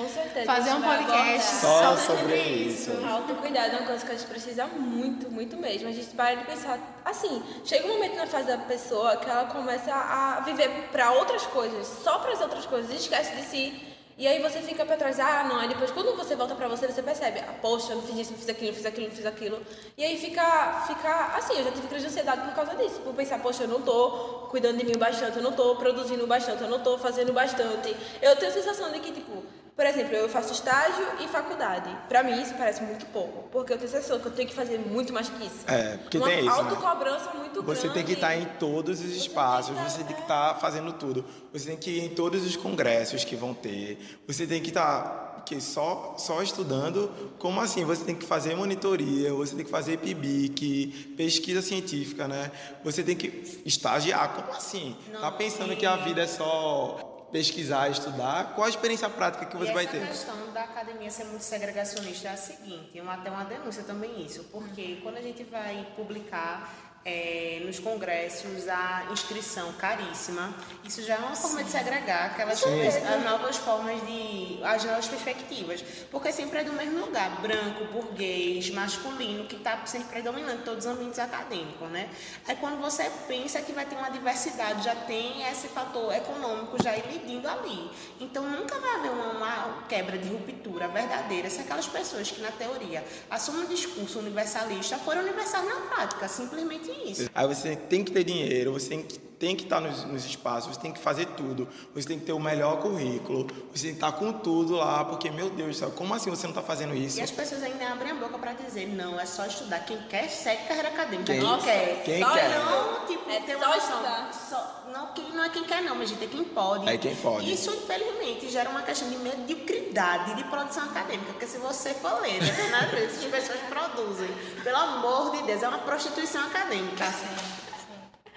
fazer 0.46 0.74
um 0.74 0.80
podcast 0.80 1.56
só 1.56 1.96
sobre 1.96 2.36
isso. 2.36 2.92
isso. 2.92 3.04
Autocuidado 3.04 3.74
é 3.74 3.78
uma 3.80 3.86
coisa 3.88 4.06
que 4.06 4.12
a 4.12 4.14
gente 4.14 4.28
precisa 4.28 4.68
muito, 4.68 5.28
muito 5.28 5.56
mesmo. 5.56 5.88
A 5.88 5.92
gente 5.92 6.06
para 6.14 6.36
de 6.36 6.44
pensar 6.44 6.78
assim, 7.04 7.42
chega 7.64 7.88
um 7.88 7.94
momento 7.94 8.14
na 8.14 8.28
fase 8.28 8.46
da 8.46 8.58
pessoa 8.58 9.16
que 9.16 9.28
ela 9.28 9.46
começa 9.46 9.92
a 9.92 10.40
viver 10.46 10.70
para 10.92 11.10
outras 11.10 11.44
coisas, 11.46 11.84
só 11.84 12.20
para 12.20 12.32
as 12.32 12.40
outras 12.40 12.66
coisas, 12.66 12.92
e 12.92 12.94
esquece 12.94 13.34
de 13.34 13.42
si 13.42 13.93
e 14.16 14.26
aí 14.28 14.40
você 14.40 14.60
fica 14.60 14.84
pra 14.86 14.96
trás, 14.96 15.18
ah, 15.18 15.44
não. 15.48 15.58
Aí 15.58 15.68
depois, 15.68 15.90
quando 15.90 16.16
você 16.16 16.36
volta 16.36 16.54
pra 16.54 16.68
você, 16.68 16.86
você 16.86 17.02
percebe, 17.02 17.40
ah, 17.40 17.54
poxa, 17.60 17.92
eu 17.92 17.96
não 17.96 18.02
fiz 18.02 18.18
isso, 18.18 18.32
não 18.32 18.38
fiz 18.38 18.48
aquilo, 18.48 18.68
não 18.68 18.76
fiz 18.76 18.86
aquilo, 18.86 19.08
não 19.08 19.14
fiz 19.14 19.26
aquilo. 19.26 19.62
E 19.98 20.04
aí 20.04 20.16
fica, 20.18 20.84
fica 20.86 21.36
assim, 21.36 21.58
eu 21.58 21.64
já 21.64 21.72
tive 21.72 21.88
crise 21.88 22.06
de 22.06 22.10
ansiedade 22.10 22.42
por 22.42 22.54
causa 22.54 22.74
disso. 22.76 23.00
Por 23.00 23.14
pensar, 23.14 23.40
poxa, 23.40 23.64
eu 23.64 23.68
não 23.68 23.82
tô 23.82 24.46
cuidando 24.50 24.78
de 24.78 24.84
mim 24.84 24.96
bastante, 24.96 25.36
eu 25.36 25.42
não 25.42 25.52
tô 25.52 25.76
produzindo 25.76 26.26
bastante, 26.26 26.62
eu 26.62 26.68
não 26.68 26.80
tô 26.80 26.96
fazendo 26.98 27.32
bastante. 27.32 27.96
Eu 28.22 28.36
tenho 28.36 28.52
a 28.52 28.54
sensação 28.54 28.92
de 28.92 29.00
que, 29.00 29.10
tipo, 29.10 29.42
por 29.76 29.84
exemplo, 29.86 30.14
eu 30.14 30.28
faço 30.28 30.52
estágio 30.52 31.04
e 31.20 31.26
faculdade. 31.26 31.90
Para 32.08 32.22
mim 32.22 32.40
isso 32.40 32.54
parece 32.54 32.82
muito 32.82 33.06
pouco, 33.06 33.48
porque 33.50 33.76
que 33.76 33.84
eu 33.84 34.30
tenho 34.30 34.48
que 34.48 34.54
fazer 34.54 34.78
muito 34.78 35.12
mais 35.12 35.28
que 35.28 35.44
isso. 35.44 35.64
É, 35.66 35.96
porque 35.96 36.16
Uma 36.16 36.28
tem 36.28 36.38
isso. 36.38 36.48
Uma 36.48 36.70
autocobrança 36.70 37.24
né? 37.26 37.40
muito 37.40 37.62
grande. 37.62 37.80
Você 37.80 37.88
tem 37.88 38.04
que 38.04 38.12
estar 38.12 38.36
em 38.36 38.44
todos 38.44 39.00
os 39.00 39.16
espaços, 39.16 39.76
você 39.76 40.04
tem 40.04 40.14
que 40.14 40.22
estar 40.22 40.54
fazendo 40.60 40.92
tudo. 40.92 41.24
Você 41.52 41.70
tem 41.70 41.76
que 41.76 41.90
ir 41.90 42.04
em 42.04 42.08
todos 42.10 42.44
os 42.46 42.56
congressos 42.56 43.24
que 43.24 43.34
vão 43.34 43.52
ter. 43.52 43.98
Você 44.28 44.46
tem 44.46 44.62
que 44.62 44.68
estar 44.68 45.42
que 45.44 45.60
só 45.60 46.14
só 46.16 46.40
estudando, 46.42 47.10
como 47.38 47.60
assim? 47.60 47.84
Você 47.84 48.04
tem 48.04 48.14
que 48.14 48.24
fazer 48.24 48.56
monitoria, 48.56 49.32
você 49.34 49.54
tem 49.54 49.64
que 49.64 49.70
fazer 49.70 49.98
PIBIC, 49.98 51.14
pesquisa 51.16 51.60
científica, 51.60 52.26
né? 52.26 52.50
Você 52.82 53.02
tem 53.02 53.14
que 53.16 53.60
estagiar, 53.66 54.34
como 54.34 54.52
assim? 54.52 54.96
Não, 55.12 55.20
tá 55.20 55.30
pensando 55.32 55.76
que 55.76 55.84
a 55.84 55.96
vida 55.96 56.22
é 56.22 56.26
só 56.26 57.13
pesquisar, 57.34 57.88
estudar, 57.88 58.54
qual 58.54 58.64
a 58.64 58.70
experiência 58.70 59.10
prática 59.10 59.44
que 59.44 59.56
você 59.56 59.72
vai 59.72 59.88
ter? 59.88 60.04
A 60.04 60.06
questão 60.06 60.52
da 60.52 60.62
academia 60.62 61.10
ser 61.10 61.24
muito 61.24 61.42
segregacionista 61.42 62.28
é 62.28 62.30
a 62.30 62.36
seguinte, 62.36 63.00
uma, 63.00 63.14
até 63.14 63.28
uma 63.28 63.44
denúncia 63.44 63.82
também 63.82 64.24
isso, 64.24 64.44
porque 64.52 65.00
quando 65.02 65.16
a 65.16 65.20
gente 65.20 65.42
vai 65.42 65.84
publicar 65.96 66.83
é, 67.04 67.62
nos 67.64 67.78
congressos 67.78 68.66
a 68.68 69.06
inscrição 69.12 69.72
caríssima. 69.74 70.54
Isso 70.84 71.02
já 71.02 71.16
é 71.16 71.18
uma 71.18 71.36
forma 71.36 71.58
Sim. 71.58 71.64
de 71.64 71.70
segregar 71.70 72.26
aquelas 72.26 72.62
as 72.62 73.24
novas 73.24 73.56
formas 73.56 74.00
de. 74.06 74.58
as 74.62 74.84
novas 74.84 75.06
perspectivas. 75.06 75.84
Porque 76.10 76.32
sempre 76.32 76.60
é 76.60 76.64
do 76.64 76.72
mesmo 76.72 77.04
lugar, 77.04 77.40
branco, 77.42 77.84
burguês, 77.92 78.70
masculino, 78.70 79.46
que 79.46 79.56
está 79.56 79.84
sempre 79.86 80.08
predominando 80.08 80.60
em 80.60 80.64
todos 80.64 80.86
os 80.86 80.92
ambientes 80.92 81.18
acadêmicos. 81.18 81.88
Né? 81.90 82.08
Aí 82.46 82.56
quando 82.56 82.80
você 82.80 83.10
pensa 83.28 83.60
que 83.60 83.72
vai 83.72 83.84
ter 83.84 83.96
uma 83.96 84.10
diversidade, 84.10 84.84
já 84.84 84.94
tem 84.94 85.46
esse 85.48 85.68
fator 85.68 86.12
econômico 86.14 86.82
já 86.82 86.96
indo 86.96 87.48
ali. 87.48 87.90
Então 88.20 88.48
nunca 88.48 88.78
vai 88.78 88.94
haver 88.94 89.10
uma, 89.10 89.32
uma 89.32 89.82
quebra 89.88 90.16
de 90.16 90.28
ruptura 90.28 90.88
verdadeira 90.88 91.50
se 91.50 91.60
aquelas 91.60 91.86
pessoas 91.86 92.30
que 92.30 92.40
na 92.40 92.50
teoria 92.50 93.04
assumem 93.30 93.64
um 93.64 93.68
discurso 93.68 94.18
universalista 94.18 94.98
foram 94.98 95.22
universais 95.22 95.66
na 95.66 95.76
prática, 95.86 96.28
simplesmente 96.28 96.93
isso. 97.06 97.30
Aí 97.34 97.46
você 97.46 97.76
tem 97.76 98.04
que 98.04 98.12
ter 98.12 98.24
dinheiro, 98.24 98.72
você 98.72 98.88
tem 98.90 99.02
que, 99.02 99.18
tem 99.44 99.54
que 99.54 99.64
estar 99.64 99.78
nos, 99.78 100.04
nos, 100.04 100.24
espaços, 100.24 100.74
você 100.74 100.80
tem 100.80 100.90
que 100.90 100.98
fazer 100.98 101.26
tudo, 101.26 101.68
você 101.94 102.08
tem 102.08 102.18
que 102.18 102.24
ter 102.24 102.32
o 102.32 102.40
melhor 102.40 102.80
currículo, 102.80 103.46
você 103.74 103.88
tem 103.88 103.90
que 103.90 104.04
estar 104.04 104.12
com 104.12 104.32
tudo 104.32 104.76
lá, 104.76 105.04
porque, 105.04 105.30
meu 105.30 105.50
Deus 105.50 105.68
do 105.68 105.74
céu, 105.74 105.90
como 105.90 106.14
assim 106.14 106.30
você 106.30 106.44
não 106.44 106.52
está 106.52 106.62
fazendo 106.62 106.94
isso? 106.94 107.18
E 107.18 107.22
as 107.22 107.30
pessoas 107.30 107.62
ainda 107.62 107.86
abrem 107.88 108.12
a 108.12 108.14
boca 108.14 108.38
para 108.38 108.54
dizer, 108.54 108.88
não, 108.88 109.20
é 109.20 109.26
só 109.26 109.44
estudar. 109.44 109.80
Quem 109.80 109.98
quer, 110.08 110.30
segue 110.30 110.66
carreira 110.66 110.88
acadêmica. 110.88 111.34
Quem, 111.34 111.58
quer. 111.60 112.02
Quem 112.04 112.22
só 112.22 112.32
quer. 112.32 112.58
Não, 112.58 113.06
tipo, 113.06 113.30
é 113.30 113.40
ter 113.40 113.56
uma 113.56 113.76
estudar. 113.76 114.32
Só, 114.32 114.84
não, 114.90 115.12
quem, 115.12 115.30
não 115.32 115.44
é 115.44 115.50
quem 115.50 115.64
quer 115.64 115.82
não, 115.82 115.94
mas 115.94 116.08
gente, 116.08 116.24
é 116.24 116.28
quem 116.28 116.44
pode. 116.44 116.88
É 116.88 116.96
quem 116.96 117.14
pode. 117.16 117.52
Isso, 117.52 117.70
infelizmente, 117.70 118.48
gera 118.48 118.70
uma 118.70 118.80
questão 118.80 119.10
de 119.10 119.16
mediocridade 119.18 120.36
de 120.36 120.44
produção 120.44 120.84
acadêmica, 120.84 121.32
porque 121.32 121.46
se 121.46 121.58
você 121.58 121.92
for 121.92 122.22
ler, 122.22 122.40
determinadas 122.40 122.92
né, 122.92 123.00
vezes 123.00 123.22
as 123.22 123.30
pessoas 123.30 123.60
produzem. 123.68 124.28
Pelo 124.62 124.76
amor 124.76 125.36
de 125.36 125.42
Deus, 125.42 125.62
é 125.62 125.68
uma 125.68 125.80
prostituição 125.80 126.42
acadêmica. 126.46 127.04
Sim. 127.04 127.53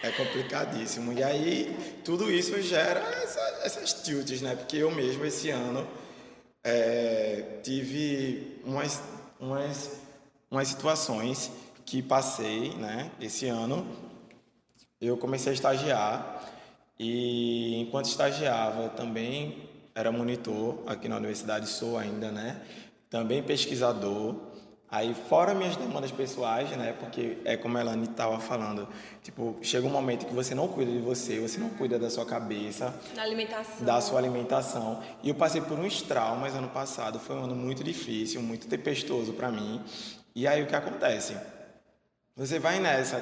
É 0.02 0.12
complicadíssimo. 0.12 1.12
E 1.12 1.24
aí, 1.24 2.00
tudo 2.06 2.32
isso 2.32 2.62
gera 2.62 3.00
essa, 3.24 3.42
essas 3.64 3.94
tilts, 3.94 4.42
né? 4.42 4.56
Porque 4.56 4.78
eu 4.78 4.92
mesmo, 4.92 5.26
esse 5.26 5.50
ano, 5.50 5.88
é, 6.64 7.60
tive 7.64 8.62
umas, 8.64 9.02
umas, 9.40 10.00
umas 10.52 10.68
situações 10.68 11.52
que 11.86 12.02
passei, 12.02 12.76
né? 12.76 13.10
Esse 13.20 13.48
ano, 13.48 13.88
eu 15.02 15.18
comecei 15.18 15.52
a 15.52 15.56
estagiar 15.56 16.46
e 17.00 17.80
enquanto 17.82 18.06
estagiava 18.06 18.90
também 18.90 19.70
era 19.96 20.12
monitor 20.12 20.84
aqui 20.86 21.08
na 21.08 21.18
universidade, 21.18 21.68
sou 21.68 21.98
ainda, 21.98 22.32
né? 22.32 22.62
Também 23.10 23.42
pesquisador 23.42 24.36
Aí, 24.90 25.14
fora 25.14 25.54
minhas 25.54 25.76
demandas 25.76 26.12
pessoais, 26.12 26.70
né? 26.72 26.96
Porque 26.98 27.40
é 27.44 27.58
como 27.58 27.78
a 27.78 27.82
Elane 27.82 28.06
estava 28.06 28.40
falando, 28.40 28.88
tipo, 29.22 29.58
chega 29.62 29.86
um 29.86 29.90
momento 29.90 30.26
que 30.26 30.34
você 30.34 30.56
não 30.56 30.66
cuida 30.70 30.90
de 30.90 31.00
você, 31.00 31.42
você 31.42 31.60
não 31.60 31.70
cuida 31.72 32.00
da 32.00 32.10
sua 32.10 32.26
cabeça, 32.26 32.98
da 33.14 33.22
alimentação, 33.22 33.86
da 33.86 34.00
sua 34.00 34.20
alimentação. 34.20 35.04
E 35.22 35.28
eu 35.28 35.36
passei 35.36 35.60
por 35.60 35.78
uns 35.78 36.02
traumas 36.02 36.56
ano 36.56 36.70
passado, 36.70 37.20
foi 37.20 37.36
um 37.36 37.44
ano 37.44 37.56
muito 37.56 37.84
difícil, 37.84 38.42
muito 38.42 38.66
tempestuoso 38.68 39.34
para 39.34 39.52
mim. 39.52 39.82
E 40.34 40.48
aí 40.48 40.64
o 40.64 40.68
que 40.68 40.76
acontece? 40.76 41.36
Você 42.38 42.58
vai 42.58 42.80
nessa 42.80 43.22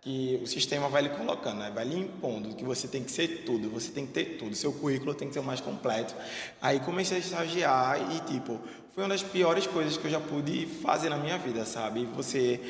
que 0.00 0.40
o 0.42 0.46
sistema 0.46 0.88
vai 0.88 1.02
lhe 1.02 1.08
colocando, 1.10 1.58
né? 1.58 1.70
vai 1.74 1.84
lhe 1.84 1.98
impondo 1.98 2.54
que 2.54 2.64
você 2.64 2.86
tem 2.86 3.02
que 3.02 3.10
ser 3.10 3.44
tudo, 3.44 3.68
você 3.68 3.90
tem 3.90 4.06
que 4.06 4.12
ter 4.12 4.24
tudo, 4.38 4.54
seu 4.54 4.72
currículo 4.72 5.14
tem 5.14 5.28
que 5.28 5.34
ser 5.34 5.40
o 5.40 5.44
mais 5.44 5.60
completo. 5.60 6.14
Aí 6.60 6.80
comecei 6.80 7.16
a 7.16 7.20
estagiar 7.20 8.12
e, 8.12 8.20
tipo, 8.20 8.60
foi 8.98 9.04
uma 9.04 9.10
das 9.10 9.22
piores 9.22 9.64
coisas 9.64 9.96
que 9.96 10.08
eu 10.08 10.10
já 10.10 10.18
pude 10.18 10.66
fazer 10.66 11.08
na 11.08 11.16
minha 11.16 11.38
vida, 11.38 11.64
sabe? 11.64 12.04
Você 12.16 12.60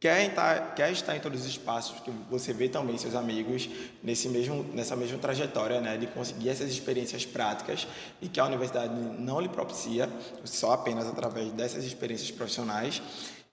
quer 0.00 0.26
estar, 0.26 0.74
quer 0.74 0.90
estar 0.90 1.16
em 1.16 1.20
todos 1.20 1.42
os 1.42 1.46
espaços, 1.46 1.94
porque 1.94 2.10
você 2.28 2.52
vê 2.52 2.68
também 2.68 2.98
seus 2.98 3.14
amigos 3.14 3.70
nesse 4.02 4.28
mesmo, 4.28 4.64
nessa 4.74 4.96
mesma 4.96 5.18
trajetória, 5.18 5.80
né, 5.80 5.96
de 5.96 6.08
conseguir 6.08 6.48
essas 6.48 6.68
experiências 6.68 7.24
práticas 7.24 7.86
e 8.20 8.26
que 8.26 8.40
a 8.40 8.44
universidade 8.44 8.92
não 8.92 9.40
lhe 9.40 9.48
propicia, 9.48 10.10
só 10.42 10.72
apenas 10.72 11.06
através 11.06 11.52
dessas 11.52 11.84
experiências 11.84 12.32
profissionais. 12.32 13.00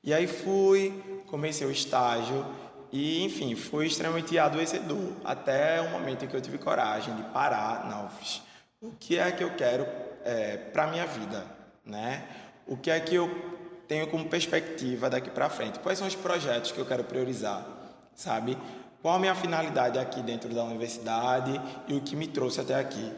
E 0.03 0.11
aí 0.11 0.25
fui, 0.25 1.21
comecei 1.27 1.67
o 1.67 1.71
estágio 1.71 2.43
e, 2.91 3.23
enfim, 3.23 3.53
fui 3.53 3.85
extremamente 3.85 4.35
adoecedor, 4.35 5.11
até 5.23 5.79
o 5.79 5.91
momento 5.91 6.25
em 6.25 6.27
que 6.27 6.35
eu 6.35 6.41
tive 6.41 6.57
coragem 6.57 7.15
de 7.15 7.21
parar, 7.25 7.87
não, 7.87 8.09
o 8.81 8.95
que 8.95 9.19
é 9.19 9.31
que 9.31 9.43
eu 9.43 9.55
quero 9.55 9.85
é, 10.25 10.57
para 10.57 10.87
minha 10.87 11.05
vida? 11.05 11.58
Né? 11.89 12.25
O 12.65 12.77
que 12.77 12.89
é 12.89 12.99
que 12.99 13.15
eu 13.15 13.29
tenho 13.87 14.07
como 14.07 14.25
perspectiva 14.25 15.09
daqui 15.09 15.29
para 15.29 15.49
frente? 15.49 15.79
Quais 15.79 15.97
são 15.97 16.07
os 16.07 16.15
projetos 16.15 16.71
que 16.71 16.79
eu 16.79 16.85
quero 16.85 17.03
priorizar, 17.03 17.65
sabe? 18.13 18.57
Qual 19.01 19.15
a 19.15 19.19
minha 19.19 19.33
finalidade 19.33 19.97
aqui 19.97 20.21
dentro 20.21 20.53
da 20.53 20.63
universidade 20.63 21.59
e 21.87 21.93
o 21.93 22.01
que 22.01 22.15
me 22.15 22.27
trouxe 22.27 22.61
até 22.61 22.75
aqui? 22.75 23.11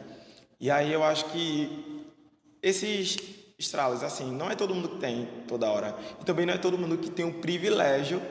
E 0.58 0.70
aí 0.70 0.92
eu 0.92 1.02
acho 1.02 1.26
que 1.26 2.06
esses 2.62 3.16
estralos, 3.58 4.02
assim, 4.02 4.30
não 4.32 4.50
é 4.50 4.54
todo 4.54 4.74
mundo 4.74 4.90
que 4.90 4.98
tem 4.98 5.28
toda 5.46 5.68
hora. 5.68 5.96
E 6.20 6.24
também 6.24 6.46
não 6.46 6.54
é 6.54 6.58
todo 6.58 6.78
mundo 6.78 6.96
que 6.98 7.10
tem 7.10 7.24
o 7.24 7.34
privilégio 7.34 8.22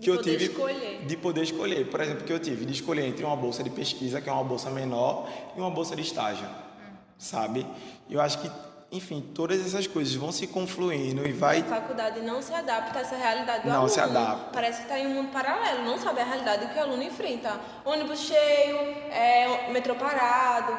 que 0.00 0.02
de 0.02 0.10
eu 0.10 0.20
tive 0.20 0.44
escolher. 0.46 1.06
de 1.06 1.16
poder 1.16 1.42
escolher. 1.42 1.86
Por 1.88 2.00
exemplo, 2.00 2.24
que 2.24 2.32
eu 2.32 2.38
tive 2.38 2.64
de 2.64 2.72
escolher 2.72 3.06
entre 3.06 3.24
uma 3.24 3.36
bolsa 3.36 3.62
de 3.62 3.70
pesquisa, 3.70 4.20
que 4.20 4.28
é 4.28 4.32
uma 4.32 4.44
bolsa 4.44 4.70
menor, 4.70 5.28
e 5.56 5.60
uma 5.60 5.70
bolsa 5.70 5.94
de 5.94 6.02
estágio, 6.02 6.48
sabe? 7.16 7.66
Eu 8.10 8.20
acho 8.20 8.40
que 8.40 8.50
enfim, 8.92 9.26
todas 9.34 9.64
essas 9.66 9.86
coisas 9.86 10.14
vão 10.14 10.30
se 10.30 10.46
confluindo 10.46 11.26
e 11.26 11.32
vai. 11.32 11.60
A 11.60 11.64
faculdade 11.64 12.20
não 12.20 12.42
se 12.42 12.52
adapta 12.52 12.98
a 12.98 13.02
essa 13.02 13.16
realidade 13.16 13.62
do 13.62 13.68
não 13.68 13.76
aluno. 13.76 13.88
se 13.88 13.98
adapta. 13.98 14.50
Parece 14.52 14.78
que 14.80 14.84
está 14.84 14.98
em 14.98 15.06
um 15.06 15.14
mundo 15.14 15.32
paralelo, 15.32 15.82
não 15.84 15.98
sabe 15.98 16.20
a 16.20 16.24
realidade 16.24 16.66
que 16.66 16.78
o 16.78 16.82
aluno 16.82 17.02
enfrenta. 17.02 17.58
Ônibus 17.86 18.20
cheio, 18.20 18.76
é, 19.10 19.70
metrô 19.72 19.94
parado, 19.94 20.76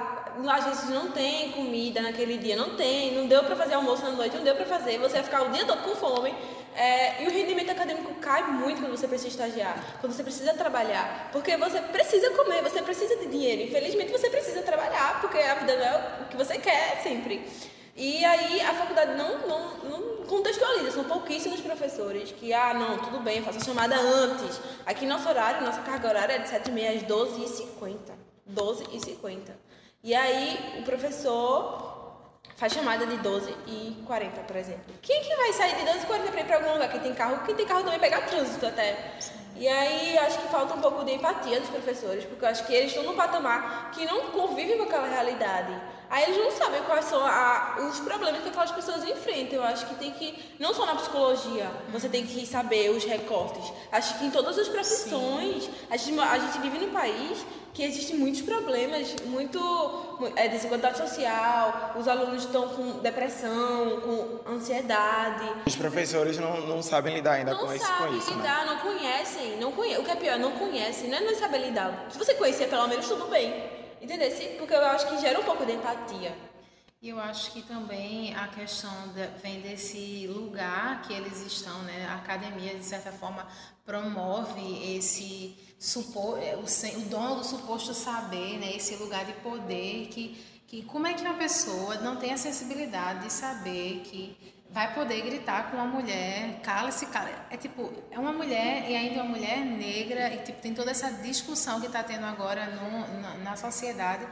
às 0.47 0.66
vezes 0.66 0.89
não 0.89 1.11
tem 1.11 1.51
comida 1.53 2.01
naquele 2.01 2.38
dia, 2.38 2.55
não 2.55 2.76
tem, 2.76 3.16
não 3.16 3.28
deu 3.28 3.43
para 3.43 3.55
fazer 3.55 3.74
almoço 3.74 4.03
na 4.03 4.11
noite, 4.11 4.36
não 4.36 4.43
deu 4.43 4.55
para 4.55 4.66
fazer, 4.66 4.99
você 4.99 5.16
vai 5.16 5.24
ficar 5.24 5.41
o 5.43 5.49
dia 5.49 5.66
todo 5.66 5.82
com 5.82 5.95
fome. 5.95 6.34
É, 6.76 7.24
e 7.24 7.28
o 7.28 7.32
rendimento 7.32 7.70
acadêmico 7.72 8.14
cai 8.16 8.43
muito 8.51 8.82
quando 8.82 8.97
você 8.97 9.07
precisa 9.07 9.30
estagiar, 9.30 9.97
quando 10.01 10.14
você 10.14 10.24
precisa 10.24 10.53
trabalhar, 10.53 11.30
porque 11.32 11.55
você 11.55 11.80
precisa 11.80 12.32
comer, 12.32 12.64
você 12.64 12.82
precisa 12.82 13.16
de 13.16 13.28
dinheiro. 13.28 13.61
Infelizmente 13.64 14.11
você 14.11 14.30
precisa 14.30 14.61
trabalhar, 14.61 15.22
porque 15.22 15.38
a 15.38 15.55
vida 15.55 15.76
não 15.76 15.84
é 15.84 16.18
o 16.22 16.26
que 16.26 16.38
você 16.38 16.57
quer 16.57 16.99
sempre. 17.03 17.47
E 17.96 18.26
aí 18.26 18.62
a 18.62 18.74
faculdade 18.74 19.16
não, 19.16 19.48
não, 19.48 19.78
não 19.84 20.26
contextualiza, 20.26 20.91
são 20.91 21.04
pouquíssimos 21.04 21.62
professores 21.62 22.32
que, 22.32 22.52
ah, 22.52 22.74
não, 22.74 22.98
tudo 22.98 23.20
bem, 23.20 23.38
eu 23.38 23.44
faço 23.44 23.60
a 23.60 23.64
chamada 23.64 23.96
antes. 23.96 24.60
Aqui 24.86 25.06
nosso 25.06 25.30
horário, 25.30 25.64
nossa 25.64 25.82
carga 25.82 26.08
horária 26.08 26.34
é 26.34 26.39
de 26.39 26.50
7h30 26.50 26.96
às 26.96 27.04
12h50. 27.04 27.98
12h50. 28.52 29.52
E 30.04 30.14
aí 30.16 30.80
o 30.80 30.84
professor 30.84 31.94
faz 32.56 32.74
chamada 32.74 33.06
de 33.06 33.18
12h40, 33.18 34.46
por 34.48 34.56
exemplo. 34.56 34.94
Quem 35.02 35.22
que 35.22 35.36
vai 35.36 35.54
sair 35.54 35.76
de 35.76 35.84
12h40 35.84 36.32
para 36.32 36.41
ir 36.41 36.46
para 36.46 36.56
algum 36.58 36.74
lugar? 36.74 36.89
Quem 36.89 37.00
tem 37.00 37.14
carro, 37.14 37.46
quem 37.46 37.56
tem 37.56 37.66
carro 37.66 37.84
também 37.84 38.00
pega 38.00 38.22
trânsito 38.22 38.66
até. 38.66 39.18
E 39.56 39.68
aí 39.68 40.18
acho 40.18 40.39
que 40.39 40.48
falta 40.48 40.74
um 40.74 40.82
pouco 40.82 41.06
de 41.06 41.14
empatia 41.14 41.60
dos 41.60 41.70
professores, 41.70 42.26
porque 42.26 42.44
eu 42.44 42.50
acho 42.50 42.66
que 42.66 42.74
eles 42.74 42.88
estão 42.88 43.04
num 43.04 43.16
patamar 43.16 43.91
que 43.91 44.04
não 44.06 44.32
convivem 44.32 44.78
com 44.78 44.84
aquela 44.84 45.08
realidade. 45.08 45.80
Aí 46.10 46.24
eles 46.24 46.38
não 46.38 46.51
sabem 46.51 46.82
quais 46.84 47.06
são 47.06 47.26
a, 47.26 47.78
os 47.89 47.99
problemas 47.99 48.41
que 48.41 48.49
aquelas 48.49 48.72
pessoas 48.72 49.04
enfrentam. 49.04 49.56
Eu 49.56 49.64
acho 49.64 49.86
que 49.88 49.95
tem 49.95 50.12
que, 50.12 50.38
não 50.60 50.74
só 50.74 50.86
na 50.86 50.95
psicologia, 50.95 51.70
você 51.91 52.08
tem 52.08 52.26
que 52.26 52.45
saber 52.45 52.91
os 52.91 53.04
recortes. 53.04 53.72
Acho 53.91 54.20
que 54.20 54.26
em 54.26 54.32
todas 54.32 54.58
as 54.58 54.68
profissões, 54.68 55.70
a 55.89 55.97
gente, 55.97 56.20
a 56.20 56.38
gente 56.38 56.60
vive 56.60 56.78
num 56.78 56.91
país 56.91 57.43
que 57.74 57.84
existem 57.84 58.16
muitos 58.18 58.41
problemas, 58.41 59.16
muito 59.26 59.60
é, 60.36 60.47
desigualdade 60.47 60.97
social, 60.97 61.95
os 61.99 62.08
alunos 62.08 62.43
estão 62.43 62.70
com 62.70 62.99
depressão, 62.99 63.99
com 64.01 64.51
ansiedade. 64.51 65.49
Os 65.66 65.76
professores 65.76 66.38
não, 66.38 66.62
não 66.62 66.84
sabem 66.84 67.16
lidar 67.16 67.34
ainda 67.34 67.51
não 67.51 67.66
com, 67.66 67.74
esse, 67.74 67.91
com 67.93 68.16
isso. 68.16 68.30
Não 68.30 68.38
né? 68.38 68.43
sabem 68.43 68.64
lidar, 68.64 68.66
não 68.68 68.78
conhecem, 68.78 69.58
não 69.58 69.72
conhe... 69.72 69.97
o 69.97 70.04
que 70.04 70.12
é 70.12 70.16
pior, 70.16 70.38
não 70.38 70.51
conhecem, 70.51 71.10
não 71.10 71.18
é 71.18 71.22
não 71.22 71.36
saber 71.36 71.58
lidar. 71.58 72.06
Se 72.12 72.18
você 72.18 72.36
conhecer 72.36 72.70
pelo 72.70 72.88
menos, 72.88 73.08
tudo 73.08 73.26
bem. 73.26 73.83
Entendeu? 74.04 74.30
Porque 74.58 74.74
eu 74.74 74.86
acho 74.86 75.08
que 75.08 75.18
gera 75.20 75.39
um 75.39 75.43
pouco 75.45 75.66
de 75.66 75.72
empatia. 75.72 76.36
E 77.01 77.08
eu 77.10 77.20
acho 77.20 77.51
que 77.51 77.62
também 77.62 78.36
a 78.36 78.49
questão 78.49 78.91
de, 79.14 79.26
vem 79.41 79.62
desse 79.62 80.28
lugar 80.28 81.01
que 81.04 81.14
eles 81.14 81.39
estão, 81.41 81.82
né? 81.84 82.06
A 82.10 82.16
academia, 82.16 82.76
de 82.76 82.84
certa 82.84 83.14
forma, 83.14 83.47
promove 83.86 84.95
esse 84.97 85.58
supor, 85.80 86.38
é, 86.41 86.56
o, 86.56 86.64
o 86.64 87.01
dono 87.06 87.36
do 87.38 87.45
suposto 87.45 87.93
saber, 87.93 88.58
né? 88.60 88.76
Esse 88.76 88.95
lugar 88.97 89.24
de 89.26 89.34
poder 89.34 90.08
que, 90.08 90.36
que 90.68 90.84
como 90.84 91.08
é 91.08 91.14
que 91.14 91.22
uma 91.22 91.36
pessoa 91.36 91.95
não 91.95 92.18
tem 92.18 92.34
a 92.34 92.38
sensibilidade 92.38 93.24
de 93.24 93.32
saber 93.32 94.01
que 94.06 94.38
vai 94.74 94.92
poder 94.92 95.22
gritar 95.22 95.70
com 95.70 95.78
uma 95.78 95.86
mulher, 95.86 96.60
cala-se, 96.64 97.06
cala. 97.06 97.30
É 97.52 97.56
tipo, 97.56 97.94
é 98.10 98.18
uma 98.18 98.34
mulher 98.34 98.90
e 98.90 98.96
ainda 98.96 99.22
uma 99.22 99.30
mulher 99.30 99.60
negra, 99.60 100.34
e 100.34 100.40
tipo, 100.40 100.60
tem 100.60 100.74
toda 100.74 100.90
essa 100.90 101.12
discussão 101.12 101.80
que 101.80 101.86
está 101.86 102.02
tendo 102.02 102.26
agora 102.26 102.66
no, 102.66 103.22
na, 103.22 103.36
na, 103.36 103.56
sociedade. 103.56 104.26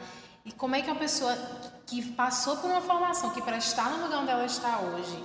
E 0.43 0.51
como 0.51 0.75
é 0.75 0.81
que 0.81 0.89
uma 0.89 0.99
pessoa 0.99 1.37
que 1.85 2.01
passou 2.13 2.57
por 2.57 2.71
uma 2.71 2.81
formação, 2.81 3.29
que 3.29 3.41
para 3.41 3.57
estar 3.57 3.91
no 3.91 4.03
lugar 4.03 4.21
onde 4.21 4.31
ela 4.31 4.45
está 4.45 4.79
hoje, 4.79 5.23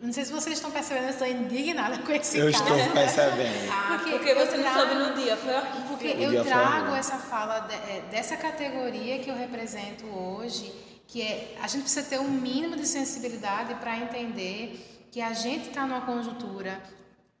não 0.00 0.10
sei 0.10 0.24
se 0.24 0.32
vocês 0.32 0.56
estão 0.56 0.70
percebendo, 0.70 1.04
eu 1.04 1.10
estou 1.10 1.26
indignada 1.26 1.98
com 1.98 2.12
esse 2.12 2.38
eu 2.38 2.50
caso. 2.50 2.64
Eu 2.66 2.76
estou 2.78 2.92
percebendo. 2.92 3.70
Ah, 3.70 3.98
porque, 3.98 4.10
porque 4.12 4.34
você 4.34 4.56
não 4.56 4.72
soube 4.72 4.94
no 4.94 5.14
dia, 5.14 5.36
foi 5.36 5.52
Porque 5.88 6.06
eu 6.08 6.44
trago 6.44 6.94
essa 6.94 7.18
fala 7.18 7.60
de, 7.60 7.74
é, 7.74 8.04
dessa 8.10 8.38
categoria 8.38 9.18
que 9.18 9.28
eu 9.28 9.36
represento 9.36 10.06
hoje 10.06 10.72
que 11.06 11.22
é 11.22 11.56
a 11.62 11.68
gente 11.68 11.82
precisa 11.82 12.06
ter 12.06 12.18
um 12.18 12.30
mínimo 12.30 12.76
de 12.76 12.86
sensibilidade 12.86 13.74
para 13.76 13.96
entender 13.96 15.08
que 15.10 15.20
a 15.20 15.32
gente 15.32 15.68
está 15.68 15.86
numa 15.86 16.02
conjuntura 16.02 16.82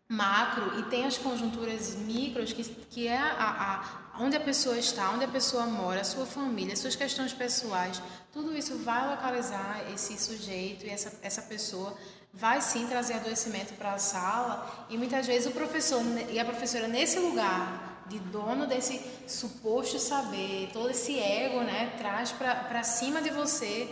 macro 0.08 0.78
e 0.78 0.84
tem 0.84 1.04
as 1.04 1.18
conjunturas 1.18 1.96
micros 1.96 2.52
que, 2.52 2.62
que 2.62 3.08
é 3.08 3.18
a, 3.18 3.82
a, 4.16 4.22
onde 4.22 4.36
a 4.36 4.40
pessoa 4.40 4.78
está, 4.78 5.10
onde 5.10 5.24
a 5.24 5.28
pessoa 5.28 5.66
mora, 5.66 6.00
a 6.00 6.04
sua 6.04 6.24
família, 6.24 6.76
suas 6.76 6.94
questões 6.94 7.32
pessoais, 7.32 8.00
tudo 8.32 8.56
isso 8.56 8.78
vai 8.78 9.08
localizar 9.10 9.84
esse 9.92 10.16
sujeito 10.16 10.86
e 10.86 10.90
essa, 10.90 11.12
essa 11.22 11.42
pessoa 11.42 11.96
vai 12.32 12.60
sim 12.60 12.86
trazer 12.86 13.14
adoecimento 13.14 13.74
para 13.74 13.94
a 13.94 13.98
sala 13.98 14.86
e 14.88 14.96
muitas 14.96 15.26
vezes 15.26 15.48
o 15.48 15.50
professor 15.52 16.02
e 16.30 16.38
a 16.38 16.44
professora 16.44 16.86
nesse 16.86 17.18
lugar 17.18 17.85
de 18.08 18.18
dono 18.18 18.66
desse 18.66 19.00
suposto 19.26 19.98
saber, 19.98 20.70
todo 20.72 20.90
esse 20.90 21.18
ego, 21.18 21.60
né, 21.60 21.94
traz 21.98 22.32
para 22.32 22.82
cima 22.82 23.20
de 23.20 23.30
você 23.30 23.88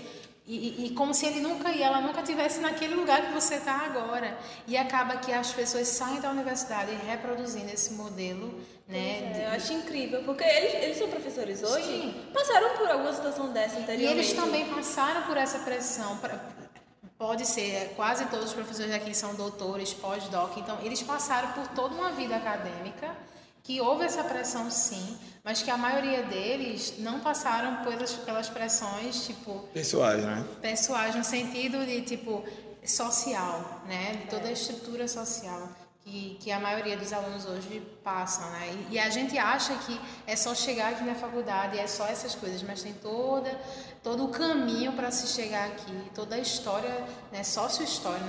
e, 0.46 0.86
e, 0.86 0.90
como 0.90 1.14
se 1.14 1.24
ele 1.24 1.40
nunca 1.40 1.70
e 1.70 1.82
ela 1.82 2.02
nunca 2.02 2.22
tivesse 2.22 2.60
naquele 2.60 2.94
lugar 2.94 3.22
que 3.22 3.32
você 3.32 3.54
está 3.54 3.76
agora 3.76 4.36
e 4.66 4.76
acaba 4.76 5.16
que 5.16 5.32
as 5.32 5.54
pessoas 5.54 5.88
saem 5.88 6.20
da 6.20 6.30
universidade 6.30 6.94
reproduzindo 7.06 7.72
esse 7.72 7.94
modelo, 7.94 8.60
né? 8.86 9.30
É, 9.30 9.32
de... 9.32 9.42
Eu 9.42 9.50
acho 9.52 9.72
incrível 9.72 10.22
porque 10.22 10.44
eles, 10.44 10.74
eles 10.74 10.98
são 10.98 11.08
professores 11.08 11.62
hoje, 11.62 11.86
Sim. 11.86 12.14
passaram 12.34 12.76
por 12.76 12.90
alguma 12.90 13.14
situação 13.14 13.54
dessa 13.54 13.78
anteriormente. 13.78 14.04
E 14.04 14.06
eles 14.06 14.32
também 14.34 14.66
passaram 14.66 15.22
por 15.22 15.38
essa 15.38 15.60
pressão. 15.60 16.18
Pra, 16.18 16.38
pode 17.16 17.46
ser, 17.46 17.70
é, 17.70 17.84
quase 17.96 18.26
todos 18.26 18.48
os 18.48 18.52
professores 18.52 18.92
aqui 18.92 19.14
são 19.14 19.34
doutores, 19.34 19.94
pós-doc, 19.94 20.58
então 20.58 20.78
eles 20.82 21.02
passaram 21.02 21.52
por 21.52 21.68
toda 21.68 21.94
uma 21.94 22.10
vida 22.10 22.36
acadêmica 22.36 23.16
que 23.64 23.80
houve 23.80 24.04
essa 24.04 24.22
pressão 24.22 24.70
sim, 24.70 25.18
mas 25.42 25.62
que 25.62 25.70
a 25.70 25.76
maioria 25.76 26.22
deles 26.22 26.94
não 26.98 27.18
passaram 27.18 27.82
pelas, 27.82 28.12
pelas 28.12 28.48
pressões, 28.48 29.26
tipo... 29.26 29.60
Pessoais, 29.72 30.22
né? 30.22 30.46
Pessoais, 30.60 31.14
no 31.16 31.24
sentido 31.24 31.84
de, 31.84 32.02
tipo, 32.02 32.44
social, 32.84 33.82
né? 33.88 34.20
De 34.20 34.28
toda 34.28 34.48
a 34.48 34.52
estrutura 34.52 35.08
social 35.08 35.68
que, 36.04 36.36
que 36.38 36.52
a 36.52 36.60
maioria 36.60 36.96
dos 36.96 37.12
alunos 37.12 37.46
hoje 37.46 37.80
passam, 38.04 38.48
né? 38.50 38.86
E, 38.90 38.94
e, 38.94 38.98
a 38.98 39.08
gente 39.08 39.38
acha 39.38 39.74
que 39.78 39.98
é 40.26 40.36
só 40.36 40.54
chegar 40.54 40.92
aqui 40.92 41.02
na 41.02 41.14
faculdade, 41.14 41.78
é 41.78 41.86
só 41.86 42.06
essas 42.06 42.34
coisas, 42.34 42.62
mas 42.62 42.82
tem 42.82 42.92
toda, 42.92 43.58
todo 44.02 44.26
o 44.26 44.28
caminho 44.28 44.92
para 44.92 45.10
se 45.10 45.26
chegar 45.28 45.66
aqui, 45.68 46.10
toda 46.14 46.36
a 46.36 46.38
história, 46.38 46.94
né, 47.32 47.42
sócio-histórico, 47.42 48.28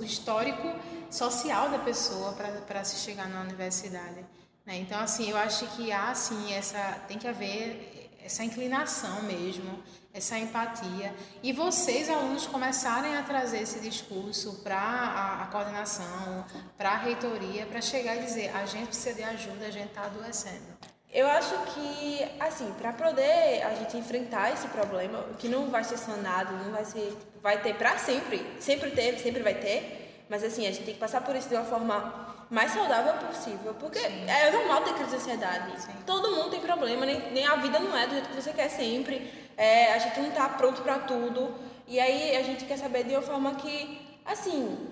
o 0.00 0.02
histórico 0.02 0.68
social 1.08 1.70
da 1.70 1.78
pessoa 1.78 2.32
para 2.66 2.82
se 2.82 2.96
chegar 2.96 3.28
na 3.28 3.40
universidade. 3.42 4.24
Né? 4.66 4.78
Então, 4.78 5.00
assim, 5.00 5.30
eu 5.30 5.36
acho 5.36 5.66
que 5.76 5.90
há, 5.92 6.14
sim, 6.14 6.52
essa, 6.52 7.00
tem 7.08 7.18
que 7.18 7.28
haver 7.28 8.10
essa 8.24 8.44
inclinação 8.44 9.22
mesmo 9.22 9.82
essa 10.14 10.38
empatia. 10.38 11.14
E 11.42 11.52
vocês, 11.52 12.08
alunos, 12.08 12.46
começarem 12.46 13.16
a 13.16 13.22
trazer 13.22 13.62
esse 13.62 13.80
discurso 13.80 14.60
para 14.62 14.78
a, 14.78 15.42
a, 15.42 15.46
coordenação, 15.46 16.44
para 16.76 16.90
a 16.90 16.96
reitoria, 16.96 17.66
para 17.66 17.80
chegar 17.80 18.16
e 18.16 18.24
dizer: 18.24 18.54
a 18.54 18.66
gente 18.66 18.88
precisa 18.88 19.14
de 19.14 19.22
ajuda, 19.22 19.66
a 19.66 19.70
gente 19.70 19.88
está 19.88 20.04
adoecendo. 20.04 20.72
Eu 21.10 21.26
acho 21.26 21.54
que, 21.74 22.24
assim, 22.40 22.72
para 22.78 22.92
poder 22.92 23.62
a 23.62 23.74
gente 23.74 23.96
enfrentar 23.98 24.52
esse 24.52 24.66
problema, 24.68 25.22
que 25.38 25.46
não 25.46 25.70
vai 25.70 25.84
ser 25.84 25.98
sanado, 25.98 26.52
não 26.54 26.70
vai 26.70 26.84
ser. 26.84 27.16
vai 27.42 27.60
ter 27.60 27.74
para 27.74 27.98
sempre. 27.98 28.44
Sempre 28.60 28.90
teve, 28.90 29.18
sempre 29.20 29.42
vai 29.42 29.54
ter. 29.54 30.24
Mas, 30.28 30.42
assim, 30.42 30.66
a 30.66 30.70
gente 30.70 30.84
tem 30.84 30.94
que 30.94 31.00
passar 31.00 31.22
por 31.22 31.36
isso 31.36 31.48
de 31.48 31.54
uma 31.54 31.64
forma 31.64 32.31
mais 32.52 32.70
saudável 32.70 33.14
possível. 33.26 33.74
Porque 33.80 33.98
Sim. 33.98 34.28
é 34.28 34.50
normal 34.50 34.82
ter 34.82 34.92
crise 34.92 35.10
de 35.10 35.16
ansiedade. 35.16 35.80
Sim. 35.80 35.92
Todo 36.06 36.30
mundo 36.30 36.50
tem 36.50 36.60
problema, 36.60 37.06
nem, 37.06 37.32
nem 37.32 37.46
a 37.46 37.56
vida 37.56 37.80
não 37.80 37.96
é 37.96 38.06
do 38.06 38.12
jeito 38.12 38.28
que 38.28 38.40
você 38.40 38.52
quer 38.52 38.68
sempre. 38.68 39.32
É, 39.56 39.94
a 39.94 39.98
gente 39.98 40.20
não 40.20 40.28
está 40.28 40.48
pronto 40.50 40.82
para 40.82 40.98
tudo. 40.98 41.54
E 41.88 41.98
aí 41.98 42.36
a 42.36 42.42
gente 42.42 42.66
quer 42.66 42.76
saber 42.76 43.04
de 43.04 43.14
uma 43.14 43.22
forma 43.22 43.54
que, 43.54 44.18
assim, 44.24 44.86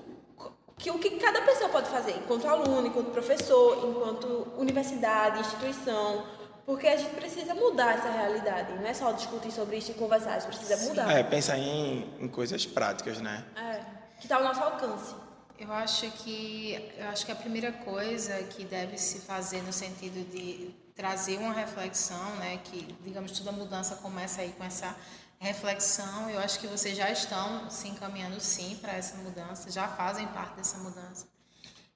que 0.79 0.91
o 0.91 0.99
que 0.99 1.11
cada 1.19 1.43
pessoa 1.43 1.69
pode 1.69 1.91
fazer, 1.91 2.13
enquanto 2.13 2.49
aluno, 2.49 2.87
enquanto 2.87 3.11
professor, 3.11 3.87
enquanto 3.87 4.49
universidade, 4.57 5.41
instituição, 5.41 6.25
porque 6.65 6.87
a 6.87 6.97
gente 6.97 7.15
precisa 7.15 7.55
mudar 7.55 7.95
essa 7.95 8.11
realidade, 8.11 8.73
não 8.75 8.87
é 8.87 8.95
só 8.95 9.13
discutir 9.13 9.51
sobre 9.51 9.77
isso 9.77 9.93
e 9.93 9.95
conversar, 9.95 10.35
a 10.35 10.39
gente 10.39 10.57
precisa 10.57 10.89
mudar. 10.89 11.11
É, 11.11 11.23
pensar 11.23 11.59
em, 11.59 12.11
em 12.19 12.29
coisas 12.29 12.67
práticas, 12.67 13.21
né? 13.21 13.45
É, 13.57 13.81
que 14.19 14.27
está 14.27 14.37
ao 14.37 14.45
nosso 14.45 14.63
alcance. 14.63 15.15
Eu 15.61 15.71
acho 15.75 16.11
que 16.13 16.95
eu 16.97 17.07
acho 17.11 17.27
que 17.27 17.33
a 17.33 17.37
primeira 17.37 17.71
coisa 17.71 18.43
que 18.45 18.65
deve 18.65 18.97
se 18.97 19.19
fazer 19.21 19.61
no 19.63 19.75
sentido 19.75 20.27
de 20.33 20.75
trazer 20.97 21.37
uma 21.37 21.53
reflexão, 21.53 22.35
né, 22.37 22.59
que 22.65 22.81
digamos 23.05 23.39
toda 23.39 23.53
mudança 23.53 23.97
começa 23.97 24.41
aí 24.41 24.55
com 24.57 24.65
essa 24.65 24.97
reflexão. 25.39 26.31
Eu 26.31 26.41
acho 26.41 26.59
que 26.61 26.67
vocês 26.67 26.97
já 26.97 27.11
estão 27.11 27.69
se 27.69 27.89
encaminhando 27.89 28.41
sim 28.41 28.79
para 28.81 28.95
essa 28.95 29.19
mudança, 29.19 29.71
já 29.71 29.87
fazem 29.87 30.27
parte 30.29 30.57
dessa 30.57 30.79
mudança. 30.79 31.29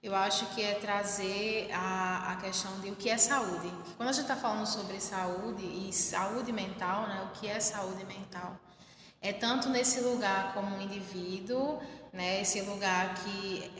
Eu 0.02 0.14
acho 0.14 0.44
que 0.54 0.62
é 0.62 0.74
trazer 0.74 1.70
a, 1.72 2.32
a 2.32 2.36
questão 2.36 2.78
de 2.80 2.90
o 2.90 2.96
que 2.96 3.08
é 3.08 3.16
saúde. 3.16 3.72
Quando 3.96 4.10
a 4.10 4.12
gente 4.12 4.24
está 4.24 4.36
falando 4.36 4.66
sobre 4.66 5.00
saúde 5.00 5.64
e 5.64 5.90
saúde 5.90 6.52
mental, 6.52 7.06
né, 7.08 7.30
o 7.30 7.40
que 7.40 7.48
é 7.48 7.58
saúde 7.60 8.04
mental? 8.04 8.60
É 9.22 9.32
tanto 9.32 9.70
nesse 9.70 10.00
lugar 10.00 10.52
como 10.52 10.78
indivíduo, 10.78 11.80
né? 12.14 12.40
Esse 12.40 12.60
lugar 12.62 13.12
que 13.16 13.70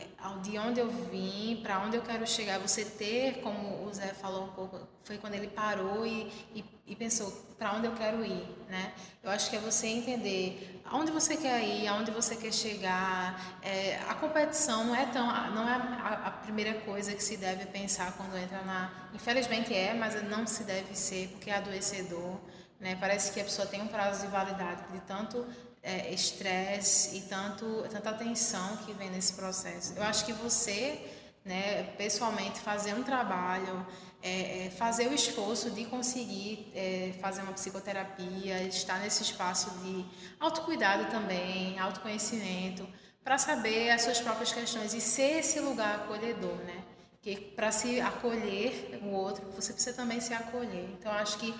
de 0.41 0.57
onde 0.57 0.79
eu 0.79 0.89
vim, 0.89 1.61
para 1.63 1.79
onde 1.79 1.95
eu 1.95 2.01
quero 2.01 2.27
chegar, 2.27 2.59
você 2.59 2.83
ter, 2.83 3.41
como 3.41 3.85
o 3.85 3.93
Zé 3.93 4.07
falou 4.07 4.45
um 4.45 4.49
pouco, 4.49 4.79
foi 5.03 5.17
quando 5.17 5.35
ele 5.35 5.47
parou 5.47 6.05
e, 6.05 6.31
e, 6.53 6.65
e 6.87 6.95
pensou 6.95 7.31
para 7.57 7.73
onde 7.73 7.87
eu 7.87 7.93
quero 7.93 8.25
ir, 8.25 8.45
né? 8.67 8.93
Eu 9.23 9.31
acho 9.31 9.49
que 9.49 9.55
é 9.55 9.59
você 9.59 9.87
entender 9.87 10.81
aonde 10.83 11.11
você 11.11 11.37
quer 11.37 11.63
ir, 11.63 11.87
aonde 11.87 12.11
você 12.11 12.35
quer 12.35 12.51
chegar. 12.51 13.59
É, 13.61 13.97
a 14.09 14.15
competição 14.15 14.83
não 14.83 14.95
é 14.95 15.05
tão, 15.05 15.25
não 15.51 15.69
é 15.69 15.73
a, 15.73 16.27
a, 16.27 16.31
primeira 16.31 16.73
coisa 16.81 17.13
que 17.13 17.23
se 17.23 17.37
deve 17.37 17.65
pensar 17.67 18.11
quando 18.17 18.35
entra 18.37 18.61
na, 18.63 18.91
infelizmente 19.13 19.73
é, 19.73 19.93
mas 19.93 20.21
não 20.27 20.45
se 20.45 20.63
deve 20.63 20.93
ser 20.95 21.29
porque 21.29 21.49
é 21.49 21.55
adoecedor. 21.55 22.37
Né? 22.79 22.97
Parece 22.99 23.31
que 23.31 23.39
a 23.39 23.43
pessoa 23.43 23.65
tem 23.65 23.81
um 23.81 23.87
prazo 23.87 24.25
de 24.25 24.27
validade 24.27 24.83
de 24.91 24.99
tanto 25.01 25.45
é, 25.85 26.11
estresse 26.11 27.15
e 27.15 27.21
tanto, 27.21 27.85
tanta 27.91 28.09
atenção 28.09 28.77
que 28.77 28.91
vem 28.93 29.11
nesse 29.11 29.33
processo. 29.33 29.93
Eu 29.95 30.01
acho 30.01 30.25
que 30.25 30.33
você, 30.33 30.99
né, 31.45 31.83
pessoalmente, 31.95 32.59
fazer 32.59 32.95
um 32.95 33.03
trabalho, 33.03 33.85
é, 34.21 34.65
é, 34.65 34.69
fazer 34.71 35.07
o 35.07 35.13
esforço 35.13 35.69
de 35.69 35.85
conseguir 35.85 36.71
é, 36.73 37.13
fazer 37.21 37.43
uma 37.43 37.53
psicoterapia, 37.53 38.63
estar 38.63 38.97
nesse 38.99 39.21
espaço 39.21 39.69
de 39.83 40.03
autocuidado 40.39 41.05
também, 41.11 41.77
autoconhecimento, 41.77 42.87
para 43.23 43.37
saber 43.37 43.91
as 43.91 44.01
suas 44.01 44.19
próprias 44.19 44.51
questões 44.51 44.91
e 44.95 44.99
ser 44.99 45.37
esse 45.39 45.59
lugar 45.59 45.97
acolhedor, 45.97 46.55
né? 46.65 46.83
Que 47.21 47.35
para 47.35 47.71
se 47.71 48.01
acolher 48.01 48.99
o 49.03 49.09
outro, 49.09 49.45
você 49.51 49.71
precisa 49.71 49.95
também 49.95 50.19
se 50.19 50.33
acolher. 50.33 50.89
Então, 50.99 51.11
acho 51.11 51.37
que 51.37 51.53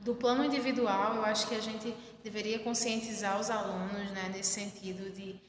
do 0.00 0.14
plano 0.14 0.44
individual, 0.44 1.16
eu 1.16 1.24
acho 1.24 1.46
que 1.46 1.54
a 1.54 1.60
gente 1.60 1.94
deveria 2.24 2.58
conscientizar 2.58 3.38
os 3.38 3.50
alunos 3.50 4.10
né, 4.10 4.30
nesse 4.34 4.52
sentido 4.52 5.10
de 5.10 5.40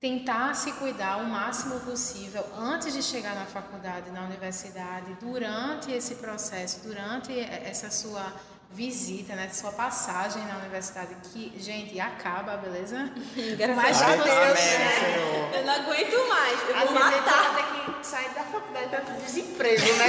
tentar 0.00 0.54
se 0.54 0.72
cuidar 0.72 1.18
o 1.18 1.26
máximo 1.26 1.80
possível 1.80 2.44
antes 2.56 2.92
de 2.94 3.02
chegar 3.02 3.34
na 3.34 3.46
faculdade, 3.46 4.10
na 4.10 4.22
universidade, 4.22 5.16
durante 5.20 5.92
esse 5.92 6.16
processo, 6.16 6.80
durante 6.82 7.38
essa 7.38 7.90
sua 7.90 8.32
visita, 8.70 9.34
né, 9.34 9.48
sua 9.48 9.72
passagem 9.72 10.44
na 10.46 10.58
universidade, 10.58 11.16
que, 11.32 11.52
gente, 11.58 11.98
acaba, 11.98 12.56
beleza? 12.56 13.10
Graças 13.56 14.02
a 14.02 14.16
Deus, 14.16 14.28
né? 14.28 15.58
Eu 15.58 15.64
não 15.64 15.74
aguento 15.74 16.28
mais, 16.28 16.68
eu 16.68 16.76
Às 16.76 16.84
vou 16.84 16.94
matar. 16.94 17.77
Sair 18.02 18.28
da 18.34 18.42
faculdade 18.44 18.88
para 18.88 19.00
desemprego, 19.00 19.80
né? 19.80 20.06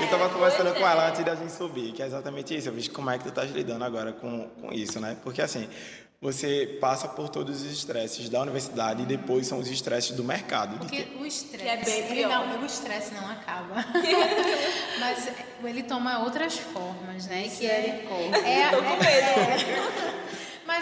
eu 0.02 0.10
tava 0.10 0.28
conversando 0.28 0.74
com 0.74 0.86
ela 0.86 1.08
antes 1.08 1.24
da 1.24 1.34
gente 1.34 1.52
subir, 1.52 1.92
que 1.92 2.02
é 2.02 2.06
exatamente 2.06 2.56
isso, 2.56 2.68
eu 2.68 2.72
vi 2.72 2.88
como 2.88 3.10
é 3.10 3.18
que 3.18 3.24
tu 3.24 3.32
tá 3.32 3.44
lidando 3.44 3.84
agora 3.84 4.12
com, 4.12 4.48
com 4.60 4.72
isso, 4.72 5.00
né? 5.00 5.16
Porque, 5.22 5.42
assim, 5.42 5.68
você 6.24 6.78
passa 6.80 7.06
por 7.06 7.28
todos 7.28 7.60
os 7.60 7.70
estresses 7.70 8.30
da 8.30 8.40
universidade 8.40 9.02
e 9.02 9.04
depois 9.04 9.46
são 9.46 9.58
os 9.58 9.68
estresses 9.68 10.12
do 10.12 10.24
mercado. 10.24 10.78
Porque 10.78 11.02
que... 11.02 11.18
o 11.18 11.26
estresse, 11.26 11.90
é 11.90 12.08
bem. 12.08 12.26
Não, 12.26 12.62
o 12.62 12.64
estresse 12.64 13.12
não 13.12 13.28
acaba. 13.30 13.84
Mas 14.98 15.28
ele 15.62 15.82
toma 15.82 16.20
outras 16.24 16.56
formas, 16.56 17.26
né? 17.26 17.46
Que 17.54 17.66
é, 17.66 17.70
é, 17.70 18.08
é. 18.42 18.70
É, 18.70 18.70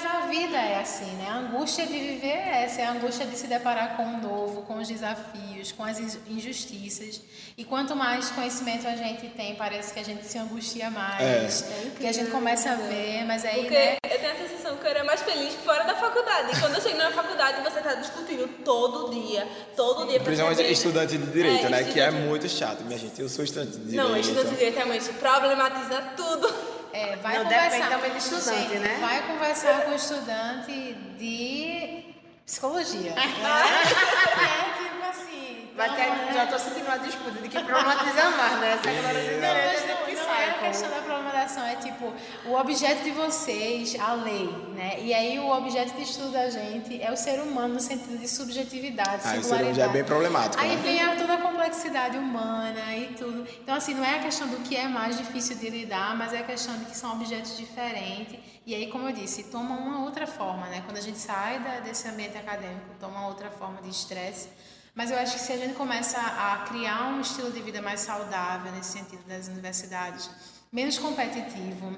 mas 0.03 0.05
a 0.05 0.27
vida 0.27 0.57
é 0.57 0.81
assim, 0.81 1.11
né? 1.17 1.29
A 1.29 1.37
angústia 1.37 1.87
de 1.87 1.93
viver 1.93 2.27
é 2.27 2.65
essa, 2.65 2.81
é 2.81 2.85
a 2.85 2.93
angústia 2.93 3.25
de 3.25 3.37
se 3.37 3.47
deparar 3.47 3.97
com 3.97 4.03
o 4.05 4.19
novo, 4.19 4.63
com 4.63 4.79
os 4.79 4.89
desafios, 4.89 5.71
com 5.73 5.85
as 5.85 5.99
injustiças. 6.29 7.21
E 7.57 7.65
quanto 7.65 7.95
mais 7.95 8.31
conhecimento 8.31 8.87
a 8.87 8.97
gente 8.97 9.29
tem, 9.29 9.55
parece 9.55 9.93
que 9.93 10.01
a 10.01 10.05
gente 10.05 10.25
se 10.27 10.39
angustia 10.39 10.91
mais, 10.91 11.63
é. 11.63 11.91
que 11.99 12.07
a 12.07 12.13
gente 12.13 12.31
começa 12.31 12.73
a 12.73 12.75
ver, 12.75 13.25
mas 13.25 13.45
aí, 13.45 13.61
Porque 13.61 13.75
né? 13.75 13.97
eu 14.11 14.19
tenho 14.19 14.33
a 14.33 14.49
sensação 14.49 14.77
que 14.77 14.87
eu 14.87 14.91
era 14.91 15.05
mais 15.05 15.23
feliz 15.23 15.55
fora 15.65 15.85
da 15.85 15.95
faculdade. 15.95 16.57
E 16.57 16.61
quando 16.61 16.75
eu 16.75 16.81
chego 16.81 16.97
na 16.97 17.13
faculdade, 17.13 17.63
você 17.63 17.79
está 17.79 17.95
discutindo 17.95 18.49
todo 18.65 19.11
dia, 19.11 19.47
todo 19.77 20.09
dia. 20.09 20.21
Principalmente 20.21 20.63
estudante 20.63 21.17
de 21.17 21.27
direito, 21.27 21.67
é, 21.67 21.71
né? 21.71 21.85
Que 21.85 22.01
é 22.01 22.11
muito 22.11 22.49
chato, 22.49 22.83
minha 22.85 22.99
gente. 22.99 23.21
Eu 23.21 23.29
sou 23.29 23.45
estudante 23.45 23.73
de 23.79 23.85
direito. 23.85 24.09
Não, 24.09 24.17
estudante 24.17 24.49
de 24.49 24.57
direito 24.57 24.77
realmente 24.77 25.09
problematiza 25.13 26.03
tudo. 26.17 26.72
É, 26.93 27.17
vai 27.17 27.39
Não, 27.39 27.45
conversar. 27.45 27.89
também 27.89 28.11
do 28.11 28.19
estudante, 28.19 28.69
gente, 28.69 28.79
né? 28.79 28.99
Vai 29.01 29.23
conversar 29.23 29.83
com 29.83 29.91
o 29.93 29.95
estudante 29.95 30.93
de 31.19 32.05
psicologia. 32.45 33.15
né? 33.15 33.23
é 33.23 34.83
tipo 34.83 35.09
assim. 35.09 35.71
Vai 35.75 35.95
ter, 35.95 36.03
é... 36.03 36.33
Já 36.35 36.45
estou 36.45 36.59
sentindo 36.59 36.87
uma 36.87 36.99
disputa 36.99 37.41
de 37.41 37.49
que 37.49 37.63
problematiza 37.65 38.31
mais, 38.31 38.59
né? 38.61 38.73
Essa 38.75 38.91
galera 38.93 39.21
de 39.21 39.29
direito 39.29 39.41
não, 39.41 39.95
não, 39.95 40.25
não 40.27 40.35
é 40.35 40.51
a 40.51 40.55
questão 40.55 40.91
da 40.91 40.97
problematização, 40.97 41.32
é 41.43 41.77
tipo, 41.77 42.13
o 42.47 42.55
objeto 42.55 43.03
de 43.03 43.11
vocês, 43.11 43.99
a 43.99 44.13
lei, 44.15 44.47
né? 44.75 45.01
E 45.01 45.13
aí 45.13 45.39
o 45.39 45.49
objeto 45.51 45.95
de 45.97 46.03
estudo 46.03 46.31
da 46.33 46.49
gente 46.51 47.01
é 47.01 47.11
o 47.11 47.17
ser 47.17 47.41
humano 47.41 47.75
no 47.75 47.81
sentido 47.81 48.19
de 48.19 48.29
subjetividade, 48.29 49.23
ah, 49.25 49.35
singularidade. 49.35 49.77
já 49.77 49.85
é 49.85 49.89
bem 49.89 50.05
problemático. 50.05 50.63
Aí 50.63 50.77
né? 50.77 50.83
vem 50.83 51.01
a, 51.03 51.17
toda 51.17 51.35
a 51.35 51.39
complexidade 51.39 52.17
humana 52.17 52.97
e 52.97 53.15
tudo. 53.15 53.47
Então, 53.63 53.75
assim, 53.75 53.95
não 53.95 54.05
é 54.05 54.19
a 54.19 54.23
questão 54.23 54.47
do 54.49 54.59
que 54.59 54.77
é 54.77 54.87
mais 54.87 55.17
difícil 55.17 55.57
de 55.57 55.71
lidar, 55.71 56.17
mas 56.17 56.33
é 56.33 56.39
a 56.39 56.45
questão 56.45 56.77
de 56.79 56.85
que 56.85 56.97
são 56.97 57.13
objetos 57.13 57.57
diferentes. 57.57 58.39
E 58.65 58.75
aí, 58.75 58.89
como 58.89 59.09
eu 59.09 59.13
disse, 59.13 59.45
toma 59.45 59.75
uma 59.75 60.05
outra 60.05 60.27
forma, 60.27 60.69
né? 60.69 60.83
Quando 60.85 60.99
a 60.99 61.01
gente 61.01 61.19
sai 61.19 61.59
da, 61.61 61.81
desse 61.81 62.07
ambiente 62.09 62.37
acadêmico, 62.37 62.95
toma 63.01 63.27
outra 63.27 63.51
forma 63.51 63.83
de 63.83 63.89
estresse. 63.89 64.49
Mas 64.95 65.11
eu 65.11 65.19
acho 65.19 65.35
que 65.35 65.41
se 65.41 65.53
a 65.53 65.57
gente 65.57 65.75
começa 65.75 66.19
a 66.19 66.65
criar 66.69 67.09
um 67.09 67.21
estilo 67.21 67.51
de 67.51 67.61
vida 67.63 67.81
mais 67.81 68.01
saudável 68.01 68.71
nesse 68.73 68.93
sentido 68.93 69.23
das 69.27 69.49
universidades, 69.49 70.29
menos 70.73 70.99
competitivo, 70.99 71.97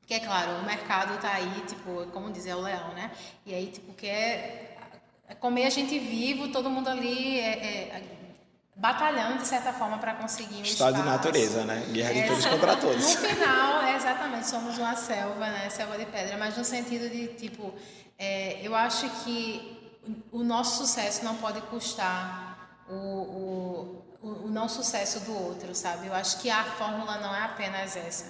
porque 0.00 0.14
é 0.14 0.20
claro, 0.20 0.62
o 0.62 0.64
mercado 0.64 1.14
está 1.14 1.32
aí, 1.32 1.62
tipo, 1.66 2.06
como 2.12 2.30
dizer 2.32 2.54
o 2.54 2.60
leão, 2.60 2.94
né? 2.94 3.10
E 3.44 3.54
aí, 3.54 3.66
tipo, 3.66 3.92
quer 3.92 4.76
é 5.28 5.34
comer 5.34 5.66
a 5.66 5.70
gente 5.70 5.98
vivo, 5.98 6.48
todo 6.48 6.70
mundo 6.70 6.88
ali 6.88 7.40
é, 7.40 7.50
é, 7.50 8.02
batalhando 8.76 9.38
de 9.38 9.46
certa 9.46 9.72
forma 9.72 9.98
para 9.98 10.14
conseguir 10.14 10.56
um 10.56 10.62
Estado 10.62 10.96
de 10.96 11.02
natureza, 11.02 11.64
né? 11.64 11.84
Guerra 11.90 12.12
de 12.12 12.18
É. 12.20 12.26
todos 12.28 12.46
contra 12.46 12.76
todos. 12.76 13.14
No 13.14 13.20
final, 13.28 13.82
é 13.82 13.96
exatamente, 13.96 14.48
somos 14.48 14.78
uma 14.78 14.94
selva, 14.94 15.46
né? 15.46 15.68
Selva 15.68 15.98
de 15.98 16.06
pedra, 16.06 16.36
mas 16.36 16.56
no 16.56 16.64
sentido 16.64 17.10
de, 17.10 17.28
tipo, 17.28 17.74
é, 18.18 18.60
eu 18.62 18.74
acho 18.74 19.08
que 19.24 19.76
o 20.30 20.44
nosso 20.44 20.86
sucesso 20.86 21.24
não 21.24 21.36
pode 21.36 21.60
custar 21.62 22.84
o, 22.88 22.94
o, 22.94 24.02
o, 24.26 24.48
não 24.48 24.68
sucesso 24.68 25.20
do 25.20 25.32
outro, 25.32 25.74
sabe? 25.74 26.06
Eu 26.06 26.14
acho 26.14 26.40
que 26.40 26.50
a 26.50 26.64
fórmula 26.64 27.18
não 27.18 27.34
é 27.34 27.42
apenas 27.42 27.96
essa, 27.96 28.26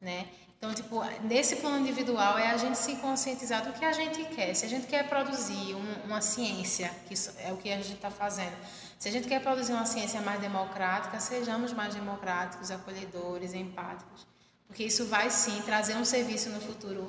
né? 0.00 0.28
Então, 0.56 0.72
tipo, 0.72 1.02
nesse 1.24 1.56
plano 1.56 1.80
individual 1.80 2.38
é 2.38 2.48
a 2.52 2.56
gente 2.56 2.78
se 2.78 2.94
conscientizar 2.96 3.64
do 3.64 3.72
que 3.72 3.84
a 3.84 3.92
gente 3.92 4.24
quer. 4.26 4.54
Se 4.54 4.64
a 4.64 4.68
gente 4.68 4.86
quer 4.86 5.08
produzir 5.08 5.74
um- 5.74 6.04
uma 6.04 6.20
ciência, 6.20 6.88
que 7.08 7.14
é 7.38 7.52
o 7.52 7.56
que 7.56 7.72
a 7.72 7.76
gente 7.78 7.94
está 7.94 8.12
fazendo, 8.12 8.56
se 8.96 9.08
a 9.08 9.10
gente 9.10 9.26
quer 9.26 9.40
produzir 9.42 9.72
uma 9.72 9.86
ciência 9.86 10.20
mais 10.20 10.40
democrática, 10.40 11.18
sejamos 11.18 11.72
mais 11.72 11.94
democráticos, 11.96 12.70
acolhedores, 12.70 13.52
empáticos. 13.54 14.24
Porque 14.68 14.84
isso 14.84 15.04
vai 15.06 15.28
sim 15.30 15.60
trazer 15.62 15.96
um 15.96 16.04
serviço 16.04 16.48
no 16.50 16.60
futuro 16.60 17.08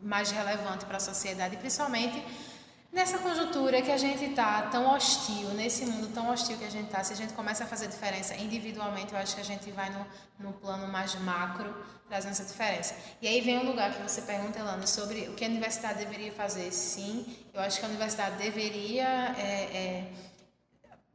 mais 0.00 0.32
relevante 0.32 0.84
para 0.84 0.96
a 0.96 1.00
sociedade, 1.00 1.56
principalmente 1.56 2.24
nessa 2.92 3.18
conjuntura 3.18 3.82
que 3.82 3.90
a 3.90 3.98
gente 3.98 4.24
está 4.24 4.62
tão 4.62 4.92
hostil, 4.94 5.48
nesse 5.50 5.84
mundo 5.86 6.12
tão 6.12 6.30
hostil 6.30 6.56
que 6.56 6.64
a 6.64 6.70
gente 6.70 6.86
está. 6.86 7.04
Se 7.04 7.12
a 7.12 7.16
gente 7.16 7.32
começa 7.34 7.64
a 7.64 7.66
fazer 7.66 7.88
diferença 7.88 8.34
individualmente, 8.34 9.12
eu 9.12 9.18
acho 9.18 9.34
que 9.34 9.40
a 9.40 9.44
gente 9.44 9.70
vai 9.70 9.90
no, 9.90 10.06
no 10.38 10.52
plano 10.54 10.86
mais 10.88 11.14
macro 11.16 11.74
trazendo 12.08 12.32
essa 12.32 12.44
diferença. 12.44 12.96
E 13.20 13.28
aí 13.28 13.40
vem 13.40 13.58
um 13.58 13.66
lugar 13.66 13.92
que 13.94 14.02
você 14.02 14.22
pergunta, 14.22 14.58
Elana, 14.58 14.86
sobre 14.86 15.28
o 15.28 15.34
que 15.34 15.44
a 15.44 15.48
universidade 15.48 15.98
deveria 15.98 16.32
fazer. 16.32 16.72
Sim, 16.72 17.36
eu 17.52 17.60
acho 17.60 17.78
que 17.78 17.84
a 17.84 17.88
universidade 17.88 18.36
deveria 18.36 19.34
é, 19.36 19.42
é, 19.42 20.12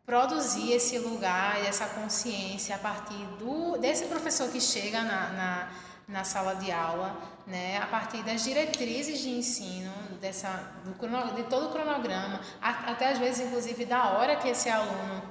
produzir 0.05 0.71
esse 0.71 0.99
lugar 0.99 1.61
e 1.63 1.67
essa 1.67 1.87
consciência 1.87 2.75
a 2.75 2.79
partir 2.79 3.25
do 3.39 3.77
desse 3.77 4.05
professor 4.05 4.51
que 4.51 4.61
chega 4.61 5.01
na, 5.01 5.29
na, 5.29 5.71
na 6.07 6.23
sala 6.23 6.55
de 6.55 6.71
aula, 6.71 7.15
né, 7.45 7.77
a 7.77 7.87
partir 7.87 8.23
das 8.23 8.43
diretrizes 8.43 9.19
de 9.19 9.29
ensino, 9.29 9.91
dessa, 10.21 10.49
do 10.83 10.93
de 11.35 11.43
todo 11.43 11.67
o 11.67 11.71
cronograma, 11.71 12.39
até 12.61 13.11
às 13.11 13.19
vezes, 13.19 13.45
inclusive, 13.45 13.85
da 13.85 14.11
hora 14.11 14.35
que 14.35 14.47
esse 14.47 14.69
aluno 14.69 15.21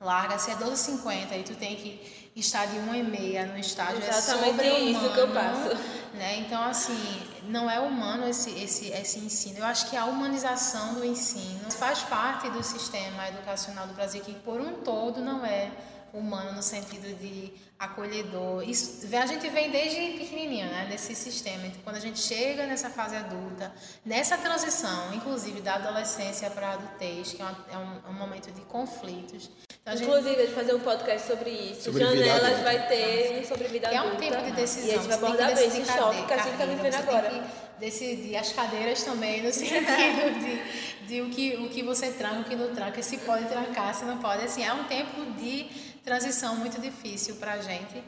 larga, 0.00 0.38
se 0.38 0.50
é 0.50 0.54
12h50 0.54 1.38
e 1.38 1.42
tu 1.44 1.54
tem 1.54 1.76
que 1.76 2.30
estar 2.34 2.66
de 2.66 2.76
1h30 2.76 3.52
no 3.52 3.58
estágio, 3.58 3.98
Exatamente 3.98 4.60
é 4.60 4.80
isso 4.80 5.00
sobre 5.00 5.14
que 5.14 5.20
eu 5.20 5.28
passo. 5.28 6.02
Né? 6.14 6.40
Então, 6.40 6.62
assim, 6.62 7.22
não 7.44 7.70
é 7.70 7.80
humano 7.80 8.28
esse, 8.28 8.50
esse, 8.50 8.88
esse 8.88 9.18
ensino. 9.18 9.58
Eu 9.58 9.64
acho 9.64 9.88
que 9.88 9.96
a 9.96 10.04
humanização 10.04 10.94
do 10.94 11.04
ensino 11.04 11.70
faz 11.70 12.00
parte 12.00 12.50
do 12.50 12.62
sistema 12.62 13.28
educacional 13.28 13.86
do 13.86 13.94
Brasil, 13.94 14.22
que 14.22 14.34
por 14.34 14.60
um 14.60 14.74
todo 14.82 15.20
não 15.20 15.44
é 15.44 15.70
humano 16.12 16.52
no 16.52 16.62
sentido 16.62 17.14
de 17.18 17.52
acolhedor. 17.78 18.62
Isso, 18.68 19.06
a 19.14 19.26
gente 19.26 19.48
vem 19.48 19.70
desde 19.70 20.18
pequenininho, 20.18 20.66
né, 20.66 20.86
desse 20.88 21.14
sistema. 21.14 21.66
Então, 21.66 21.80
quando 21.82 21.96
a 21.96 22.00
gente 22.00 22.18
chega 22.20 22.66
nessa 22.66 22.88
fase 22.90 23.16
adulta, 23.16 23.72
nessa 24.04 24.36
transição, 24.38 25.12
inclusive 25.14 25.60
da 25.60 25.74
adolescência 25.74 26.48
para 26.50 26.68
a 26.68 26.72
adultez, 26.74 27.32
que 27.32 27.42
é, 27.42 27.44
uma- 27.44 27.64
é 27.72 27.76
um, 27.78 28.10
um 28.10 28.12
momento 28.14 28.50
de 28.52 28.60
conflitos. 28.62 29.50
Então, 29.80 29.94
a 29.94 29.96
gente- 29.96 30.06
Inclusive, 30.08 30.36
a 30.36 30.44
gente 30.46 30.54
fazer 30.54 30.74
um 30.74 30.80
podcast 30.80 31.26
sobre 31.26 31.50
isso. 31.50 31.82
Sobre 31.82 32.04
Janelas 32.04 32.44
adulta. 32.44 32.62
vai 32.62 32.86
ter 32.88 33.40
um 33.40 33.44
sobre 33.44 33.68
vida 33.68 33.88
Que 33.88 33.94
é 33.94 33.98
adulta. 33.98 34.16
um 34.16 34.20
tempo 34.20 34.42
de 34.44 34.52
decisão. 34.52 34.88
E 34.88 34.90
a 34.92 34.94
gente 34.98 35.06
vai 35.08 35.16
abordar 35.16 35.54
bem 35.54 35.66
esse 35.66 35.76
decidir 35.80 35.98
choque 35.98 36.22
que 36.26 36.32
a 36.32 36.36
gente 36.38 36.52
está 36.52 36.64
vivendo 36.66 36.94
agora. 36.94 37.44
decidir 37.80 38.36
as 38.36 38.52
cadeiras 38.52 39.02
também, 39.02 39.42
no 39.42 39.50
sentido 39.52 39.84
de, 40.38 41.06
de 41.08 41.20
o, 41.22 41.30
que, 41.30 41.56
o 41.56 41.68
que 41.68 41.82
você 41.82 42.12
tranca, 42.12 42.40
o 42.42 42.44
que 42.44 42.54
não 42.54 42.72
tranca, 42.72 43.02
se 43.02 43.18
pode 43.18 43.46
trancar, 43.46 43.92
se 43.92 44.04
não 44.04 44.18
pode. 44.18 44.44
Assim, 44.44 44.62
é 44.64 44.72
um 44.72 44.84
tempo 44.84 45.24
de 45.32 45.68
transição 46.04 46.56
muito 46.56 46.80
difícil 46.80 47.36
para 47.36 47.52
a 47.54 47.58
gente. 47.60 48.02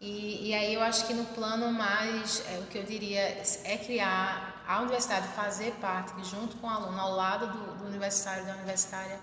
E, 0.00 0.48
e 0.48 0.54
aí 0.54 0.72
eu 0.72 0.80
acho 0.80 1.06
que 1.06 1.12
no 1.12 1.24
plano 1.26 1.70
mais, 1.72 2.42
é, 2.48 2.58
o 2.58 2.62
que 2.66 2.78
eu 2.78 2.84
diria 2.84 3.20
é 3.64 3.76
criar 3.76 4.64
a 4.66 4.80
universidade 4.80 5.28
fazer 5.28 5.72
parte, 5.72 6.12
junto 6.24 6.56
com 6.56 6.66
o 6.66 6.70
aluno, 6.70 6.98
ao 6.98 7.14
lado 7.14 7.46
do, 7.48 7.78
do 7.78 7.86
universitário, 7.86 8.46
da 8.46 8.54
universitária, 8.54 9.20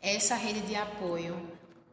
essa 0.00 0.36
rede 0.36 0.60
de 0.60 0.76
apoio, 0.76 1.34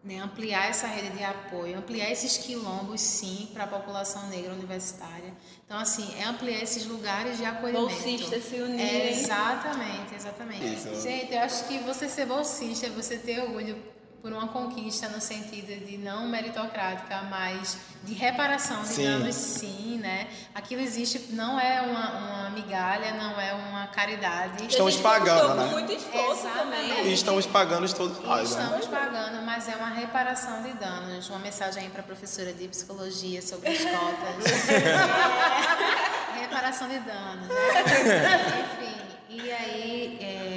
né? 0.04 0.20
ampliar 0.20 0.70
essa 0.70 0.86
rede 0.86 1.10
de 1.18 1.24
apoio, 1.24 1.80
ampliar 1.80 2.12
esses 2.12 2.38
quilombos, 2.38 3.02
sim, 3.02 3.50
para 3.54 3.64
a 3.64 3.68
população 3.68 4.28
negra 4.28 4.54
universitária. 4.54 5.34
Então, 5.66 5.80
assim, 5.80 6.14
é 6.20 6.26
ampliar 6.26 6.62
esses 6.62 6.86
lugares 6.86 7.38
de 7.38 7.46
acolhimento. 7.46 7.88
Bolsistas 7.88 8.44
se 8.44 8.58
É, 8.58 8.62
unirem. 8.62 9.10
exatamente, 9.20 10.14
exatamente. 10.16 10.74
Isso. 10.76 11.02
Gente, 11.02 11.34
eu 11.34 11.40
acho 11.40 11.66
que 11.66 11.80
você 11.80 12.08
ser 12.10 12.26
bolsista 12.28 12.86
é 12.86 12.90
você 12.90 13.18
ter 13.18 13.42
orgulho 13.42 13.82
por 14.22 14.32
uma 14.32 14.48
conquista 14.48 15.10
no 15.10 15.20
sentido 15.20 15.84
de 15.86 15.98
não 15.98 16.28
meritocrática, 16.28 17.24
mas 17.24 17.78
de 18.04 18.14
reparação 18.14 18.84
de 18.84 18.90
Sim. 18.90 19.04
danos, 19.04 19.36
sim, 19.36 19.98
né? 19.98 20.28
Aquilo 20.54 20.82
existe, 20.82 21.28
não 21.32 21.60
é 21.60 21.82
uma, 21.82 22.12
uma 22.12 22.50
migalha, 22.52 23.14
não 23.14 23.40
é 23.40 23.54
uma 23.54 23.88
caridade. 23.88 24.68
Estamos 24.68 24.98
pagando, 24.98 25.56
né? 25.56 25.66
muito 25.72 25.92
esforço 25.92 26.46
Exatamente. 26.46 26.90
também. 26.90 27.08
E 27.08 27.14
estamos 27.14 27.46
pagando 27.48 27.92
todos 27.94 28.20
nós, 28.24 28.56
né? 28.56 28.64
estamos 28.64 28.88
pagando, 28.88 29.42
mas 29.42 29.68
é 29.68 29.76
uma 29.76 29.90
reparação 29.90 30.62
de 30.62 30.74
danos. 30.74 31.30
Uma 31.30 31.40
mensagem 31.40 31.84
aí 31.84 31.90
para 31.90 32.02
a 32.02 32.06
professora 32.06 32.54
de 32.54 32.68
psicologia 32.68 33.42
sobre 33.42 33.70
as 33.70 33.80
cotas. 33.80 34.52
É, 36.32 36.44
reparação 36.44 36.88
de 36.88 37.00
danos. 37.00 37.48
Né? 37.48 38.66
Enfim, 38.82 39.02
e 39.30 39.52
aí, 39.52 40.18
é, 40.20 40.51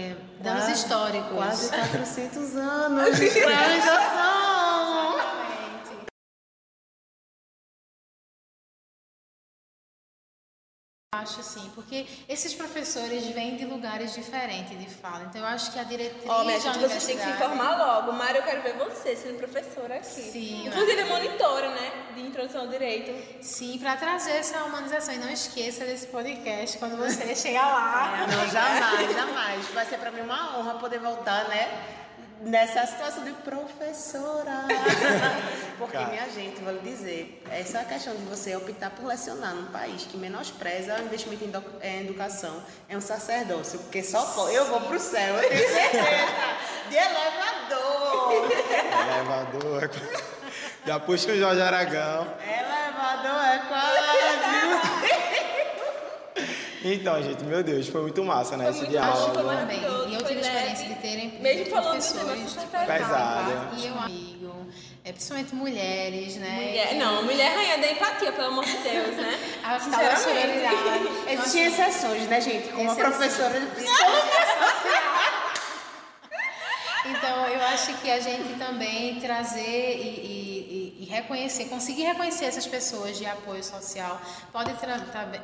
danos 0.44 0.64
Quase- 0.64 0.72
históricos. 0.80 1.32
Quase 1.34 1.68
400 1.70 2.56
anos 2.56 3.16
de 3.16 3.24
escravização. 3.24 4.33
Acho 11.24 11.40
assim, 11.40 11.72
porque 11.74 12.06
esses 12.28 12.52
professores 12.54 13.24
vêm 13.28 13.56
de 13.56 13.64
lugares 13.64 14.14
diferentes 14.14 14.78
de 14.78 14.86
fala. 14.90 15.24
Então, 15.24 15.40
eu 15.40 15.46
acho 15.46 15.72
que 15.72 15.78
a 15.78 15.82
diretriz 15.82 16.28
Ó, 16.28 16.44
minha 16.44 16.58
da 16.58 16.64
gente, 16.64 16.78
vocês 16.80 17.06
têm 17.06 17.16
que 17.16 17.24
se 17.24 17.30
informar 17.30 17.78
logo. 17.78 18.12
Mário, 18.12 18.40
eu 18.40 18.42
quero 18.42 18.60
ver 18.60 18.74
você 18.74 19.16
sendo 19.16 19.38
professora 19.38 19.96
aqui. 19.96 20.06
Sim, 20.06 20.66
Inclusive, 20.66 21.00
é 21.00 21.04
monitora, 21.06 21.70
né? 21.70 21.92
De 22.14 22.20
introdução 22.20 22.60
ao 22.60 22.68
direito. 22.68 23.10
Sim, 23.42 23.78
para 23.78 23.96
trazer 23.96 24.32
essa 24.32 24.62
humanização. 24.64 25.14
E 25.14 25.18
não 25.18 25.30
esqueça 25.30 25.86
desse 25.86 26.08
podcast 26.08 26.76
quando 26.76 26.98
você 26.98 27.32
chegar 27.34 27.66
lá. 27.66 28.26
Não, 28.26 28.46
jamais, 28.50 29.14
jamais. 29.14 29.66
Vai 29.68 29.86
ser 29.86 29.96
pra 29.98 30.10
mim 30.10 30.20
uma 30.20 30.58
honra 30.58 30.74
poder 30.74 30.98
voltar, 30.98 31.48
né? 31.48 31.70
Nessa 32.42 32.84
situação 32.86 33.24
de 33.24 33.32
professora. 33.32 34.66
Porque, 35.78 35.96
Cara. 35.96 36.08
minha 36.10 36.28
gente, 36.30 36.60
vou 36.62 36.72
lhe 36.72 36.78
dizer, 36.80 37.42
essa 37.50 37.84
questão 37.84 38.14
de 38.14 38.22
você 38.22 38.54
optar 38.56 38.90
por 38.90 39.06
lecionar 39.06 39.54
num 39.54 39.66
país 39.66 40.02
que 40.04 40.16
menospreza 40.16 40.96
o 41.00 41.02
investimento 41.04 41.44
em 41.44 41.52
em 41.88 42.00
educação 42.04 42.62
é 42.88 42.96
um 42.96 43.00
sacerdócio. 43.00 43.78
Porque 43.80 44.02
só 44.02 44.22
po- 44.24 44.48
eu 44.48 44.64
vou 44.66 44.80
pro 44.82 44.98
céu, 45.00 45.34
eu 45.36 45.48
tenho 45.48 45.68
certeza. 45.68 46.04
De 46.90 46.96
elevador. 46.96 48.32
Elevador. 49.12 49.90
Já 50.86 51.00
puxa 51.00 51.32
o 51.32 51.38
Jorge 51.38 51.60
Aragão. 51.62 52.26
Elevador 52.46 53.44
é 53.44 53.58
quase. 53.68 55.24
Então, 56.86 57.22
gente, 57.22 57.42
meu 57.44 57.62
Deus, 57.62 57.88
foi 57.88 58.02
muito 58.02 58.22
massa, 58.22 58.56
né? 58.58 58.70
Foi 58.70 58.82
Esse 58.82 58.86
diálogo. 58.90 59.16
massa, 59.18 59.32
foi 59.32 59.42
Também. 59.42 59.80
maravilhoso, 59.80 60.08
E 60.10 60.14
eu 60.14 60.20
foi 60.20 60.28
tive 60.28 60.40
a 60.40 60.42
experiência 60.42 60.82
leve. 60.88 60.94
de 60.94 61.00
terem 61.00 61.40
Mesmo 61.40 61.66
falando 61.74 62.00
super 62.02 62.86
Pesado. 62.86 63.50
e 63.78 63.86
eu 63.86 63.98
amigo, 63.98 64.66
é, 65.04 65.12
principalmente 65.12 65.54
mulheres, 65.54 66.36
né? 66.36 66.48
Mulher, 66.54 66.94
não, 66.94 67.22
mulher 67.24 67.54
rainha 67.54 67.76
da 67.78 67.90
empatia, 67.92 68.32
pelo 68.32 68.48
amor 68.48 68.64
de 68.64 68.76
Deus, 68.78 69.14
né? 69.16 69.38
A 69.62 69.78
tal 69.78 70.16
sororidade. 70.16 71.08
Existem 71.28 71.66
exceções, 71.66 72.22
né, 72.28 72.40
gente? 72.40 72.68
Como 72.68 72.90
a 72.90 72.94
professora 72.94 73.60
de 73.60 73.66
psicologia. 73.76 74.44
Então, 77.06 77.46
eu 77.48 77.60
acho 77.66 77.92
que 77.98 78.10
a 78.10 78.18
gente 78.18 78.58
também 78.58 79.20
trazer 79.20 79.60
e, 79.98 80.08
e- 80.52 80.53
e- 81.04 81.14
reconhecer, 81.14 81.66
conseguir 81.66 82.02
reconhecer 82.04 82.46
essas 82.46 82.66
pessoas 82.66 83.16
de 83.18 83.26
apoio 83.26 83.62
social, 83.62 84.20
pode 84.52 84.72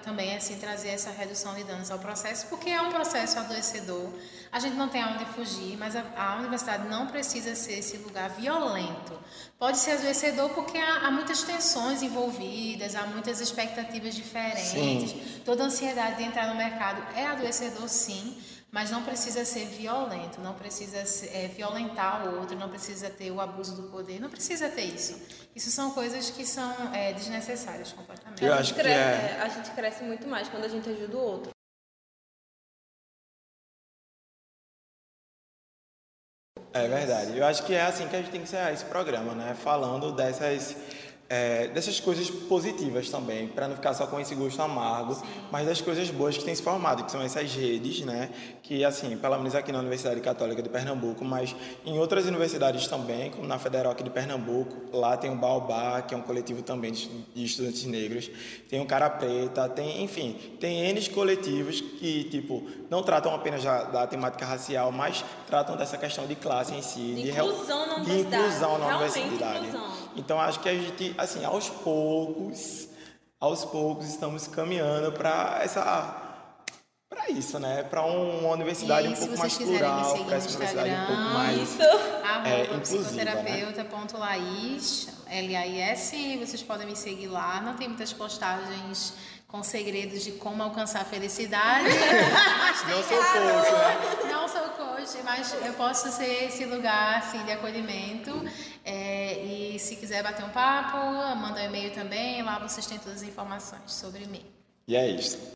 também 0.03 0.35
assim 0.37 0.57
trazer 0.59 0.89
essa 0.91 1.11
redução 1.11 1.55
de 1.55 1.65
danos 1.65 1.91
ao 1.91 1.99
processo, 1.99 2.47
porque 2.49 2.71
é 2.71 2.81
um 2.81 2.91
processo 2.91 3.39
adoecedor. 3.39 4.11
A 4.53 4.59
gente 4.59 4.75
não 4.77 4.89
tem 4.89 5.03
aonde 5.03 5.25
fugir, 5.27 5.77
mas 5.79 5.95
a, 5.95 6.05
a 6.17 6.37
universidade 6.37 6.89
não 6.89 7.07
precisa 7.07 7.55
ser 7.55 7.79
esse 7.79 7.97
lugar 7.99 8.31
violento. 8.31 9.19
Pode 9.59 9.79
ser 9.79 9.93
adoecedor 9.93 10.51
porque 10.51 10.79
há, 10.79 11.07
há 11.07 11.11
muitas 11.11 11.43
tensões 11.43 12.03
envolvidas, 12.03 12.95
há 12.97 13.07
muitas 13.07 13.41
expectativas 13.41 14.15
diferentes. 14.15 15.15
Toda 15.45 15.63
a 15.63 15.67
ansiedade 15.67 16.17
de 16.17 16.25
entrar 16.25 16.49
no 16.49 16.55
mercado 16.57 17.03
é 17.17 17.27
adoecedor, 17.27 17.89
sim, 17.89 18.37
mas 18.73 18.91
não 18.91 19.03
precisa 19.05 19.45
ser 19.45 19.67
violento, 19.67 20.41
não 20.41 20.55
precisa 20.55 21.05
ser, 21.05 21.29
é, 21.35 21.49
violentar 21.49 22.29
o 22.29 22.39
outro, 22.41 22.57
não 22.57 22.69
precisa 22.69 23.11
ter 23.11 23.31
o 23.31 23.41
abuso 23.41 23.75
do 23.75 23.89
poder, 23.91 24.21
não 24.21 24.31
precisa 24.31 24.69
ter 24.69 24.85
isso. 24.85 25.21
Isso 25.55 25.71
são 25.71 25.91
coisas 25.91 26.31
que 26.31 26.47
são 26.47 26.95
é, 26.95 27.13
desnecessárias 27.13 27.93
completamente. 27.93 28.45
Eu 28.45 28.53
A 28.53 28.57
acho 28.57 28.65
gente 28.67 28.75
que 28.77 28.81
cre- 28.83 28.91
é. 28.93 29.41
A 29.41 29.49
gente 29.49 29.71
cresce 29.73 30.05
muito 30.05 30.27
mais 30.29 30.49
quando 30.49 30.65
a 30.65 30.69
gente 30.69 30.89
ajuda 30.89 31.17
o 31.17 31.21
outro. 31.21 31.51
É 36.73 36.87
verdade. 36.87 37.37
Eu 37.37 37.45
acho 37.45 37.65
que 37.67 37.75
é 37.75 37.83
assim 37.83 38.07
que 38.09 38.15
a 38.15 38.21
gente 38.21 38.31
tem 38.31 38.41
que 38.41 38.47
encerrar 38.47 38.73
esse 38.73 38.85
programa, 38.85 39.35
né? 39.35 39.55
Falando 39.55 40.13
dessas 40.13 40.77
é, 41.31 41.69
dessas 41.69 42.01
coisas 42.01 42.29
positivas 42.29 43.09
também, 43.09 43.47
para 43.47 43.69
não 43.69 43.77
ficar 43.77 43.95
só 43.95 44.05
com 44.05 44.19
esse 44.19 44.35
gosto 44.35 44.61
amargo, 44.61 45.15
Sim. 45.15 45.23
mas 45.53 45.65
das 45.65 45.81
coisas 45.81 46.11
boas 46.11 46.37
que 46.37 46.43
têm 46.43 46.53
se 46.53 46.61
formado, 46.61 47.05
que 47.05 47.13
são 47.13 47.23
essas 47.23 47.55
redes, 47.55 48.01
né? 48.01 48.31
Que, 48.65 48.85
assim, 48.85 49.17
pelo 49.17 49.37
menos 49.39 49.55
aqui 49.55 49.71
na 49.71 49.79
Universidade 49.79 50.21
Católica 50.21 50.61
de 50.61 50.69
Pernambuco, 50.69 51.25
mas 51.25 51.55
em 51.87 51.97
outras 52.01 52.27
universidades 52.27 52.89
também, 52.89 53.31
como 53.31 53.47
na 53.47 53.61
Federal 53.61 53.93
aqui 53.93 54.03
de 54.03 54.11
Pernambuco, 54.11 54.75
lá 54.93 55.17
tem 55.17 55.31
o 55.31 55.37
Baobá, 55.37 56.03
que 56.03 56.15
é 56.15 56.17
um 56.17 56.23
coletivo 56.23 56.63
também 56.63 56.91
de 56.91 57.45
estudantes 57.45 57.85
negros, 57.85 58.29
tem 58.69 58.81
o 58.81 58.87
Cara 58.87 59.09
Preta, 59.09 59.69
tem, 59.69 60.03
enfim, 60.03 60.37
tem 60.59 60.81
N 60.91 61.01
coletivos 61.11 61.81
que, 61.81 62.25
tipo, 62.25 62.67
não 62.91 63.05
tratam 63.05 63.33
apenas 63.33 63.63
da, 63.63 63.85
da 63.85 64.07
temática 64.07 64.45
racial, 64.45 64.91
mas 64.91 65.25
tratam 65.47 65.77
dessa 65.77 65.97
questão 65.97 66.27
de 66.27 66.35
classe 66.35 66.75
em 66.75 66.83
si, 66.83 66.99
de, 66.99 67.23
de 67.23 67.31
inclusão 67.31 67.87
na 67.87 67.95
universidade. 67.97 68.31
De 68.31 68.37
inclusão 68.37 68.79
na 68.79 68.87
universidade. 68.89 69.67
Inclusão. 69.69 70.10
Então, 70.17 70.41
acho 70.41 70.61
que 70.61 70.69
a 70.69 70.75
gente 70.75 71.15
assim, 71.19 71.45
aos 71.45 71.69
poucos, 71.69 72.89
aos 73.39 73.65
poucos 73.65 74.09
estamos 74.09 74.47
caminhando 74.47 75.13
para 75.13 75.61
essa 75.63 76.17
para 77.09 77.29
isso, 77.29 77.59
né? 77.59 77.83
Para 77.83 78.03
uma 78.03 78.51
universidade 78.51 79.09
um 79.09 79.15
pouco 79.15 79.37
mais 79.37 79.59
plural, 79.59 80.25
para 80.25 80.37
essa 80.37 80.49
universidade 80.49 80.91
um 80.91 81.07
pouco 81.07 81.23
mais 81.23 81.61
isso. 81.61 81.83
é, 82.45 82.65
inclusiva, 82.65 83.05
psicoterapeuta.laís, 83.05 85.09
né? 85.27 85.41
L-A-I-S, 85.41 86.39
vocês 86.39 86.63
podem 86.63 86.87
me 86.87 86.97
seguir 86.97 87.29
lá, 87.29 87.61
não 87.61 87.75
tem 87.75 87.89
muitas 87.89 88.13
postagens 88.13 89.15
com 89.51 89.63
segredos 89.63 90.23
de 90.23 90.33
como 90.33 90.63
alcançar 90.63 91.03
a 91.03 91.05
felicidade. 91.05 91.89
não 92.89 93.03
sou 93.03 93.19
coach, 93.19 93.73
né? 93.73 94.31
Não 94.31 94.49
sou 94.49 94.69
coach, 94.71 95.23
mas 95.25 95.53
eu 95.67 95.75
posso 95.75 96.11
ser 96.13 96.45
esse 96.45 96.65
lugar 96.65 97.19
assim, 97.19 97.43
de 97.45 97.51
acolhimento. 97.51 98.31
É, 98.85 99.43
e 99.43 99.79
se 99.79 99.97
quiser 99.97 100.23
bater 100.23 100.45
um 100.45 100.51
papo, 100.51 100.97
manda 101.37 101.61
um 101.61 101.65
e-mail 101.65 101.93
também. 101.93 102.43
Lá 102.43 102.59
vocês 102.59 102.87
têm 102.87 102.99
todas 102.99 103.23
as 103.23 103.29
informações 103.29 103.93
sobre 103.93 104.25
mim. 104.27 104.47
E 104.87 104.95
é 104.95 105.09
isso. 105.09 105.53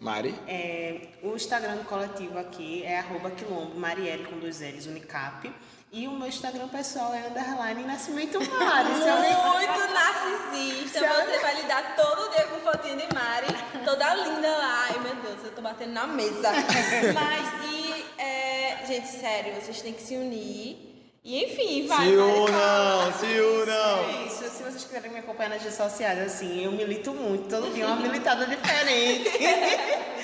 Mari? 0.00 0.34
É, 0.48 1.08
o 1.22 1.36
Instagram 1.36 1.76
do 1.76 1.84
coletivo 1.84 2.38
aqui 2.38 2.82
é 2.84 2.98
arroba 2.98 3.30
quilombo, 3.30 3.78
Marielle 3.78 4.24
com 4.24 4.38
dois 4.38 4.60
L's, 4.60 4.86
Unicap. 4.86 5.52
E 5.92 6.06
o 6.06 6.12
meu 6.12 6.28
Instagram 6.28 6.68
pessoal 6.68 7.12
é 7.12 7.26
underline 7.26 7.82
Nascimento 7.82 8.38
Mari. 8.38 8.90
Muito 8.90 9.92
narcisista. 9.92 11.00
Você 11.00 11.38
vai 11.40 11.60
lidar 11.60 11.96
todo 11.96 12.30
dia 12.30 12.46
com 12.46 12.60
fotinho 12.60 12.96
de 12.96 13.12
Mari, 13.12 13.48
toda 13.84 14.14
linda 14.14 14.48
lá. 14.56 14.86
Ai, 14.88 15.00
meu 15.00 15.16
Deus, 15.16 15.44
eu 15.44 15.50
tô 15.50 15.60
batendo 15.60 15.92
na 15.92 16.06
mesa. 16.06 16.52
Mas, 17.12 17.72
e, 17.72 18.04
é, 18.22 18.84
gente, 18.86 19.08
sério, 19.08 19.52
vocês 19.60 19.82
têm 19.82 19.92
que 19.92 20.02
se 20.02 20.14
unir. 20.14 20.90
E 21.24 21.44
enfim, 21.44 21.88
vai. 21.88 22.06
Se 22.06 22.14
unam, 22.14 23.12
se 23.18 23.40
unam. 23.40 23.98
É 24.10 24.26
isso, 24.26 24.44
se 24.44 24.62
vocês 24.62 24.84
quiserem 24.84 25.10
me 25.10 25.18
acompanhar 25.18 25.50
nas 25.50 25.62
redes 25.62 25.76
sociais, 25.76 26.20
assim, 26.20 26.64
eu 26.64 26.70
milito 26.70 27.12
muito, 27.12 27.48
todo 27.48 27.74
dia 27.74 27.88
uma 27.88 27.96
militada 27.96 28.46
diferente. 28.46 29.28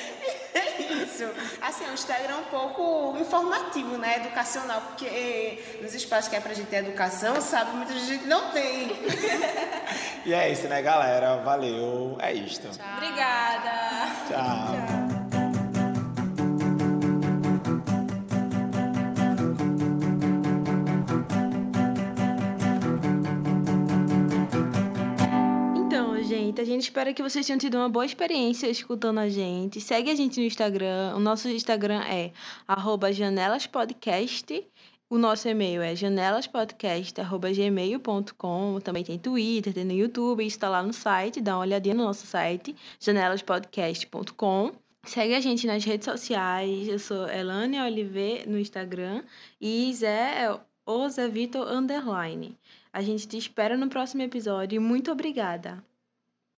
isso. 1.02 1.24
Assim, 1.60 1.84
o 1.86 1.94
Instagram 1.94 2.34
é 2.34 2.36
um 2.36 2.44
pouco 2.44 3.18
informativo, 3.18 3.96
né? 3.98 4.16
Educacional, 4.16 4.80
porque 4.88 5.62
nos 5.82 5.94
espaços 5.94 6.28
que 6.28 6.36
é 6.36 6.40
pra 6.40 6.54
gente 6.54 6.68
ter 6.68 6.76
educação, 6.76 7.40
sabe, 7.40 7.76
muita 7.76 7.94
gente 7.94 8.26
não 8.26 8.50
tem. 8.50 8.90
e 10.24 10.32
é 10.34 10.50
isso, 10.50 10.66
né, 10.68 10.82
galera? 10.82 11.36
Valeu. 11.36 12.16
É 12.20 12.32
isto. 12.32 12.68
Tchau. 12.68 12.86
Obrigada. 12.96 14.06
Tchau. 14.28 14.86
Tchau. 14.86 14.95
A 26.60 26.64
gente 26.64 26.82
espera 26.82 27.12
que 27.12 27.22
vocês 27.22 27.44
tenham 27.44 27.58
tido 27.58 27.76
uma 27.76 27.88
boa 27.88 28.06
experiência 28.06 28.68
escutando 28.68 29.18
a 29.18 29.28
gente. 29.28 29.80
Segue 29.80 30.10
a 30.10 30.14
gente 30.14 30.38
no 30.38 30.46
Instagram. 30.46 31.14
O 31.16 31.18
nosso 31.18 31.48
Instagram 31.48 32.02
é 32.02 32.30
janelaspodcast. 33.12 34.64
O 35.10 35.18
nosso 35.18 35.48
e-mail 35.48 35.82
é 35.82 35.96
janelaspodcast.gmail.com. 35.96 38.80
Também 38.80 39.02
tem 39.02 39.18
Twitter, 39.18 39.72
tem 39.72 39.84
no 39.84 39.92
YouTube, 39.92 40.46
está 40.46 40.68
lá 40.68 40.82
no 40.82 40.92
site. 40.92 41.40
Dá 41.40 41.56
uma 41.56 41.62
olhadinha 41.62 41.94
no 41.94 42.04
nosso 42.04 42.26
site, 42.26 42.76
janelaspodcast.com. 43.00 44.72
Segue 45.04 45.34
a 45.34 45.40
gente 45.40 45.66
nas 45.66 45.84
redes 45.84 46.04
sociais. 46.04 46.86
Eu 46.86 46.98
sou 46.98 47.26
Elane 47.28 47.80
Oliveira 47.80 48.48
no 48.48 48.58
Instagram 48.58 49.24
e 49.60 49.92
Zé 49.94 50.44
é 50.44 50.56
o 50.86 51.08
Zé 51.08 51.28
Vitor 51.28 51.68
Underline. 51.68 52.56
A 52.92 53.02
gente 53.02 53.26
te 53.26 53.36
espera 53.36 53.76
no 53.76 53.88
próximo 53.88 54.22
episódio. 54.22 54.80
Muito 54.80 55.10
obrigada! 55.10 55.82